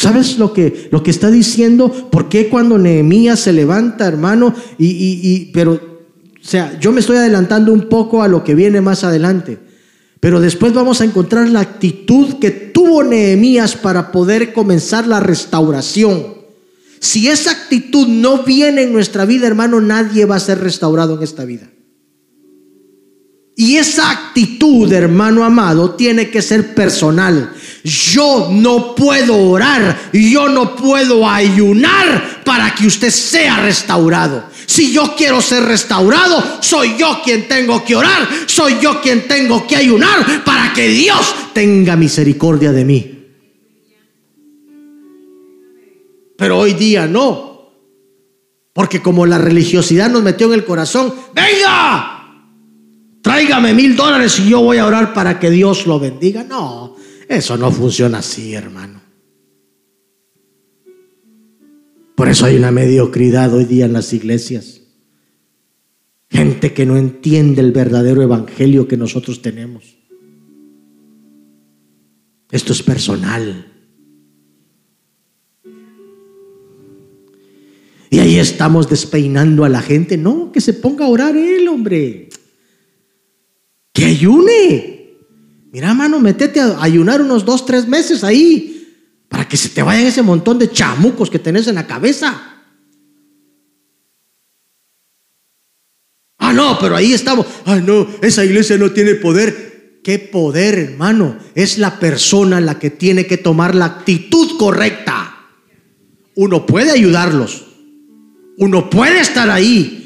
¿Sabes 0.02 0.36
lo 0.36 0.52
que, 0.52 0.88
lo 0.90 1.00
que 1.04 1.12
está 1.12 1.30
diciendo? 1.30 1.88
¿Por 2.10 2.28
qué 2.28 2.48
cuando 2.48 2.76
Nehemías 2.76 3.38
se 3.38 3.52
levanta, 3.52 4.08
hermano? 4.08 4.52
Y, 4.76 4.86
y, 4.88 5.52
pero, 5.54 5.74
o 5.74 6.44
sea, 6.44 6.76
yo 6.80 6.90
me 6.90 6.98
estoy 6.98 7.18
adelantando 7.18 7.72
un 7.72 7.88
poco 7.88 8.20
a 8.20 8.26
lo 8.26 8.42
que 8.42 8.56
viene 8.56 8.80
más 8.80 9.04
adelante. 9.04 9.60
Pero 10.18 10.40
después 10.40 10.72
vamos 10.72 11.00
a 11.00 11.04
encontrar 11.04 11.48
la 11.50 11.60
actitud 11.60 12.40
que 12.40 12.50
tuvo 12.50 13.04
Nehemías 13.04 13.76
para 13.76 14.10
poder 14.10 14.52
comenzar 14.52 15.06
la 15.06 15.20
restauración. 15.20 16.34
Si 16.98 17.28
esa 17.28 17.52
actitud 17.52 18.08
no 18.08 18.42
viene 18.42 18.82
en 18.82 18.92
nuestra 18.92 19.24
vida, 19.24 19.46
hermano, 19.46 19.80
nadie 19.80 20.24
va 20.24 20.34
a 20.34 20.40
ser 20.40 20.58
restaurado 20.58 21.16
en 21.16 21.22
esta 21.22 21.44
vida. 21.44 21.70
Y 23.54 23.76
esa 23.76 24.10
actitud, 24.10 24.92
hermano 24.92 25.44
amado, 25.44 25.92
tiene 25.92 26.28
que 26.28 26.42
ser 26.42 26.74
personal. 26.74 27.52
Yo 27.84 28.48
no 28.50 28.94
puedo 28.94 29.36
orar, 29.50 30.10
yo 30.12 30.48
no 30.48 30.76
puedo 30.76 31.28
ayunar 31.28 32.42
para 32.44 32.72
que 32.74 32.86
usted 32.86 33.10
sea 33.10 33.56
restaurado. 33.60 34.44
Si 34.66 34.92
yo 34.92 35.14
quiero 35.16 35.42
ser 35.42 35.64
restaurado, 35.64 36.42
soy 36.60 36.96
yo 36.96 37.20
quien 37.24 37.48
tengo 37.48 37.84
que 37.84 37.96
orar, 37.96 38.28
soy 38.46 38.76
yo 38.80 39.00
quien 39.00 39.26
tengo 39.26 39.66
que 39.66 39.76
ayunar 39.76 40.44
para 40.44 40.72
que 40.72 40.88
Dios 40.88 41.34
tenga 41.52 41.96
misericordia 41.96 42.70
de 42.70 42.84
mí. 42.84 43.18
Pero 46.36 46.58
hoy 46.58 46.74
día 46.74 47.06
no. 47.06 47.52
Porque 48.72 49.02
como 49.02 49.26
la 49.26 49.38
religiosidad 49.38 50.08
nos 50.08 50.22
metió 50.22 50.46
en 50.46 50.54
el 50.54 50.64
corazón, 50.64 51.12
venga, 51.34 52.46
tráigame 53.22 53.74
mil 53.74 53.94
dólares 53.96 54.38
y 54.38 54.48
yo 54.48 54.60
voy 54.60 54.78
a 54.78 54.86
orar 54.86 55.12
para 55.12 55.38
que 55.38 55.50
Dios 55.50 55.86
lo 55.86 56.00
bendiga. 56.00 56.42
No, 56.42 56.96
eso 57.36 57.56
no 57.56 57.70
funciona 57.70 58.18
así, 58.18 58.54
hermano. 58.54 59.00
Por 62.14 62.28
eso 62.28 62.46
hay 62.46 62.56
una 62.56 62.70
mediocridad 62.70 63.52
hoy 63.54 63.64
día 63.64 63.86
en 63.86 63.92
las 63.92 64.12
iglesias. 64.12 64.82
Gente 66.30 66.72
que 66.72 66.86
no 66.86 66.96
entiende 66.96 67.60
el 67.60 67.72
verdadero 67.72 68.22
evangelio 68.22 68.88
que 68.88 68.96
nosotros 68.96 69.42
tenemos. 69.42 69.98
Esto 72.50 72.72
es 72.72 72.82
personal. 72.82 73.66
Y 78.10 78.18
ahí 78.18 78.38
estamos 78.38 78.88
despeinando 78.88 79.64
a 79.64 79.68
la 79.68 79.80
gente. 79.80 80.16
No, 80.16 80.52
que 80.52 80.60
se 80.60 80.74
ponga 80.74 81.06
a 81.06 81.08
orar 81.08 81.36
él, 81.36 81.66
hombre 81.68 82.28
que 83.92 84.04
ayune. 84.06 85.01
Mira, 85.72 85.94
mano, 85.94 86.20
métete 86.20 86.60
a 86.60 86.82
ayunar 86.82 87.22
unos 87.22 87.46
dos, 87.46 87.64
tres 87.64 87.88
meses 87.88 88.22
ahí 88.22 89.26
para 89.28 89.48
que 89.48 89.56
se 89.56 89.70
te 89.70 89.82
vayan 89.82 90.06
ese 90.06 90.20
montón 90.20 90.58
de 90.58 90.70
chamucos 90.70 91.30
que 91.30 91.38
tenés 91.38 91.66
en 91.66 91.76
la 91.76 91.86
cabeza. 91.86 92.60
Ah, 96.36 96.52
no, 96.52 96.78
pero 96.78 96.94
ahí 96.94 97.14
estamos. 97.14 97.46
Ah, 97.64 97.76
no, 97.76 98.06
esa 98.20 98.44
iglesia 98.44 98.76
no 98.76 98.90
tiene 98.90 99.14
poder. 99.14 100.00
¿Qué 100.04 100.18
poder, 100.18 100.78
hermano? 100.78 101.38
Es 101.54 101.78
la 101.78 101.98
persona 101.98 102.60
la 102.60 102.78
que 102.78 102.90
tiene 102.90 103.26
que 103.26 103.38
tomar 103.38 103.74
la 103.74 103.86
actitud 103.86 104.58
correcta. 104.58 105.48
Uno 106.34 106.66
puede 106.66 106.90
ayudarlos. 106.90 107.64
Uno 108.58 108.90
puede 108.90 109.20
estar 109.20 109.48
ahí. 109.48 110.01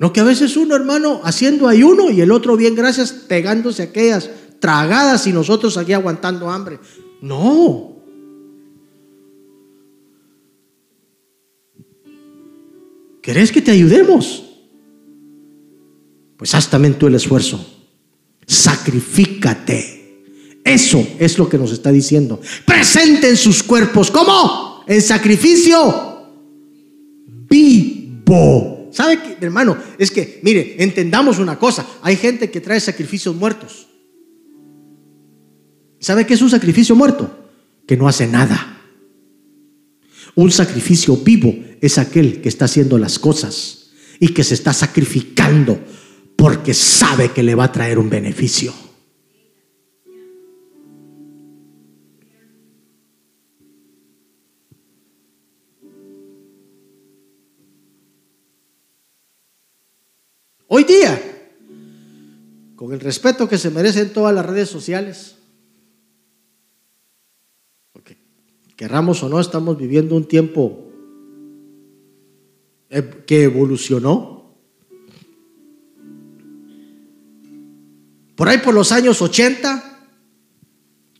No 0.00 0.14
que 0.14 0.20
a 0.20 0.24
veces 0.24 0.56
uno, 0.56 0.74
hermano, 0.74 1.20
haciendo 1.24 1.68
ayuno 1.68 2.10
y 2.10 2.22
el 2.22 2.32
otro, 2.32 2.56
bien, 2.56 2.74
gracias, 2.74 3.12
pegándose 3.12 3.82
aquellas 3.82 4.30
tragadas 4.58 5.26
y 5.26 5.32
nosotros 5.32 5.76
aquí 5.76 5.92
aguantando 5.92 6.48
hambre. 6.48 6.80
No. 7.20 7.96
¿Querés 13.20 13.52
que 13.52 13.60
te 13.60 13.72
ayudemos? 13.72 14.42
Pues 16.38 16.54
haz 16.54 16.70
también 16.70 16.94
tú 16.94 17.06
el 17.06 17.16
esfuerzo. 17.16 17.62
Sacrifícate. 18.46 20.24
Eso 20.64 21.06
es 21.18 21.36
lo 21.36 21.46
que 21.46 21.58
nos 21.58 21.72
está 21.72 21.92
diciendo. 21.92 22.40
Presenten 22.64 23.36
sus 23.36 23.62
cuerpos. 23.62 24.10
¿Cómo? 24.10 24.82
En 24.86 25.02
sacrificio 25.02 26.24
vivo 27.50 28.79
¿Sabe 28.90 29.20
qué, 29.20 29.36
hermano? 29.40 29.76
Es 29.98 30.10
que, 30.10 30.40
mire, 30.42 30.76
entendamos 30.78 31.38
una 31.38 31.58
cosa. 31.58 31.86
Hay 32.02 32.16
gente 32.16 32.50
que 32.50 32.60
trae 32.60 32.80
sacrificios 32.80 33.34
muertos. 33.34 33.88
¿Sabe 36.00 36.26
qué 36.26 36.34
es 36.34 36.42
un 36.42 36.50
sacrificio 36.50 36.96
muerto? 36.96 37.50
Que 37.86 37.96
no 37.96 38.08
hace 38.08 38.26
nada. 38.26 38.78
Un 40.34 40.50
sacrificio 40.50 41.16
vivo 41.16 41.54
es 41.80 41.98
aquel 41.98 42.40
que 42.40 42.48
está 42.48 42.64
haciendo 42.64 42.98
las 42.98 43.18
cosas 43.18 43.90
y 44.18 44.28
que 44.28 44.44
se 44.44 44.54
está 44.54 44.72
sacrificando 44.72 45.78
porque 46.36 46.74
sabe 46.74 47.32
que 47.32 47.42
le 47.42 47.54
va 47.54 47.64
a 47.64 47.72
traer 47.72 47.98
un 47.98 48.08
beneficio. 48.08 48.72
Hoy 60.72 60.84
día, 60.84 61.20
con 62.76 62.92
el 62.92 63.00
respeto 63.00 63.48
que 63.48 63.58
se 63.58 63.70
merecen 63.70 64.12
todas 64.12 64.32
las 64.32 64.46
redes 64.46 64.70
sociales, 64.70 65.34
porque 67.92 68.16
querramos 68.76 69.20
o 69.24 69.28
no, 69.28 69.40
estamos 69.40 69.76
viviendo 69.76 70.14
un 70.14 70.28
tiempo 70.28 70.86
que 73.26 73.42
evolucionó. 73.42 74.54
Por 78.36 78.48
ahí 78.48 78.58
por 78.58 78.72
los 78.72 78.92
años 78.92 79.20
80, 79.20 80.06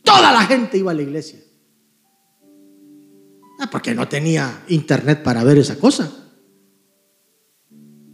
toda 0.01 0.31
la 0.31 0.43
gente 0.43 0.77
iba 0.77 0.91
a 0.91 0.95
la 0.95 1.01
iglesia. 1.01 1.41
Ah, 3.59 3.69
porque 3.69 3.93
no 3.93 4.07
tenía 4.07 4.63
internet 4.69 5.21
para 5.21 5.43
ver 5.43 5.57
esa 5.57 5.77
cosa. 5.77 6.21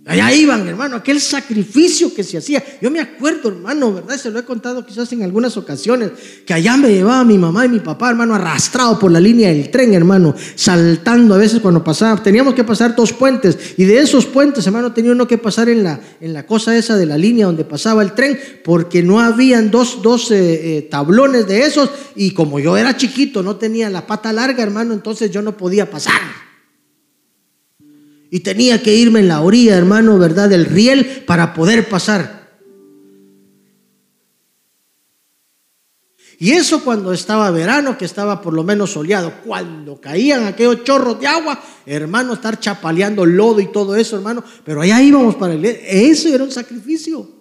Allá 0.08 0.34
iban, 0.34 0.66
hermano, 0.66 0.96
aquel 0.96 1.20
sacrificio 1.20 2.14
que 2.14 2.24
se 2.24 2.38
hacía. 2.38 2.64
Yo 2.82 2.90
me 2.90 3.02
acuerdo, 3.02 3.50
hermano, 3.50 3.94
¿verdad? 3.94 4.16
Se 4.16 4.32
lo 4.32 4.40
he 4.40 4.46
contado 4.46 4.86
quizás 4.86 5.12
en 5.12 5.22
algunas 5.22 5.58
ocasiones, 5.58 6.12
que 6.46 6.54
allá 6.54 6.78
me 6.78 6.88
llevaba 6.88 7.26
mi 7.26 7.38
mamá 7.38 7.66
y 7.66 7.70
mi 7.70 7.82
papá, 7.82 8.12
hermano, 8.12 8.34
arrastrado 8.34 8.98
por 8.98 9.12
la 9.12 9.20
línea 9.20 9.50
del 9.50 9.70
tren, 9.70 9.94
hermano, 9.94 10.34
saltando 10.56 11.36
a 11.36 11.38
veces 11.38 11.60
cuando 11.60 11.84
pasaba. 11.84 12.24
Teníamos 12.24 12.54
que 12.54 12.64
pasar 12.64 12.96
dos 12.96 13.12
puentes 13.12 13.58
y 13.76 13.84
de 13.84 14.00
esos 14.00 14.26
puentes, 14.26 14.66
hermano, 14.66 14.94
tenía 14.94 15.12
uno 15.12 15.28
que 15.28 15.38
pasar 15.38 15.68
en 15.68 15.84
la, 15.84 16.00
en 16.22 16.32
la 16.32 16.46
cosa 16.46 16.78
esa 16.78 16.96
de 16.96 17.06
la 17.06 17.18
línea 17.18 17.48
donde 17.48 17.66
pasaba 17.66 18.02
el 18.02 18.14
tren, 18.14 18.40
porque 18.64 19.04
no 19.04 19.20
habían 19.20 19.70
dos, 19.72 20.02
dos 20.02 20.32
eh, 20.32 20.78
eh, 20.78 20.82
tablones 20.90 21.48
de 21.48 21.66
esos 21.66 21.90
y 22.16 22.32
como 22.32 22.62
yo 22.62 22.78
era 22.78 22.96
chiquito, 22.96 23.44
no 23.44 23.58
tenía 23.58 23.90
la 23.90 24.08
pata 24.08 24.32
larga, 24.32 24.64
hermano, 24.64 24.94
entonces 24.94 25.32
yo 25.32 25.42
no 25.42 25.58
podía 25.58 25.92
pasar. 25.92 26.47
Y 28.30 28.42
tenía 28.42 28.82
que 28.82 28.96
irme 28.96 29.20
en 29.22 29.28
la 29.28 29.42
orilla, 29.42 29.78
hermano, 29.78 30.18
¿verdad? 30.18 30.50
Del 30.50 30.66
riel 30.66 31.24
para 31.26 31.54
poder 31.54 31.88
pasar. 31.88 32.38
Y 36.40 36.52
eso 36.52 36.84
cuando 36.84 37.14
estaba 37.14 37.50
verano, 37.50 37.98
que 37.98 38.06
estaba 38.06 38.42
por 38.42 38.54
lo 38.54 38.64
menos 38.64 38.92
soleado. 38.92 39.34
Cuando 39.44 40.00
caían 40.00 40.46
aquellos 40.46 40.84
chorros 40.84 41.20
de 41.20 41.28
agua, 41.28 41.60
hermano, 41.86 42.34
estar 42.34 42.60
chapaleando 42.60 43.26
lodo 43.26 43.60
y 43.60 43.72
todo 43.72 43.96
eso, 43.96 44.18
hermano. 44.18 44.44
Pero 44.64 44.82
allá 44.82 45.02
íbamos 45.02 45.36
para 45.36 45.54
el... 45.54 45.66
Eso 45.66 46.30
era 46.30 46.44
un 46.44 46.52
sacrificio. 46.52 47.37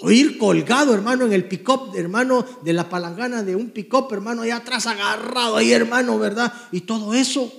O 0.00 0.10
ir 0.10 0.36
colgado, 0.36 0.92
hermano, 0.92 1.24
en 1.24 1.32
el 1.32 1.48
pick-up, 1.48 1.94
hermano, 1.96 2.44
de 2.62 2.72
la 2.74 2.88
palangana 2.88 3.42
de 3.42 3.56
un 3.56 3.70
pick-up, 3.70 4.08
hermano, 4.12 4.42
allá 4.42 4.56
atrás 4.56 4.86
agarrado 4.86 5.56
ahí, 5.56 5.72
hermano, 5.72 6.18
¿verdad? 6.18 6.52
Y 6.70 6.82
todo 6.82 7.14
eso. 7.14 7.50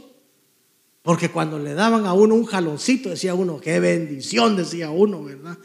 Porque 1.02 1.32
cuando 1.32 1.58
le 1.58 1.74
daban 1.74 2.06
a 2.06 2.14
uno 2.14 2.36
un 2.36 2.46
jaloncito, 2.46 3.10
decía 3.10 3.34
uno, 3.34 3.60
qué 3.60 3.80
bendición, 3.80 4.56
decía 4.56 4.92
uno, 4.92 5.24
¿verdad? 5.24 5.58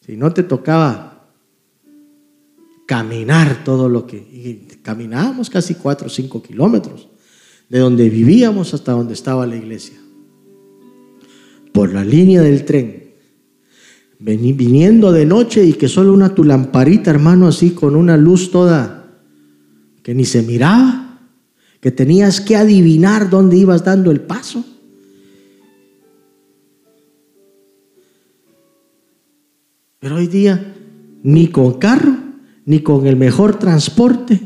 Si 0.00 0.16
no 0.16 0.32
te 0.32 0.42
tocaba 0.42 1.30
caminar 2.86 3.62
todo 3.62 3.88
lo 3.88 4.06
que... 4.06 4.16
Y 4.16 4.66
caminábamos 4.82 5.48
casi 5.48 5.74
cuatro 5.74 6.08
o 6.08 6.10
cinco 6.10 6.42
kilómetros 6.42 7.08
de 7.68 7.78
donde 7.78 8.08
vivíamos 8.08 8.74
hasta 8.74 8.92
donde 8.92 9.14
estaba 9.14 9.46
la 9.46 9.56
iglesia 9.56 9.98
por 11.76 11.92
la 11.92 12.02
línea 12.02 12.40
del 12.40 12.64
tren, 12.64 13.12
viniendo 14.18 15.12
de 15.12 15.26
noche 15.26 15.62
y 15.62 15.74
que 15.74 15.88
solo 15.88 16.14
una 16.14 16.34
tu 16.34 16.42
lamparita, 16.42 17.10
hermano, 17.10 17.46
así 17.46 17.72
con 17.72 17.94
una 17.94 18.16
luz 18.16 18.50
toda 18.50 19.20
que 20.02 20.14
ni 20.14 20.24
se 20.24 20.42
miraba, 20.42 21.20
que 21.78 21.90
tenías 21.90 22.40
que 22.40 22.56
adivinar 22.56 23.28
dónde 23.28 23.58
ibas 23.58 23.84
dando 23.84 24.10
el 24.10 24.22
paso. 24.22 24.64
Pero 29.98 30.16
hoy 30.16 30.28
día, 30.28 30.74
ni 31.24 31.48
con 31.48 31.74
carro, 31.74 32.16
ni 32.64 32.80
con 32.80 33.06
el 33.06 33.16
mejor 33.16 33.58
transporte, 33.58 34.40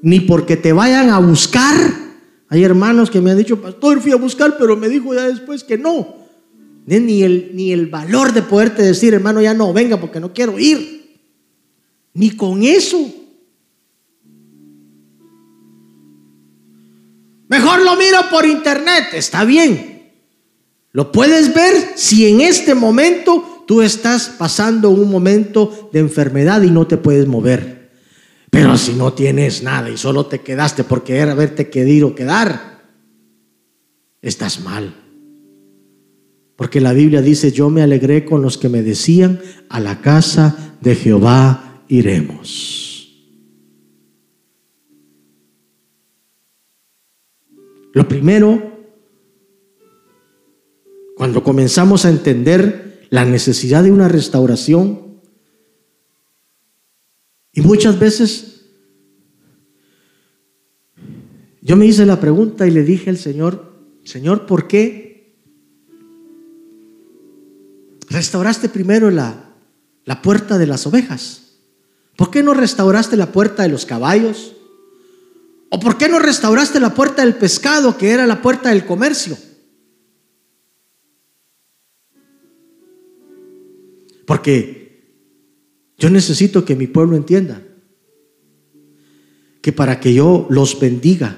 ni 0.00 0.20
porque 0.20 0.56
te 0.56 0.72
vayan 0.72 1.10
a 1.10 1.18
buscar, 1.18 1.97
hay 2.50 2.64
hermanos 2.64 3.10
que 3.10 3.20
me 3.20 3.30
han 3.30 3.38
dicho, 3.38 3.60
pastor, 3.60 4.00
fui 4.00 4.12
a 4.12 4.16
buscar, 4.16 4.56
pero 4.58 4.76
me 4.76 4.88
dijo 4.88 5.14
ya 5.14 5.28
después 5.28 5.64
que 5.64 5.76
no. 5.76 6.16
Ni 6.86 7.22
el, 7.22 7.50
ni 7.52 7.72
el 7.72 7.86
valor 7.86 8.32
de 8.32 8.40
poderte 8.40 8.82
decir, 8.82 9.12
hermano, 9.12 9.42
ya 9.42 9.52
no, 9.52 9.72
venga 9.74 10.00
porque 10.00 10.20
no 10.20 10.32
quiero 10.32 10.58
ir. 10.58 11.20
Ni 12.14 12.30
con 12.30 12.62
eso. 12.62 12.98
Mejor 17.48 17.82
lo 17.82 17.96
miro 17.96 18.18
por 18.30 18.46
internet, 18.46 19.04
está 19.12 19.44
bien. 19.44 20.10
Lo 20.92 21.12
puedes 21.12 21.52
ver 21.54 21.92
si 21.96 22.26
en 22.28 22.40
este 22.40 22.74
momento 22.74 23.64
tú 23.66 23.82
estás 23.82 24.30
pasando 24.38 24.88
un 24.88 25.10
momento 25.10 25.90
de 25.92 26.00
enfermedad 26.00 26.62
y 26.62 26.70
no 26.70 26.86
te 26.86 26.96
puedes 26.96 27.26
mover. 27.26 27.77
Pero 28.50 28.76
si 28.76 28.94
no 28.94 29.12
tienes 29.12 29.62
nada 29.62 29.90
y 29.90 29.96
solo 29.96 30.26
te 30.26 30.40
quedaste 30.40 30.84
porque 30.84 31.16
era 31.16 31.32
haberte 31.32 31.68
querido 31.70 32.14
quedar, 32.14 32.82
estás 34.22 34.60
mal. 34.60 34.94
Porque 36.56 36.80
la 36.80 36.92
Biblia 36.92 37.22
dice, 37.22 37.52
yo 37.52 37.70
me 37.70 37.82
alegré 37.82 38.24
con 38.24 38.42
los 38.42 38.58
que 38.58 38.68
me 38.68 38.82
decían, 38.82 39.40
a 39.68 39.80
la 39.80 40.00
casa 40.00 40.76
de 40.80 40.94
Jehová 40.94 41.84
iremos. 41.88 42.88
Lo 47.92 48.08
primero, 48.08 48.78
cuando 51.16 51.42
comenzamos 51.42 52.04
a 52.04 52.10
entender 52.10 53.06
la 53.10 53.24
necesidad 53.24 53.82
de 53.82 53.90
una 53.90 54.08
restauración, 54.08 55.07
y 57.58 57.60
muchas 57.60 57.98
veces 57.98 58.60
yo 61.60 61.74
me 61.74 61.86
hice 61.86 62.06
la 62.06 62.20
pregunta 62.20 62.68
y 62.68 62.70
le 62.70 62.84
dije 62.84 63.10
al 63.10 63.18
Señor, 63.18 63.72
Señor, 64.04 64.46
¿por 64.46 64.68
qué 64.68 65.34
restauraste 68.10 68.68
primero 68.68 69.10
la, 69.10 69.56
la 70.04 70.22
puerta 70.22 70.56
de 70.56 70.68
las 70.68 70.86
ovejas? 70.86 71.56
¿Por 72.14 72.30
qué 72.30 72.44
no 72.44 72.54
restauraste 72.54 73.16
la 73.16 73.32
puerta 73.32 73.64
de 73.64 73.70
los 73.70 73.84
caballos? 73.84 74.54
¿O 75.70 75.80
por 75.80 75.98
qué 75.98 76.08
no 76.08 76.20
restauraste 76.20 76.78
la 76.78 76.94
puerta 76.94 77.24
del 77.24 77.34
pescado, 77.34 77.98
que 77.98 78.12
era 78.12 78.24
la 78.28 78.40
puerta 78.40 78.68
del 78.68 78.86
comercio? 78.86 79.36
Porque 84.28 84.87
yo 85.98 86.10
necesito 86.10 86.64
que 86.64 86.76
mi 86.76 86.86
pueblo 86.86 87.16
entienda 87.16 87.62
que 89.60 89.72
para 89.72 89.98
que 89.98 90.14
yo 90.14 90.46
los 90.48 90.78
bendiga, 90.78 91.36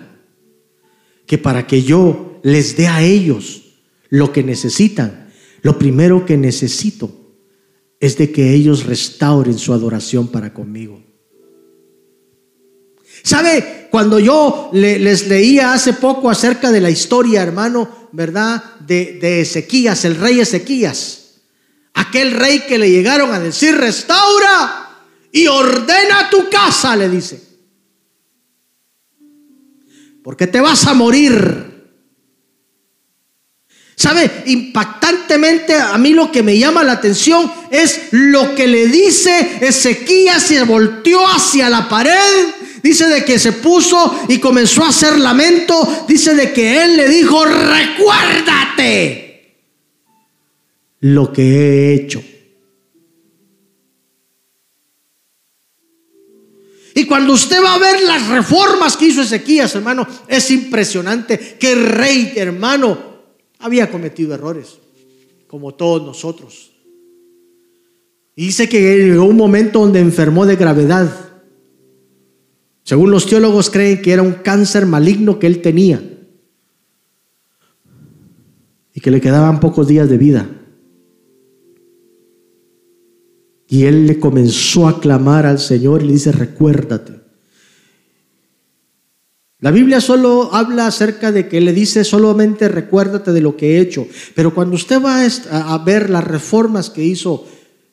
que 1.27 1.39
para 1.39 1.67
que 1.67 1.83
yo 1.83 2.39
les 2.43 2.77
dé 2.77 2.87
a 2.87 3.03
ellos 3.03 3.63
lo 4.11 4.33
que 4.33 4.43
necesitan, 4.43 5.33
lo 5.63 5.79
primero 5.79 6.27
que 6.27 6.37
necesito 6.37 7.35
es 7.99 8.19
de 8.19 8.31
que 8.31 8.53
ellos 8.53 8.85
restauren 8.85 9.59
su 9.59 9.73
adoración 9.73 10.29
para 10.29 10.53
conmigo. 10.53 11.03
¿Sabe? 13.23 13.89
Cuando 13.91 14.19
yo 14.19 14.71
les 14.73 15.27
leía 15.29 15.73
hace 15.73 15.95
poco 15.95 16.31
acerca 16.31 16.71
de 16.71 16.81
la 16.81 16.91
historia, 16.91 17.43
hermano, 17.43 18.09
¿verdad? 18.13 18.79
De, 18.81 19.19
de 19.21 19.41
Ezequías, 19.43 20.05
el 20.05 20.17
rey 20.17 20.41
Ezequías. 20.41 21.20
Aquel 22.01 22.33
rey 22.33 22.61
que 22.61 22.79
le 22.79 22.91
llegaron 22.91 23.31
a 23.35 23.39
decir, 23.39 23.77
restaura 23.77 24.89
y 25.31 25.47
ordena 25.49 26.31
tu 26.31 26.49
casa, 26.49 26.97
le 26.97 27.11
dice. 27.11 27.39
Porque 30.25 30.47
te 30.47 30.61
vas 30.61 30.87
a 30.87 30.95
morir. 30.95 31.93
¿Sabe? 33.97 34.45
Impactantemente 34.47 35.75
a 35.75 35.99
mí 35.99 36.15
lo 36.15 36.33
que 36.33 36.43
me 36.43 36.57
llama 36.57 36.83
la 36.83 36.93
atención 36.93 37.53
es 37.71 38.09
lo 38.13 38.55
que 38.55 38.67
le 38.67 38.87
dice 38.87 39.59
Ezequías 39.61 40.43
se 40.43 40.63
volteó 40.63 41.29
hacia 41.29 41.69
la 41.69 41.87
pared. 41.87 42.47
Dice 42.83 43.09
de 43.09 43.27
que 43.27 43.39
se 43.39 43.53
puso 43.53 44.25
y 44.27 44.39
comenzó 44.39 44.85
a 44.85 44.89
hacer 44.89 45.19
lamento. 45.19 46.07
Dice 46.09 46.35
de 46.35 46.51
que 46.51 46.83
él 46.83 46.97
le 46.97 47.11
dijo, 47.11 47.45
recuérdate 47.45 49.30
lo 51.01 51.33
que 51.33 51.43
he 51.43 51.95
hecho. 51.95 52.23
Y 56.95 57.07
cuando 57.07 57.33
usted 57.33 57.63
va 57.63 57.75
a 57.75 57.79
ver 57.79 58.03
las 58.03 58.29
reformas 58.29 58.97
que 58.97 59.07
hizo 59.07 59.23
Ezequías, 59.23 59.75
hermano, 59.75 60.07
es 60.29 60.51
impresionante 60.51 61.57
que 61.59 61.73
el 61.73 61.87
rey, 61.87 62.33
hermano, 62.37 62.99
había 63.61 63.91
cometido 63.91 64.35
errores, 64.35 64.79
como 65.47 65.75
todos 65.75 66.03
nosotros. 66.03 66.73
Dice 68.37 68.69
que 68.69 68.81
llegó 68.81 69.25
un 69.25 69.37
momento 69.37 69.81
donde 69.81 70.01
enfermó 70.01 70.47
de 70.47 70.57
gravedad. 70.57 71.11
Según 72.83 73.11
los 73.11 73.27
teólogos 73.27 73.71
creen 73.71 74.03
que 74.03 74.13
era 74.13 74.23
un 74.23 74.33
cáncer 74.33 74.87
maligno 74.87 75.39
que 75.39 75.47
él 75.47 75.63
tenía. 75.63 76.03
y 78.93 79.01
que 79.01 79.13
le 79.13 79.21
quedaban 79.21 79.61
pocos 79.61 79.87
días 79.87 80.09
de 80.11 80.19
vida. 80.19 80.60
Y 83.71 83.85
él 83.85 84.09
le 84.09 84.19
comenzó 84.19 84.89
a 84.89 85.01
clamar 85.01 85.47
al 85.47 85.61
Señor 85.61 86.03
y 86.03 86.09
le 86.09 86.13
dice, 86.15 86.33
recuérdate. 86.33 87.21
La 89.61 89.71
Biblia 89.71 90.01
solo 90.01 90.53
habla 90.53 90.87
acerca 90.87 91.31
de 91.31 91.47
que 91.47 91.61
le 91.61 91.73
dice 91.73 92.03
solamente 92.03 92.69
recuérdate 92.69 93.33
de 93.33 93.41
lo 93.41 93.57
que 93.57 93.77
he 93.77 93.81
hecho. 93.81 94.07
Pero 94.35 94.55
cuando 94.55 94.75
usted 94.75 95.01
va 95.01 95.23
a 95.23 95.79
ver 95.85 96.11
las 96.11 96.25
reformas 96.25 96.91
que 96.91 97.05
hizo 97.05 97.47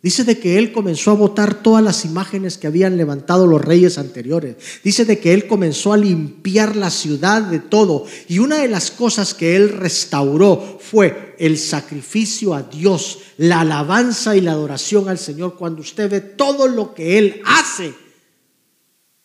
Dice 0.07 0.23
de 0.23 0.39
que 0.39 0.57
él 0.57 0.71
comenzó 0.71 1.11
a 1.11 1.15
botar 1.15 1.61
todas 1.61 1.83
las 1.83 2.05
imágenes 2.05 2.57
que 2.57 2.67
habían 2.67 2.95
levantado 2.95 3.45
los 3.45 3.59
reyes 3.59 3.97
anteriores. 3.97 4.55
Dice 4.81 5.03
de 5.03 5.19
que 5.19 5.33
él 5.33 5.47
comenzó 5.47 5.91
a 5.91 5.97
limpiar 5.97 6.77
la 6.77 6.91
ciudad 6.91 7.41
de 7.41 7.59
todo. 7.59 8.05
Y 8.29 8.39
una 8.39 8.59
de 8.59 8.69
las 8.69 8.89
cosas 8.89 9.33
que 9.33 9.57
él 9.57 9.67
restauró 9.67 10.77
fue 10.79 11.35
el 11.39 11.57
sacrificio 11.57 12.53
a 12.53 12.63
Dios, 12.63 13.19
la 13.35 13.59
alabanza 13.59 14.33
y 14.37 14.39
la 14.39 14.53
adoración 14.53 15.09
al 15.09 15.17
Señor. 15.17 15.57
Cuando 15.57 15.81
usted 15.81 16.09
ve 16.09 16.21
todo 16.21 16.69
lo 16.69 16.93
que 16.93 17.17
él 17.17 17.41
hace, 17.43 17.93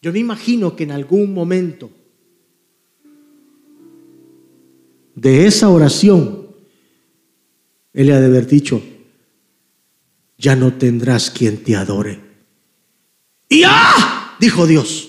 yo 0.00 0.12
me 0.12 0.18
imagino 0.18 0.74
que 0.74 0.82
en 0.82 0.90
algún 0.90 1.32
momento 1.32 1.90
de 5.14 5.46
esa 5.46 5.68
oración, 5.68 6.48
él 7.92 8.08
le 8.08 8.14
ha 8.14 8.18
de 8.20 8.26
haber 8.26 8.48
dicho, 8.48 8.82
ya 10.42 10.56
no 10.56 10.74
tendrás 10.74 11.30
quien 11.30 11.62
te 11.62 11.76
adore. 11.76 12.20
Y 13.48 13.62
dijo 14.40 14.66
Dios. 14.66 15.08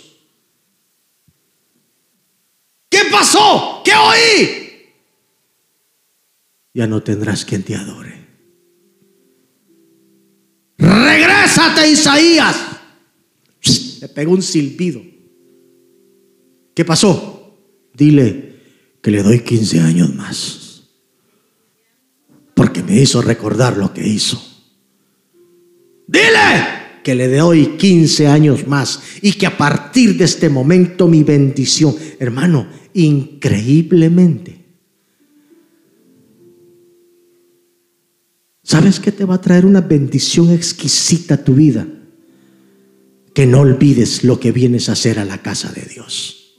¿Qué 2.88 3.00
pasó? 3.12 3.82
¿Qué 3.84 3.92
oí? 3.94 4.94
Ya 6.76 6.86
no 6.86 7.02
tendrás 7.02 7.46
quien 7.46 7.64
te 7.64 7.76
adore. 7.76 8.28
Regrésate, 10.78 11.90
Isaías. 11.90 12.56
Le 14.02 14.10
pegó 14.10 14.34
un 14.34 14.44
silbido. 14.44 15.02
¿Qué 16.76 16.86
pasó? 16.86 17.58
Dile 17.94 18.62
que 19.02 19.10
le 19.10 19.24
doy 19.24 19.40
15 19.40 19.80
años 19.80 20.14
más. 20.14 20.84
Porque 22.54 22.84
me 22.84 23.02
hizo 23.02 23.22
recordar 23.22 23.78
lo 23.78 23.94
que 23.94 24.08
hizo. 24.08 24.53
Dile 26.08 26.84
que 27.04 27.16
le 27.16 27.28
doy 27.28 27.78
15 27.78 28.28
años 28.28 28.68
más 28.68 29.02
y 29.22 29.34
que 29.34 29.46
a 29.46 29.58
partir 29.58 30.18
de 30.18 30.26
este 30.26 30.50
momento 30.50 31.08
mi 31.08 31.24
bendición, 31.24 31.96
hermano, 32.20 32.68
increíblemente. 32.94 34.64
¿Sabes 38.64 39.00
qué 39.00 39.12
te 39.12 39.26
va 39.26 39.36
a 39.36 39.42
traer 39.42 39.66
una 39.66 39.82
bendición 39.82 40.52
exquisita 40.52 41.36
a 41.36 41.44
tu 41.44 41.54
vida? 41.54 41.86
Que 43.34 43.46
no 43.46 43.60
olvides 43.60 44.24
lo 44.24 44.40
que 44.40 44.52
vienes 44.52 44.88
a 44.88 44.94
hacer 44.94 45.20
a 45.20 45.26
la 45.26 45.40
casa 45.40 45.72
de 45.74 45.82
Dios. 45.82 46.56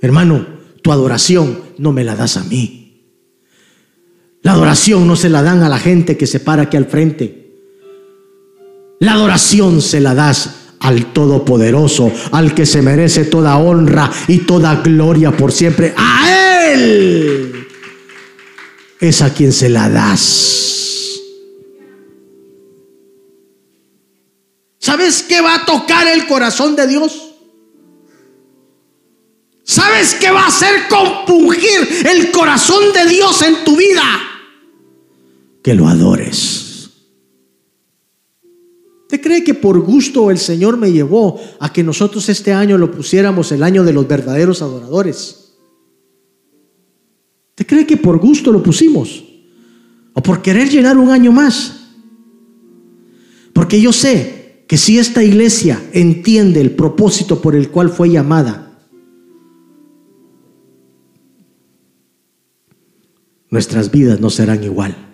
Hermano, 0.00 0.46
tu 0.82 0.90
adoración 0.90 1.60
no 1.78 1.92
me 1.92 2.04
la 2.04 2.16
das 2.16 2.36
a 2.36 2.44
mí. 2.44 2.86
La 4.42 4.52
adoración 4.52 5.06
no 5.06 5.16
se 5.16 5.28
la 5.28 5.42
dan 5.42 5.62
a 5.62 5.68
la 5.68 5.78
gente 5.78 6.16
que 6.16 6.26
se 6.26 6.40
para 6.40 6.62
aquí 6.62 6.76
al 6.76 6.86
frente. 6.86 7.45
La 9.00 9.12
adoración 9.12 9.82
se 9.82 10.00
la 10.00 10.14
das 10.14 10.50
al 10.80 11.12
Todopoderoso, 11.12 12.12
al 12.32 12.54
que 12.54 12.66
se 12.66 12.82
merece 12.82 13.24
toda 13.24 13.56
honra 13.56 14.10
y 14.28 14.38
toda 14.38 14.76
gloria 14.76 15.36
por 15.36 15.52
siempre. 15.52 15.94
A 15.96 16.72
Él 16.72 17.66
es 19.00 19.22
a 19.22 19.32
quien 19.32 19.52
se 19.52 19.68
la 19.68 19.88
das. 19.88 21.20
¿Sabes 24.78 25.24
qué 25.28 25.40
va 25.40 25.56
a 25.56 25.66
tocar 25.66 26.06
el 26.06 26.26
corazón 26.26 26.76
de 26.76 26.86
Dios? 26.86 27.22
¿Sabes 29.64 30.14
qué 30.14 30.30
va 30.30 30.44
a 30.44 30.48
hacer 30.48 30.86
compungir 30.88 32.06
el 32.06 32.30
corazón 32.30 32.92
de 32.92 33.06
Dios 33.06 33.42
en 33.42 33.64
tu 33.64 33.76
vida? 33.76 34.04
Que 35.62 35.74
lo 35.74 35.88
adores. 35.88 36.65
¿Usted 39.06 39.20
cree 39.20 39.44
que 39.44 39.54
por 39.54 39.78
gusto 39.78 40.32
el 40.32 40.38
Señor 40.38 40.76
me 40.76 40.90
llevó 40.90 41.40
a 41.60 41.72
que 41.72 41.84
nosotros 41.84 42.28
este 42.28 42.52
año 42.52 42.76
lo 42.76 42.90
pusiéramos 42.90 43.52
el 43.52 43.62
año 43.62 43.84
de 43.84 43.92
los 43.92 44.08
verdaderos 44.08 44.62
adoradores? 44.62 45.54
¿Usted 47.50 47.66
cree 47.68 47.86
que 47.86 47.96
por 47.96 48.18
gusto 48.18 48.50
lo 48.50 48.64
pusimos? 48.64 49.22
¿O 50.12 50.20
por 50.20 50.42
querer 50.42 50.68
llenar 50.68 50.98
un 50.98 51.10
año 51.10 51.30
más? 51.30 51.84
Porque 53.52 53.80
yo 53.80 53.92
sé 53.92 54.64
que 54.66 54.76
si 54.76 54.98
esta 54.98 55.22
iglesia 55.22 55.80
entiende 55.92 56.60
el 56.60 56.72
propósito 56.72 57.40
por 57.40 57.54
el 57.54 57.70
cual 57.70 57.90
fue 57.90 58.10
llamada, 58.10 58.76
nuestras 63.50 63.92
vidas 63.92 64.18
no 64.18 64.30
serán 64.30 64.64
igual. 64.64 65.05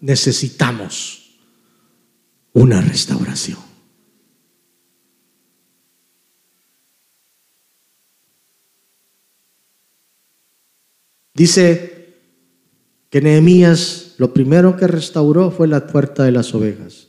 Necesitamos 0.00 1.38
una 2.52 2.80
restauración. 2.80 3.58
Dice 11.34 12.16
que 13.10 13.20
Nehemías 13.20 14.14
lo 14.18 14.32
primero 14.34 14.76
que 14.76 14.88
restauró 14.88 15.52
fue 15.52 15.68
la 15.68 15.86
puerta 15.86 16.24
de 16.24 16.32
las 16.32 16.52
ovejas. 16.52 17.06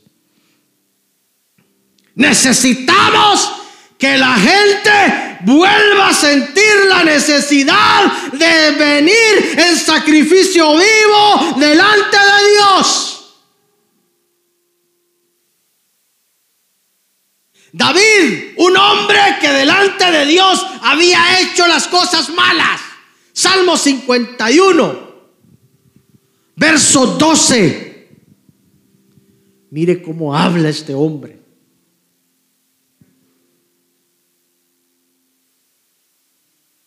Necesitamos 2.14 3.59
que 4.00 4.16
la 4.16 4.34
gente 4.34 5.38
vuelva 5.42 6.08
a 6.08 6.14
sentir 6.14 6.74
la 6.88 7.04
necesidad 7.04 8.10
de 8.32 8.70
venir 8.72 9.58
en 9.58 9.76
sacrificio 9.76 10.72
vivo 10.72 11.54
delante 11.58 12.16
de 12.16 12.50
Dios. 12.54 13.16
David, 17.72 18.54
un 18.56 18.76
hombre 18.76 19.20
que 19.38 19.50
delante 19.50 20.10
de 20.10 20.24
Dios 20.24 20.66
había 20.82 21.40
hecho 21.40 21.66
las 21.66 21.86
cosas 21.86 22.30
malas. 22.30 22.80
Salmo 23.34 23.76
51, 23.76 25.10
verso 26.56 27.06
12. 27.06 28.08
Mire 29.70 30.02
cómo 30.02 30.34
habla 30.34 30.70
este 30.70 30.94
hombre. 30.94 31.39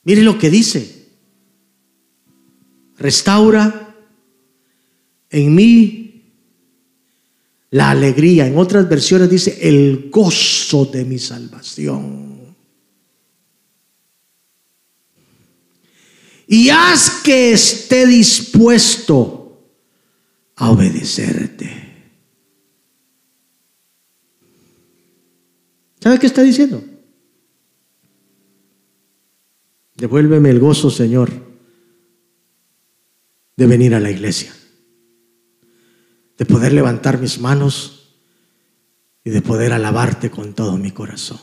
Mire 0.03 0.21
lo 0.21 0.37
que 0.37 0.49
dice. 0.49 1.07
Restaura 2.97 3.95
en 5.29 5.55
mí 5.55 6.03
la 7.71 7.91
alegría. 7.91 8.45
En 8.47 8.57
otras 8.57 8.87
versiones 8.87 9.29
dice 9.29 9.57
el 9.61 10.09
gozo 10.11 10.85
de 10.85 11.05
mi 11.05 11.19
salvación. 11.19 12.33
Y 16.47 16.69
haz 16.69 17.21
que 17.23 17.53
esté 17.53 18.05
dispuesto 18.05 19.69
a 20.55 20.69
obedecerte. 20.69 21.83
¿Sabe 25.99 26.19
qué 26.19 26.27
está 26.27 26.43
diciendo? 26.43 26.83
Devuélveme 30.03 30.49
el 30.49 30.59
gozo, 30.59 30.89
Señor, 30.89 31.31
de 33.55 33.67
venir 33.67 33.95
a 33.95 34.01
la 34.01 34.11
iglesia, 34.11 34.53
de 36.37 36.45
poder 36.45 36.73
levantar 36.73 37.21
mis 37.21 37.39
manos 37.39 38.17
y 39.23 39.29
de 39.29 39.41
poder 39.41 39.71
alabarte 39.71 40.29
con 40.29 40.55
todo 40.55 40.77
mi 40.77 40.91
corazón. 40.91 41.39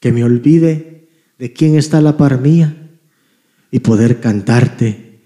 Que 0.00 0.12
me 0.12 0.24
olvide 0.24 1.10
de 1.36 1.52
quién 1.52 1.76
está 1.76 2.00
la 2.00 2.16
par 2.16 2.40
mía 2.40 2.98
y 3.70 3.80
poder 3.80 4.18
cantarte 4.18 5.20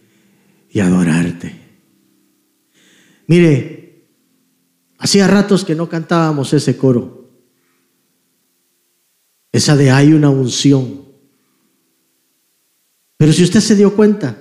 y 0.68 0.80
adorarte. 0.80 1.54
Mire, 3.28 4.08
hacía 4.98 5.28
ratos 5.28 5.64
que 5.64 5.76
no 5.76 5.88
cantábamos 5.88 6.52
ese 6.52 6.76
coro. 6.76 7.30
Esa 9.52 9.76
de 9.76 9.92
hay 9.92 10.12
una 10.12 10.28
unción 10.28 11.05
pero 13.16 13.32
si 13.32 13.42
usted 13.42 13.60
se 13.60 13.76
dio 13.76 13.94
cuenta, 13.94 14.36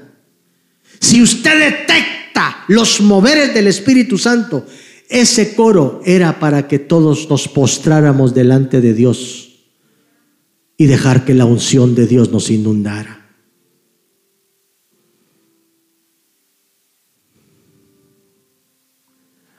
si 0.99 1.21
usted 1.21 1.59
detecta 1.59 2.65
los 2.67 3.01
moveres 3.01 3.53
del 3.53 3.67
Espíritu 3.67 4.17
Santo, 4.17 4.65
ese 5.09 5.55
coro 5.55 6.01
era 6.05 6.39
para 6.39 6.67
que 6.67 6.79
todos 6.79 7.29
nos 7.29 7.47
postráramos 7.47 8.33
delante 8.33 8.81
de 8.81 8.93
Dios 8.93 9.45
y 10.77 10.85
dejar 10.85 11.25
que 11.25 11.33
la 11.33 11.45
unción 11.45 11.95
de 11.95 12.07
Dios 12.07 12.31
nos 12.31 12.49
inundara. 12.49 13.25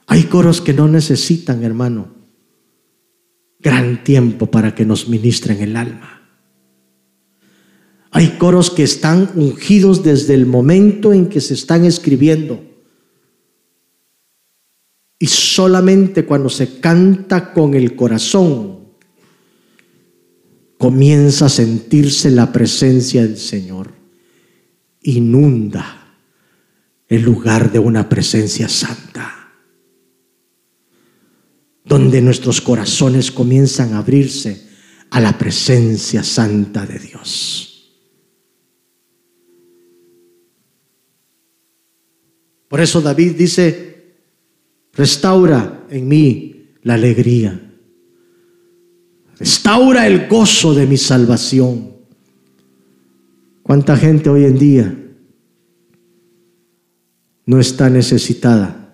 Hay 0.07 0.23
coros 0.23 0.61
que 0.61 0.73
no 0.73 0.87
necesitan, 0.87 1.63
hermano, 1.63 2.15
gran 3.59 4.03
tiempo 4.03 4.49
para 4.49 4.73
que 4.73 4.85
nos 4.85 5.09
ministren 5.09 5.61
el 5.61 5.75
alma. 5.75 6.16
Hay 8.17 8.29
coros 8.39 8.71
que 8.71 8.81
están 8.81 9.29
ungidos 9.35 10.03
desde 10.03 10.33
el 10.33 10.47
momento 10.47 11.13
en 11.13 11.29
que 11.29 11.39
se 11.39 11.53
están 11.53 11.85
escribiendo. 11.85 12.59
Y 15.19 15.27
solamente 15.27 16.25
cuando 16.25 16.49
se 16.49 16.79
canta 16.79 17.53
con 17.53 17.75
el 17.75 17.95
corazón, 17.95 18.87
comienza 20.79 21.45
a 21.45 21.49
sentirse 21.49 22.31
la 22.31 22.51
presencia 22.51 23.21
del 23.21 23.37
Señor. 23.37 23.93
Inunda 25.03 26.15
el 27.07 27.21
lugar 27.21 27.71
de 27.71 27.77
una 27.77 28.09
presencia 28.09 28.67
santa 28.67 29.53
donde 31.85 32.19
nuestros 32.23 32.61
corazones 32.61 33.31
comienzan 33.31 33.93
a 33.93 33.99
abrirse 33.99 34.67
a 35.11 35.19
la 35.19 35.37
presencia 35.37 36.23
santa 36.23 36.83
de 36.87 36.97
Dios. 36.97 37.76
Por 42.67 42.81
eso 42.81 43.01
David 43.01 43.35
dice, 43.35 44.15
restaura 44.93 45.85
en 45.89 46.07
mí 46.07 46.69
la 46.83 46.95
alegría, 46.95 47.71
restaura 49.39 50.07
el 50.07 50.27
gozo 50.27 50.73
de 50.73 50.85
mi 50.85 50.97
salvación. 50.97 51.93
¿Cuánta 53.63 53.97
gente 53.97 54.29
hoy 54.29 54.45
en 54.45 54.57
día 54.57 54.97
no 57.45 57.59
está 57.59 57.89
necesitada 57.89 58.93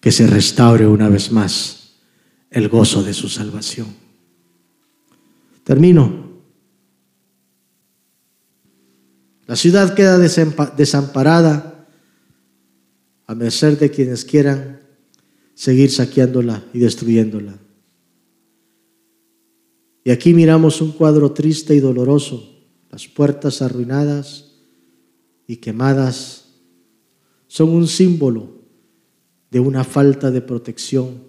que 0.00 0.12
se 0.12 0.26
restaure 0.26 0.86
una 0.86 1.08
vez 1.08 1.30
más? 1.30 1.80
el 2.50 2.68
gozo 2.68 3.02
de 3.02 3.14
su 3.14 3.28
salvación. 3.28 3.86
Termino. 5.64 6.28
La 9.46 9.56
ciudad 9.56 9.94
queda 9.94 10.18
desamparada 10.18 11.79
a 13.30 13.34
merced 13.36 13.78
de 13.78 13.92
quienes 13.92 14.24
quieran 14.24 14.80
seguir 15.54 15.92
saqueándola 15.92 16.64
y 16.74 16.80
destruyéndola. 16.80 17.60
Y 20.02 20.10
aquí 20.10 20.34
miramos 20.34 20.80
un 20.80 20.90
cuadro 20.90 21.30
triste 21.30 21.76
y 21.76 21.78
doloroso, 21.78 22.58
las 22.90 23.06
puertas 23.06 23.62
arruinadas 23.62 24.56
y 25.46 25.58
quemadas 25.58 26.56
son 27.46 27.68
un 27.68 27.86
símbolo 27.86 28.64
de 29.52 29.60
una 29.60 29.84
falta 29.84 30.32
de 30.32 30.40
protección 30.40 31.22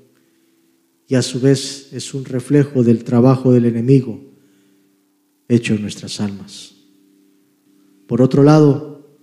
y 1.07 1.13
a 1.13 1.21
su 1.21 1.39
vez 1.39 1.93
es 1.93 2.15
un 2.15 2.25
reflejo 2.25 2.81
del 2.81 3.03
trabajo 3.03 3.53
del 3.53 3.65
enemigo 3.65 4.19
hecho 5.47 5.75
en 5.75 5.83
nuestras 5.83 6.19
almas. 6.19 6.73
Por 8.07 8.23
otro 8.23 8.41
lado, 8.41 9.19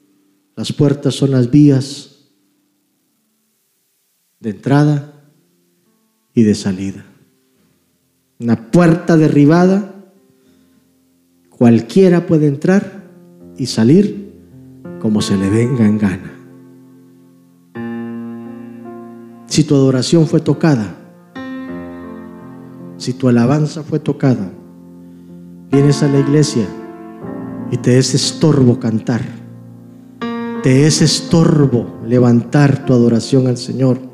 las 0.54 0.72
puertas 0.72 1.16
son 1.16 1.32
las 1.32 1.50
vías 1.50 2.07
de 4.40 4.50
entrada 4.50 5.12
y 6.34 6.42
de 6.42 6.54
salida. 6.54 7.04
Una 8.38 8.70
puerta 8.70 9.16
derribada, 9.16 9.94
cualquiera 11.50 12.26
puede 12.26 12.46
entrar 12.46 13.02
y 13.56 13.66
salir 13.66 14.32
como 15.00 15.20
se 15.20 15.36
le 15.36 15.50
venga 15.50 15.84
en 15.84 15.98
gana. 15.98 16.34
Si 19.46 19.64
tu 19.64 19.74
adoración 19.74 20.26
fue 20.28 20.40
tocada, 20.40 20.94
si 22.96 23.14
tu 23.14 23.28
alabanza 23.28 23.82
fue 23.82 23.98
tocada, 23.98 24.52
vienes 25.72 26.02
a 26.02 26.08
la 26.08 26.20
iglesia 26.20 26.66
y 27.72 27.76
te 27.78 27.98
es 27.98 28.14
estorbo 28.14 28.78
cantar, 28.78 29.22
te 30.62 30.86
es 30.86 31.02
estorbo 31.02 31.98
levantar 32.06 32.84
tu 32.84 32.92
adoración 32.92 33.48
al 33.48 33.56
Señor, 33.56 34.07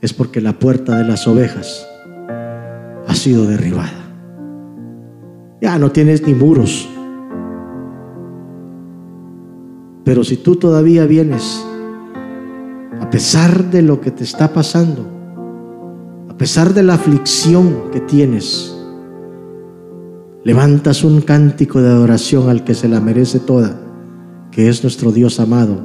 es 0.00 0.12
porque 0.12 0.40
la 0.40 0.58
puerta 0.58 0.96
de 0.96 1.04
las 1.04 1.26
ovejas 1.26 1.86
ha 3.06 3.14
sido 3.14 3.46
derribada. 3.46 4.08
Ya 5.60 5.78
no 5.78 5.90
tienes 5.90 6.26
ni 6.26 6.34
muros. 6.34 6.88
Pero 10.04 10.24
si 10.24 10.36
tú 10.36 10.56
todavía 10.56 11.04
vienes, 11.04 11.64
a 13.00 13.10
pesar 13.10 13.70
de 13.70 13.82
lo 13.82 14.00
que 14.00 14.10
te 14.10 14.24
está 14.24 14.52
pasando, 14.52 15.06
a 16.28 16.36
pesar 16.36 16.72
de 16.74 16.82
la 16.82 16.94
aflicción 16.94 17.90
que 17.92 18.00
tienes, 18.00 18.74
levantas 20.44 21.02
un 21.04 21.20
cántico 21.20 21.82
de 21.82 21.88
adoración 21.88 22.48
al 22.48 22.64
que 22.64 22.74
se 22.74 22.88
la 22.88 23.00
merece 23.00 23.40
toda, 23.40 23.80
que 24.50 24.68
es 24.68 24.82
nuestro 24.82 25.12
Dios 25.12 25.40
amado, 25.40 25.76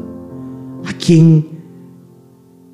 a 0.86 0.93
quien 0.93 1.53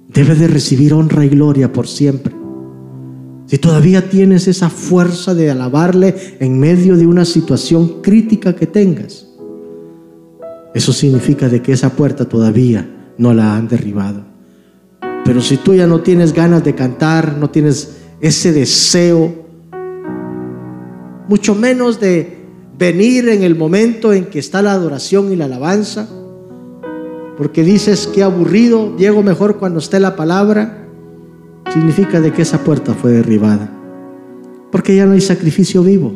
debe 0.10 0.36
de 0.36 0.47
recibir 0.47 0.93
honra 0.93 1.24
y 1.24 1.30
gloria 1.30 1.72
por 1.72 1.88
siempre. 1.88 2.36
Si 3.45 3.57
todavía 3.57 4.10
tienes 4.10 4.47
esa 4.47 4.70
fuerza 4.70 5.34
de 5.34 5.49
alabarle 5.49 6.16
en 6.39 6.60
medio 6.60 6.97
de 6.97 7.07
una 7.07 7.26
situación 7.26 8.01
crítica 8.01 8.55
que 8.55 8.68
tengas, 8.68 9.28
eso 10.74 10.93
significa 10.93 11.49
de 11.49 11.62
que 11.62 11.72
esa 11.72 11.91
puerta 11.91 12.26
todavía 12.26 13.14
no 13.18 13.34
la 13.34 13.55
han 13.55 13.68
derribado. 13.68 14.24
Pero 15.26 15.41
si 15.41 15.57
tú 15.57 15.74
ya 15.74 15.88
no 15.88 16.01
tienes 16.01 16.34
ganas 16.34 16.64
de 16.64 16.76
cantar, 16.76 17.38
no 17.38 17.49
tienes 17.49 17.97
ese 18.22 18.51
deseo, 18.51 19.45
mucho 21.28 21.55
menos 21.55 21.99
de 21.99 22.38
venir 22.78 23.30
en 23.30 23.43
el 23.43 23.55
momento 23.55 24.14
en 24.14 24.26
que 24.26 24.39
está 24.39 24.62
la 24.62 24.74
adoración 24.74 25.32
y 25.32 25.36
la 25.36 25.45
alabanza, 25.45 26.07
porque 27.40 27.64
dices 27.64 28.06
que 28.06 28.22
aburrido, 28.22 28.98
llego 28.98 29.24
mejor 29.24 29.60
cuando 29.60 29.80
esté 29.80 29.98
la 30.02 30.18
palabra, 30.18 30.86
significa 31.72 32.20
de 32.20 32.34
que 32.34 32.41
esa 32.41 32.66
puerta 32.66 32.94
fue 32.94 33.14
derribada, 33.14 33.72
porque 34.70 34.94
ya 34.94 35.06
no 35.06 35.14
hay 35.14 35.22
sacrificio 35.22 35.82
vivo, 35.82 36.11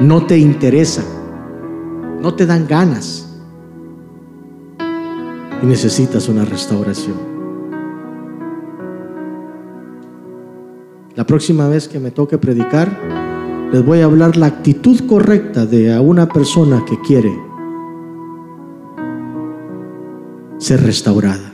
no 0.00 0.24
te 0.24 0.38
interesa, 0.38 1.02
no 2.22 2.32
te 2.32 2.46
dan 2.46 2.68
ganas. 2.68 3.40
Y 5.60 5.66
necesitas 5.66 6.28
una 6.28 6.44
restauración. 6.44 7.16
La 11.16 11.26
próxima 11.26 11.66
vez 11.66 11.88
que 11.88 11.98
me 11.98 12.12
toque 12.12 12.38
predicar, 12.38 12.88
les 13.72 13.84
voy 13.84 14.02
a 14.02 14.04
hablar 14.04 14.36
la 14.36 14.46
actitud 14.46 15.00
correcta 15.08 15.66
de 15.66 15.92
a 15.92 16.00
una 16.00 16.28
persona 16.28 16.84
que 16.88 17.00
quiere 17.00 17.47
ser 20.58 20.82
restaurada. 20.82 21.52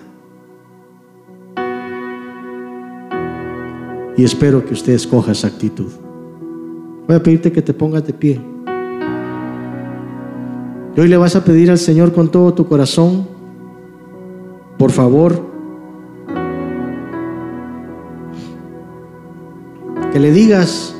Y 4.16 4.24
espero 4.24 4.64
que 4.64 4.74
usted 4.74 4.92
escoja 4.92 5.32
esa 5.32 5.48
actitud. 5.48 5.90
Voy 7.06 7.16
a 7.16 7.22
pedirte 7.22 7.52
que 7.52 7.62
te 7.62 7.74
pongas 7.74 8.06
de 8.06 8.12
pie. 8.12 8.40
Y 10.96 11.00
hoy 11.00 11.08
le 11.08 11.16
vas 11.16 11.34
a 11.34 11.44
pedir 11.44 11.70
al 11.70 11.78
Señor 11.78 12.12
con 12.12 12.30
todo 12.30 12.54
tu 12.54 12.66
corazón, 12.66 13.26
por 14.78 14.92
favor, 14.92 15.54
que 20.12 20.20
le 20.20 20.30
digas 20.30 20.94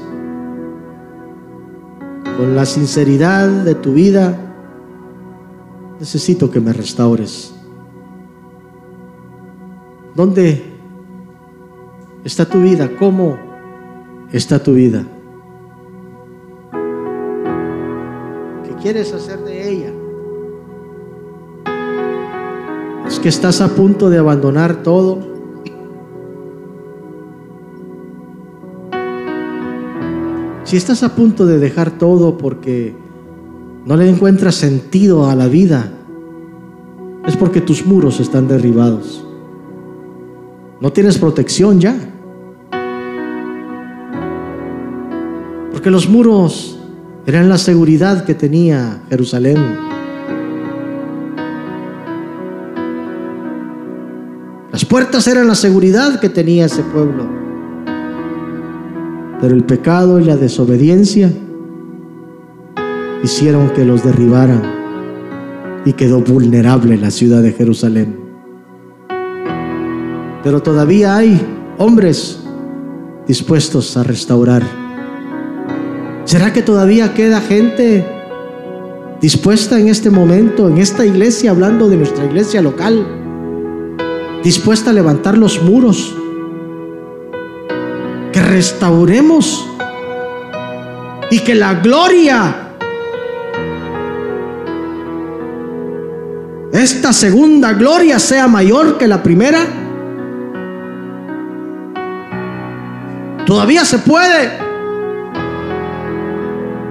con 2.36 2.56
la 2.56 2.66
sinceridad 2.66 3.48
de 3.48 3.76
tu 3.76 3.92
vida, 3.92 4.36
necesito 6.00 6.50
que 6.50 6.58
me 6.58 6.72
restaures. 6.72 7.53
¿Dónde 10.14 10.62
está 12.24 12.44
tu 12.44 12.60
vida? 12.60 12.90
¿Cómo 12.98 13.38
está 14.32 14.62
tu 14.62 14.74
vida? 14.74 15.04
¿Qué 18.66 18.74
quieres 18.82 19.12
hacer 19.12 19.40
de 19.40 19.70
ella? 19.70 19.92
Es 23.06 23.18
que 23.18 23.28
estás 23.28 23.60
a 23.60 23.68
punto 23.68 24.10
de 24.10 24.18
abandonar 24.18 24.82
todo 24.82 25.34
Si 30.64 30.78
estás 30.78 31.02
a 31.02 31.14
punto 31.14 31.46
de 31.46 31.58
dejar 31.58 31.98
todo 31.98 32.38
porque 32.38 32.96
no 33.84 33.96
le 33.96 34.08
encuentras 34.08 34.56
sentido 34.56 35.28
a 35.28 35.36
la 35.36 35.46
vida, 35.46 35.92
es 37.26 37.36
porque 37.36 37.60
tus 37.60 37.86
muros 37.86 38.18
están 38.18 38.48
derribados. 38.48 39.23
No 40.84 40.92
tienes 40.92 41.16
protección 41.16 41.80
ya. 41.80 41.96
Porque 45.72 45.90
los 45.90 46.08
muros 46.10 46.78
Eran 47.26 47.48
la 47.48 47.56
seguridad 47.56 48.26
que 48.26 48.34
tenía 48.34 49.00
Jerusalén. 49.08 49.56
Las 54.70 54.84
puertas 54.84 55.26
eran 55.26 55.48
la 55.48 55.54
seguridad 55.54 56.20
que 56.20 56.28
tenía 56.28 56.66
ese 56.66 56.82
pueblo. 56.82 57.26
Pero 59.40 59.54
el 59.54 59.64
pecado 59.64 60.20
y 60.20 60.24
la 60.24 60.36
desobediencia 60.36 61.32
hicieron 63.22 63.70
que 63.70 63.86
los 63.86 64.04
derribaran 64.04 64.62
y 65.86 65.94
quedó 65.94 66.20
vulnerable 66.20 66.98
la 66.98 67.10
ciudad 67.10 67.40
de 67.40 67.52
Jerusalén. 67.52 68.23
Pero 70.44 70.62
todavía 70.62 71.16
hay 71.16 71.40
hombres 71.78 72.38
dispuestos 73.26 73.96
a 73.96 74.02
restaurar. 74.02 74.62
¿Será 76.26 76.52
que 76.52 76.60
todavía 76.60 77.14
queda 77.14 77.40
gente 77.40 78.06
dispuesta 79.22 79.80
en 79.80 79.88
este 79.88 80.10
momento, 80.10 80.68
en 80.68 80.76
esta 80.76 81.06
iglesia, 81.06 81.50
hablando 81.50 81.88
de 81.88 81.96
nuestra 81.96 82.26
iglesia 82.26 82.60
local, 82.60 83.06
dispuesta 84.42 84.90
a 84.90 84.92
levantar 84.92 85.38
los 85.38 85.62
muros? 85.62 86.14
Que 88.30 88.42
restauremos 88.42 89.66
y 91.30 91.38
que 91.38 91.54
la 91.54 91.74
gloria 91.74 92.60
esta 96.72 97.12
segunda 97.12 97.72
gloria 97.72 98.18
sea 98.18 98.46
mayor 98.48 98.98
que 98.98 99.06
la 99.06 99.22
primera? 99.22 99.83
Todavía 103.46 103.84
se 103.84 103.98
puede. 103.98 104.58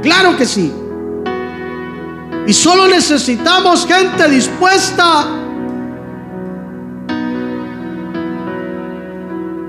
Claro 0.02 0.38
que 0.38 0.46
sí. 0.46 0.72
Y 2.46 2.54
solo 2.54 2.88
necesitamos 2.88 3.88
gente 3.88 4.30
dispuesta. 4.30 5.28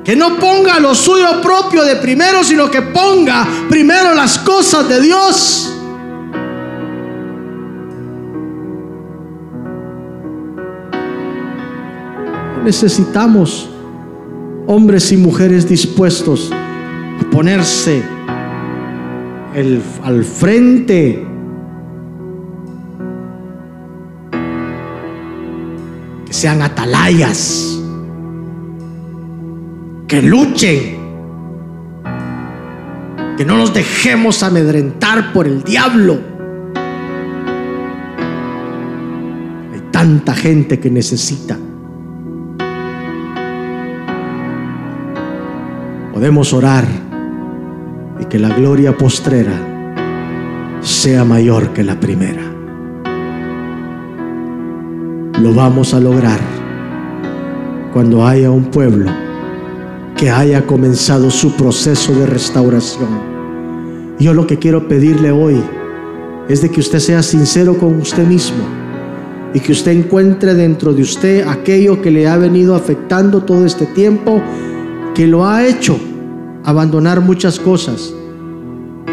Que 0.05 0.15
no 0.15 0.37
ponga 0.37 0.79
lo 0.81 0.95
suyo 0.95 1.41
propio 1.41 1.83
de 1.85 1.97
primero, 1.97 2.45
sino 2.45 2.71
que 2.71 2.83
ponga 2.83 3.47
primero 3.71 4.15
las 4.15 4.39
cosas 4.39 4.89
de 4.89 5.01
Dios. 5.01 5.71
necesitamos 12.65 13.69
hombres 14.67 15.13
y 15.13 15.19
mujeres 15.19 15.69
dispuestos 15.69 16.51
ponerse 17.35 18.01
al 20.05 20.25
frente. 20.25 21.27
Que 26.25 26.33
sean 26.33 26.63
atalayas. 26.63 27.81
Que 30.07 30.23
luchen. 30.23 30.97
Que 33.37 33.45
no 33.45 33.57
nos 33.59 33.75
dejemos 33.75 34.45
amedrentar 34.45 35.33
por 35.33 35.49
el 35.49 35.65
diablo. 35.65 36.21
Hay 39.73 39.81
tanta 39.91 40.37
gente 40.37 40.79
que 40.79 40.89
necesita 40.89 41.59
podemos 46.13 46.53
orar 46.53 46.87
que 48.29 48.39
la 48.39 48.49
gloria 48.55 48.97
postrera 48.97 49.53
sea 50.81 51.25
mayor 51.25 51.73
que 51.73 51.83
la 51.83 51.99
primera. 51.99 52.43
Lo 55.41 55.53
vamos 55.55 55.95
a 55.95 56.01
lograr 56.01 56.39
cuando 57.93 58.27
haya 58.27 58.51
un 58.51 58.65
pueblo 58.65 59.11
que 60.17 60.31
haya 60.31 60.67
comenzado 60.67 61.31
su 61.31 61.53
proceso 61.53 62.15
de 62.15 62.27
restauración. 62.27 63.09
Yo 64.19 64.33
lo 64.33 64.47
que 64.47 64.59
quiero 64.59 64.89
pedirle 64.89 65.31
hoy 65.31 65.61
es 66.49 66.63
de 66.63 66.71
que 66.71 66.81
usted 66.81 67.01
sea 67.01 67.23
sincero 67.23 67.77
con 67.79 68.01
usted 68.01 68.27
mismo 68.27 68.65
y 69.53 69.61
que 69.61 69.73
usted 69.73 69.93
encuentre 69.93 70.55
dentro 70.55 70.93
de 70.93 71.03
usted 71.03 71.47
aquello 71.47 72.01
que 72.01 72.11
le 72.11 72.29
ha 72.29 72.37
venido 72.37 72.75
afectando 72.75 73.43
todo 73.43 73.65
este 73.65 73.87
tiempo 73.87 74.41
que 75.15 75.27
lo 75.27 75.47
ha 75.47 75.67
hecho 75.67 75.99
abandonar 76.65 77.21
muchas 77.21 77.61
cosas 77.61 78.15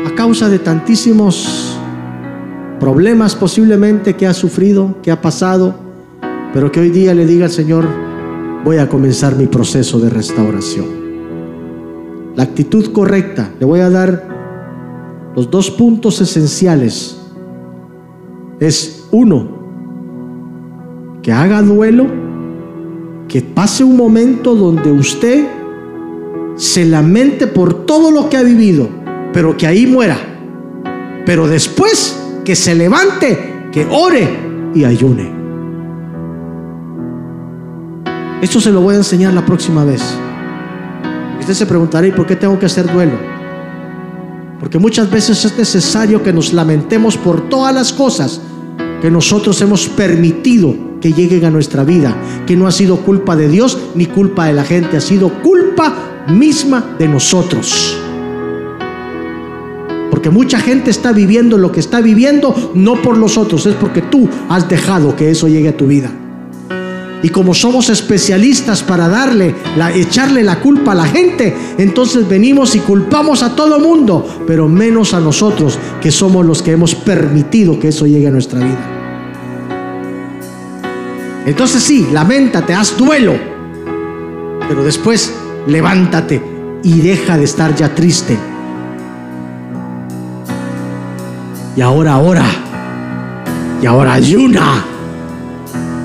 a 0.06 0.16
causa 0.16 0.50
de 0.50 0.60
tantísimos 0.60 1.78
problemas 2.80 3.36
posiblemente 3.36 4.16
que 4.16 4.26
ha 4.26 4.34
sufrido, 4.34 4.96
que 5.04 5.12
ha 5.12 5.22
pasado, 5.22 5.76
pero 6.54 6.72
que 6.72 6.80
hoy 6.80 6.90
día 6.90 7.14
le 7.14 7.26
diga 7.26 7.46
al 7.46 7.52
Señor, 7.52 7.88
voy 8.64 8.78
a 8.78 8.90
comenzar 8.90 9.36
mi 9.36 9.48
proceso 9.48 10.00
de 10.00 10.10
restauración. 10.10 10.86
La 12.36 12.44
actitud 12.44 12.92
correcta, 12.92 13.52
le 13.60 13.66
voy 13.66 13.82
a 13.82 13.90
dar 13.90 14.28
los 15.36 15.52
dos 15.52 15.70
puntos 15.70 16.22
esenciales. 16.22 17.18
Es 18.60 19.08
uno, 19.12 19.60
que 21.22 21.32
haga 21.32 21.62
duelo, 21.62 22.08
que 23.28 23.42
pase 23.42 23.84
un 23.84 23.98
momento 23.98 24.56
donde 24.56 24.92
usted 24.92 25.61
se 26.62 26.86
lamente 26.86 27.48
por 27.48 27.88
todo 27.88 28.12
lo 28.12 28.30
que 28.30 28.38
ha 28.38 28.44
vivido, 28.44 28.88
pero 29.34 29.58
que 29.58 29.66
ahí 29.66 29.88
muera. 29.88 30.16
Pero 31.26 31.48
después 31.48 32.16
que 32.46 32.56
se 32.56 32.76
levante, 32.76 33.70
que 33.72 33.88
ore 33.90 34.30
y 34.76 34.84
ayune. 34.84 35.32
Esto 38.44 38.62
se 38.62 38.72
lo 38.72 38.82
voy 38.82 38.94
a 38.94 39.00
enseñar 39.00 39.34
la 39.34 39.44
próxima 39.44 39.84
vez. 39.84 40.04
Usted 41.40 41.56
se 41.56 41.66
preguntará, 41.66 42.06
¿y 42.06 42.12
por 42.12 42.28
qué 42.28 42.36
tengo 42.36 42.60
que 42.60 42.68
hacer 42.68 42.94
duelo? 42.94 43.18
Porque 44.60 44.78
muchas 44.78 45.10
veces 45.10 45.44
es 45.44 45.58
necesario 45.58 46.22
que 46.22 46.32
nos 46.32 46.54
lamentemos 46.54 47.18
por 47.18 47.50
todas 47.50 47.74
las 47.74 47.92
cosas 47.92 48.40
que 49.02 49.10
nosotros 49.10 49.60
hemos 49.64 49.88
permitido 49.88 50.76
que 51.02 51.12
lleguen 51.12 51.44
a 51.46 51.50
nuestra 51.50 51.84
vida, 51.84 52.16
que 52.46 52.56
no 52.56 52.68
ha 52.68 52.72
sido 52.72 52.98
culpa 52.98 53.36
de 53.36 53.50
Dios 53.50 53.78
ni 53.96 54.06
culpa 54.06 54.46
de 54.46 54.54
la 54.54 54.64
gente, 54.64 54.98
ha 54.98 55.02
sido 55.02 55.42
culpa 55.42 55.94
misma 56.30 56.96
de 56.98 57.08
nosotros. 57.08 57.98
Porque 60.10 60.30
mucha 60.30 60.60
gente 60.60 60.92
está 60.92 61.12
viviendo 61.12 61.58
lo 61.58 61.72
que 61.72 61.80
está 61.80 62.00
viviendo 62.00 62.72
no 62.76 63.02
por 63.02 63.18
los 63.18 63.38
otros, 63.38 63.66
es 63.66 63.76
porque 63.76 64.02
tú 64.02 64.30
has 64.50 64.70
dejado 64.70 65.16
que 65.16 65.32
eso 65.32 65.48
llegue 65.48 65.70
a 65.70 65.78
tu 65.78 65.88
vida. 65.88 66.12
Y 67.24 67.30
como 67.30 67.54
somos 67.54 67.90
especialistas 67.90 68.82
para 68.82 69.08
darle, 69.08 69.54
la, 69.78 69.94
echarle 69.94 70.44
la 70.44 70.60
culpa 70.60 70.94
a 70.94 70.96
la 70.96 71.06
gente, 71.06 71.56
entonces 71.78 72.28
venimos 72.28 72.76
y 72.76 72.80
culpamos 72.80 73.44
a 73.44 73.56
todo 73.56 73.80
mundo, 73.80 74.44
pero 74.48 74.68
menos 74.68 75.14
a 75.14 75.20
nosotros, 75.20 75.78
que 76.02 76.12
somos 76.12 76.46
los 76.46 76.64
que 76.64 76.72
hemos 76.72 76.96
permitido 76.96 77.80
que 77.80 77.90
eso 77.90 78.08
llegue 78.08 78.28
a 78.28 78.32
nuestra 78.32 78.60
vida. 78.60 79.01
Entonces 81.46 81.82
sí, 81.82 82.08
lamentate, 82.12 82.74
haz 82.74 82.96
duelo, 82.96 83.34
pero 84.68 84.84
después 84.84 85.34
levántate 85.68 86.42
y 86.84 87.02
deja 87.02 87.38
de 87.38 87.46
estar 87.46 87.76
ya 87.76 87.96
triste. 87.96 88.38
Y 91.76 91.82
ahora 91.82 92.18
ora, 92.18 92.46
y 93.82 93.86
ahora 93.86 94.14
ayuna 94.14 94.86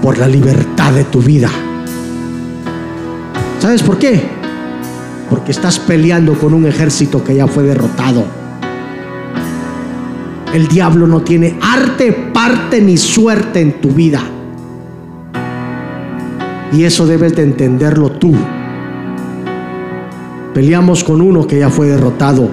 por 0.01 0.17
la 0.17 0.27
libertad 0.27 0.93
de 0.93 1.05
tu 1.05 1.21
vida. 1.21 1.51
¿Sabes 3.59 3.83
por 3.83 3.99
qué? 3.99 4.23
Porque 5.29 5.53
estás 5.53 5.79
peleando 5.79 6.35
con 6.35 6.55
un 6.55 6.67
ejército 6.67 7.23
que 7.23 7.35
ya 7.35 7.47
fue 7.47 7.65
derrotado. 7.65 8.25
El 10.55 10.69
diablo 10.69 11.07
no 11.07 11.21
tiene 11.21 11.59
arte, 11.61 12.13
parte 12.33 12.81
ni 12.81 12.97
suerte 12.97 13.61
en 13.61 13.81
tu 13.81 13.91
vida. 13.91 14.23
Y 16.73 16.85
eso 16.85 17.07
debes 17.07 17.37
de 17.37 17.43
entenderlo 17.43 18.11
tú. 18.11 18.33
Peleamos 20.55 21.05
con 21.05 21.21
uno 21.21 21.47
que 21.47 21.59
ya 21.59 21.71
fue 21.71 21.87
derrotado. 21.89 22.49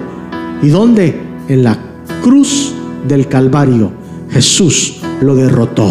¿Y 0.62 0.68
dónde? 0.68 1.20
En 1.48 1.64
la 1.64 1.78
cruz 2.22 2.74
del 3.06 3.28
Calvario. 3.28 3.92
Jesús 4.30 5.00
lo 5.20 5.34
derrotó. 5.34 5.90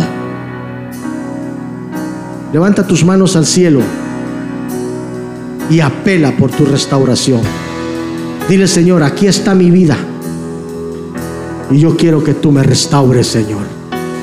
Levanta 2.51 2.85
tus 2.85 3.03
manos 3.03 3.35
al 3.35 3.45
cielo 3.45 3.81
y 5.69 5.79
apela 5.79 6.31
por 6.37 6.51
tu 6.51 6.65
restauración. 6.65 7.41
Dile, 8.47 8.67
Señor, 8.67 9.01
aquí 9.01 9.27
está 9.27 9.55
mi 9.55 9.71
vida. 9.71 9.97
Y 11.71 11.79
yo 11.79 11.95
quiero 11.97 12.23
que 12.23 12.33
tú 12.33 12.51
me 12.51 12.61
restaures, 12.61 13.27
Señor. 13.27 13.63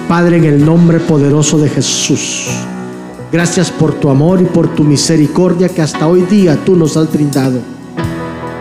Padre, 0.09 0.37
en 0.37 0.45
el 0.45 0.65
nombre 0.65 1.01
poderoso 1.01 1.59
de 1.59 1.69
Jesús. 1.69 2.47
Gracias 3.32 3.70
por 3.70 3.94
tu 3.94 4.11
amor 4.11 4.40
y 4.40 4.44
por 4.44 4.74
tu 4.74 4.82
misericordia 4.82 5.69
que 5.69 5.82
hasta 5.82 6.09
hoy 6.09 6.23
día 6.23 6.59
tú 6.65 6.74
nos 6.74 6.97
has 6.97 7.12
brindado. 7.12 7.61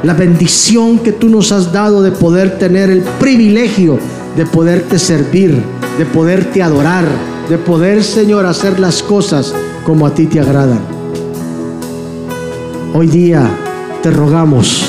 la 0.02 0.14
bendición 0.14 1.00
que 1.00 1.12
tú 1.12 1.28
nos 1.28 1.52
has 1.52 1.74
dado 1.74 2.02
de 2.02 2.12
poder 2.12 2.58
tener 2.58 2.90
el 2.90 3.02
privilegio 3.20 4.00
de 4.38 4.46
poderte 4.46 4.98
servir, 4.98 5.62
de 5.98 6.06
poderte 6.06 6.64
adorar, 6.64 7.06
de 7.50 7.58
poder, 7.58 8.02
Señor, 8.02 8.46
hacer 8.46 8.80
las 8.80 9.04
cosas 9.04 9.54
como 9.86 10.08
a 10.08 10.14
ti 10.14 10.28
te 10.28 10.40
agradan. 10.40 10.80
Hoy 12.94 13.08
día 13.08 13.46
te 14.02 14.12
rogamos, 14.12 14.86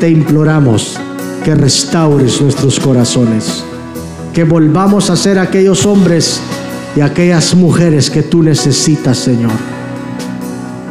te 0.00 0.10
imploramos 0.10 0.98
que 1.42 1.54
restaures 1.54 2.42
nuestros 2.42 2.78
corazones, 2.78 3.64
que 4.34 4.44
volvamos 4.44 5.08
a 5.08 5.16
ser 5.16 5.38
aquellos 5.38 5.86
hombres 5.86 6.42
y 6.98 7.00
aquellas 7.00 7.54
mujeres 7.54 8.10
que 8.10 8.24
tú 8.24 8.42
necesitas, 8.42 9.18
Señor. 9.18 9.52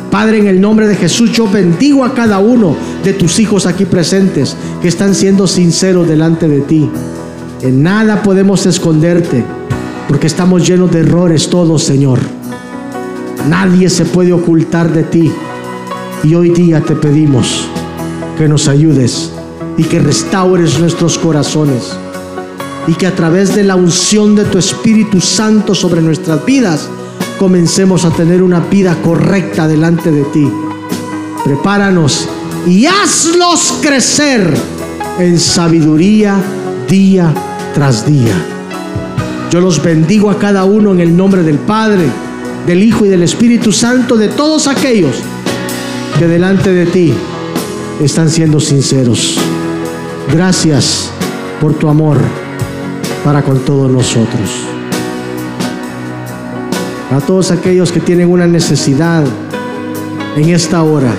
Padre, 0.10 0.38
en 0.38 0.48
el 0.48 0.62
nombre 0.62 0.88
de 0.88 0.96
Jesús, 0.96 1.34
yo 1.34 1.52
bendigo 1.52 2.06
a 2.06 2.14
cada 2.14 2.40
uno 2.40 2.78
de 3.04 3.12
tus 3.12 3.42
hijos 3.42 3.66
aquí 3.66 3.84
presentes 3.84 4.56
que 4.82 4.88
están 4.88 5.14
siendo 5.14 5.48
sinceros 5.48 6.08
delante 6.08 6.48
de 6.48 6.62
ti. 6.62 6.90
En 7.62 7.84
nada 7.84 8.24
podemos 8.24 8.66
esconderte, 8.66 9.44
porque 10.08 10.28
estamos 10.28 10.66
llenos 10.66 10.94
de 10.94 11.02
errores 11.02 11.50
todos, 11.50 11.84
Señor. 11.84 12.20
Nadie 13.50 13.90
se 13.90 14.06
puede 14.06 14.32
ocultar 14.32 14.94
de 14.94 15.04
ti. 15.04 15.30
Y 16.24 16.36
hoy 16.36 16.52
día 16.52 16.80
te 16.80 16.96
pedimos 16.96 17.68
que 18.38 18.48
nos 18.48 18.70
ayudes 18.70 19.34
y 19.76 19.84
que 19.84 20.00
restaures 20.00 20.80
nuestros 20.80 21.18
corazones 21.18 21.98
y 22.88 22.94
que 22.94 23.06
a 23.06 23.14
través 23.14 23.54
de 23.54 23.64
la 23.64 23.76
unción 23.76 24.36
de 24.36 24.46
tu 24.46 24.58
Espíritu 24.58 25.20
Santo 25.20 25.76
sobre 25.76 26.02
nuestras 26.02 26.44
vidas 26.46 26.90
comencemos 27.38 28.06
a 28.06 28.12
tener 28.12 28.42
una 28.42 28.62
vida 28.62 28.96
correcta 29.04 29.68
delante 29.68 30.10
de 30.10 30.24
ti. 30.24 30.50
Prepáranos 31.44 32.28
y 32.66 32.86
hazlos 32.86 33.76
crecer 33.82 34.52
en 35.20 35.38
sabiduría 35.38 36.42
día 36.88 37.34
tras 37.74 38.06
día. 38.06 38.34
Yo 39.52 39.62
los 39.62 39.84
bendigo 39.84 40.32
a 40.32 40.40
cada 40.40 40.64
uno 40.64 40.92
en 40.94 41.02
el 41.02 41.16
nombre 41.16 41.44
del 41.44 41.60
Padre, 41.60 42.06
del 42.66 42.84
Hijo 42.84 43.06
y 43.06 43.10
del 43.10 43.24
Espíritu 43.24 43.72
Santo, 43.72 44.16
de 44.16 44.30
todos 44.30 44.68
aquellos 44.68 45.16
que 46.18 46.28
delante 46.28 46.72
de 46.72 46.86
ti 46.86 47.14
están 48.02 48.30
siendo 48.30 48.60
sinceros. 48.60 49.38
Gracias 50.32 51.10
por 51.62 51.74
tu 51.74 51.88
amor 51.88 52.47
para 53.28 53.44
con 53.44 53.60
todos 53.60 53.92
nosotros. 53.92 54.50
A 57.12 57.20
todos 57.20 57.52
aquellos 57.52 57.92
que 57.92 58.00
tienen 58.00 58.32
una 58.32 58.48
necesidad 58.48 59.22
en 60.38 60.48
esta 60.48 60.82
hora. 60.82 61.12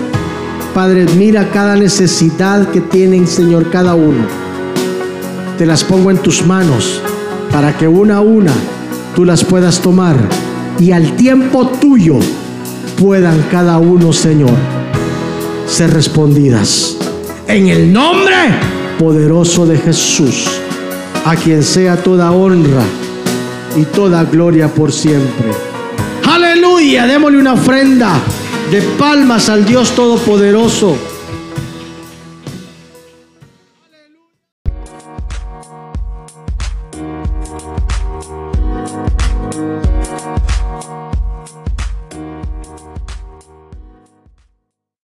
Padre, 0.73 1.05
mira 1.19 1.51
cada 1.51 1.77
necesidad 1.77 2.71
que 2.71 2.81
tienen, 2.81 3.27
Señor, 3.27 3.69
cada 3.69 3.95
uno. 3.95 4.25
Te 5.59 5.67
las 5.67 5.85
pongo 5.85 6.11
en 6.11 6.17
tus 6.17 6.47
manos 6.47 7.03
para 7.53 7.77
que 7.77 7.87
una 7.87 8.17
a 8.17 8.21
una 8.23 8.53
tú 9.15 9.27
las 9.27 9.45
puedas 9.45 9.83
tomar 9.83 10.17
y 10.79 10.93
al 10.93 11.15
tiempo 11.15 11.67
tuyo 11.79 12.21
puedan 12.99 13.45
cada 13.51 13.77
uno, 13.77 14.15
Señor, 14.15 14.57
ser 15.67 15.93
respondidas. 15.93 16.97
En 17.47 17.69
el 17.69 17.93
nombre 17.93 18.35
poderoso 18.99 19.67
de 19.67 19.77
Jesús, 19.77 20.58
a 21.25 21.37
quien 21.37 21.63
sea 21.63 21.97
toda 22.03 22.31
honra 22.33 22.83
y 23.77 23.85
toda 23.85 24.25
gloria 24.25 24.69
por 24.69 24.93
siempre. 24.93 25.51
Aleluya, 26.27 27.07
démosle 27.07 27.39
una 27.39 27.55
ofrenda 27.55 28.13
de 28.71 28.83
palmas 28.99 29.49
al 29.49 29.65
Dios 29.65 29.93
Todopoderoso. 29.93 30.97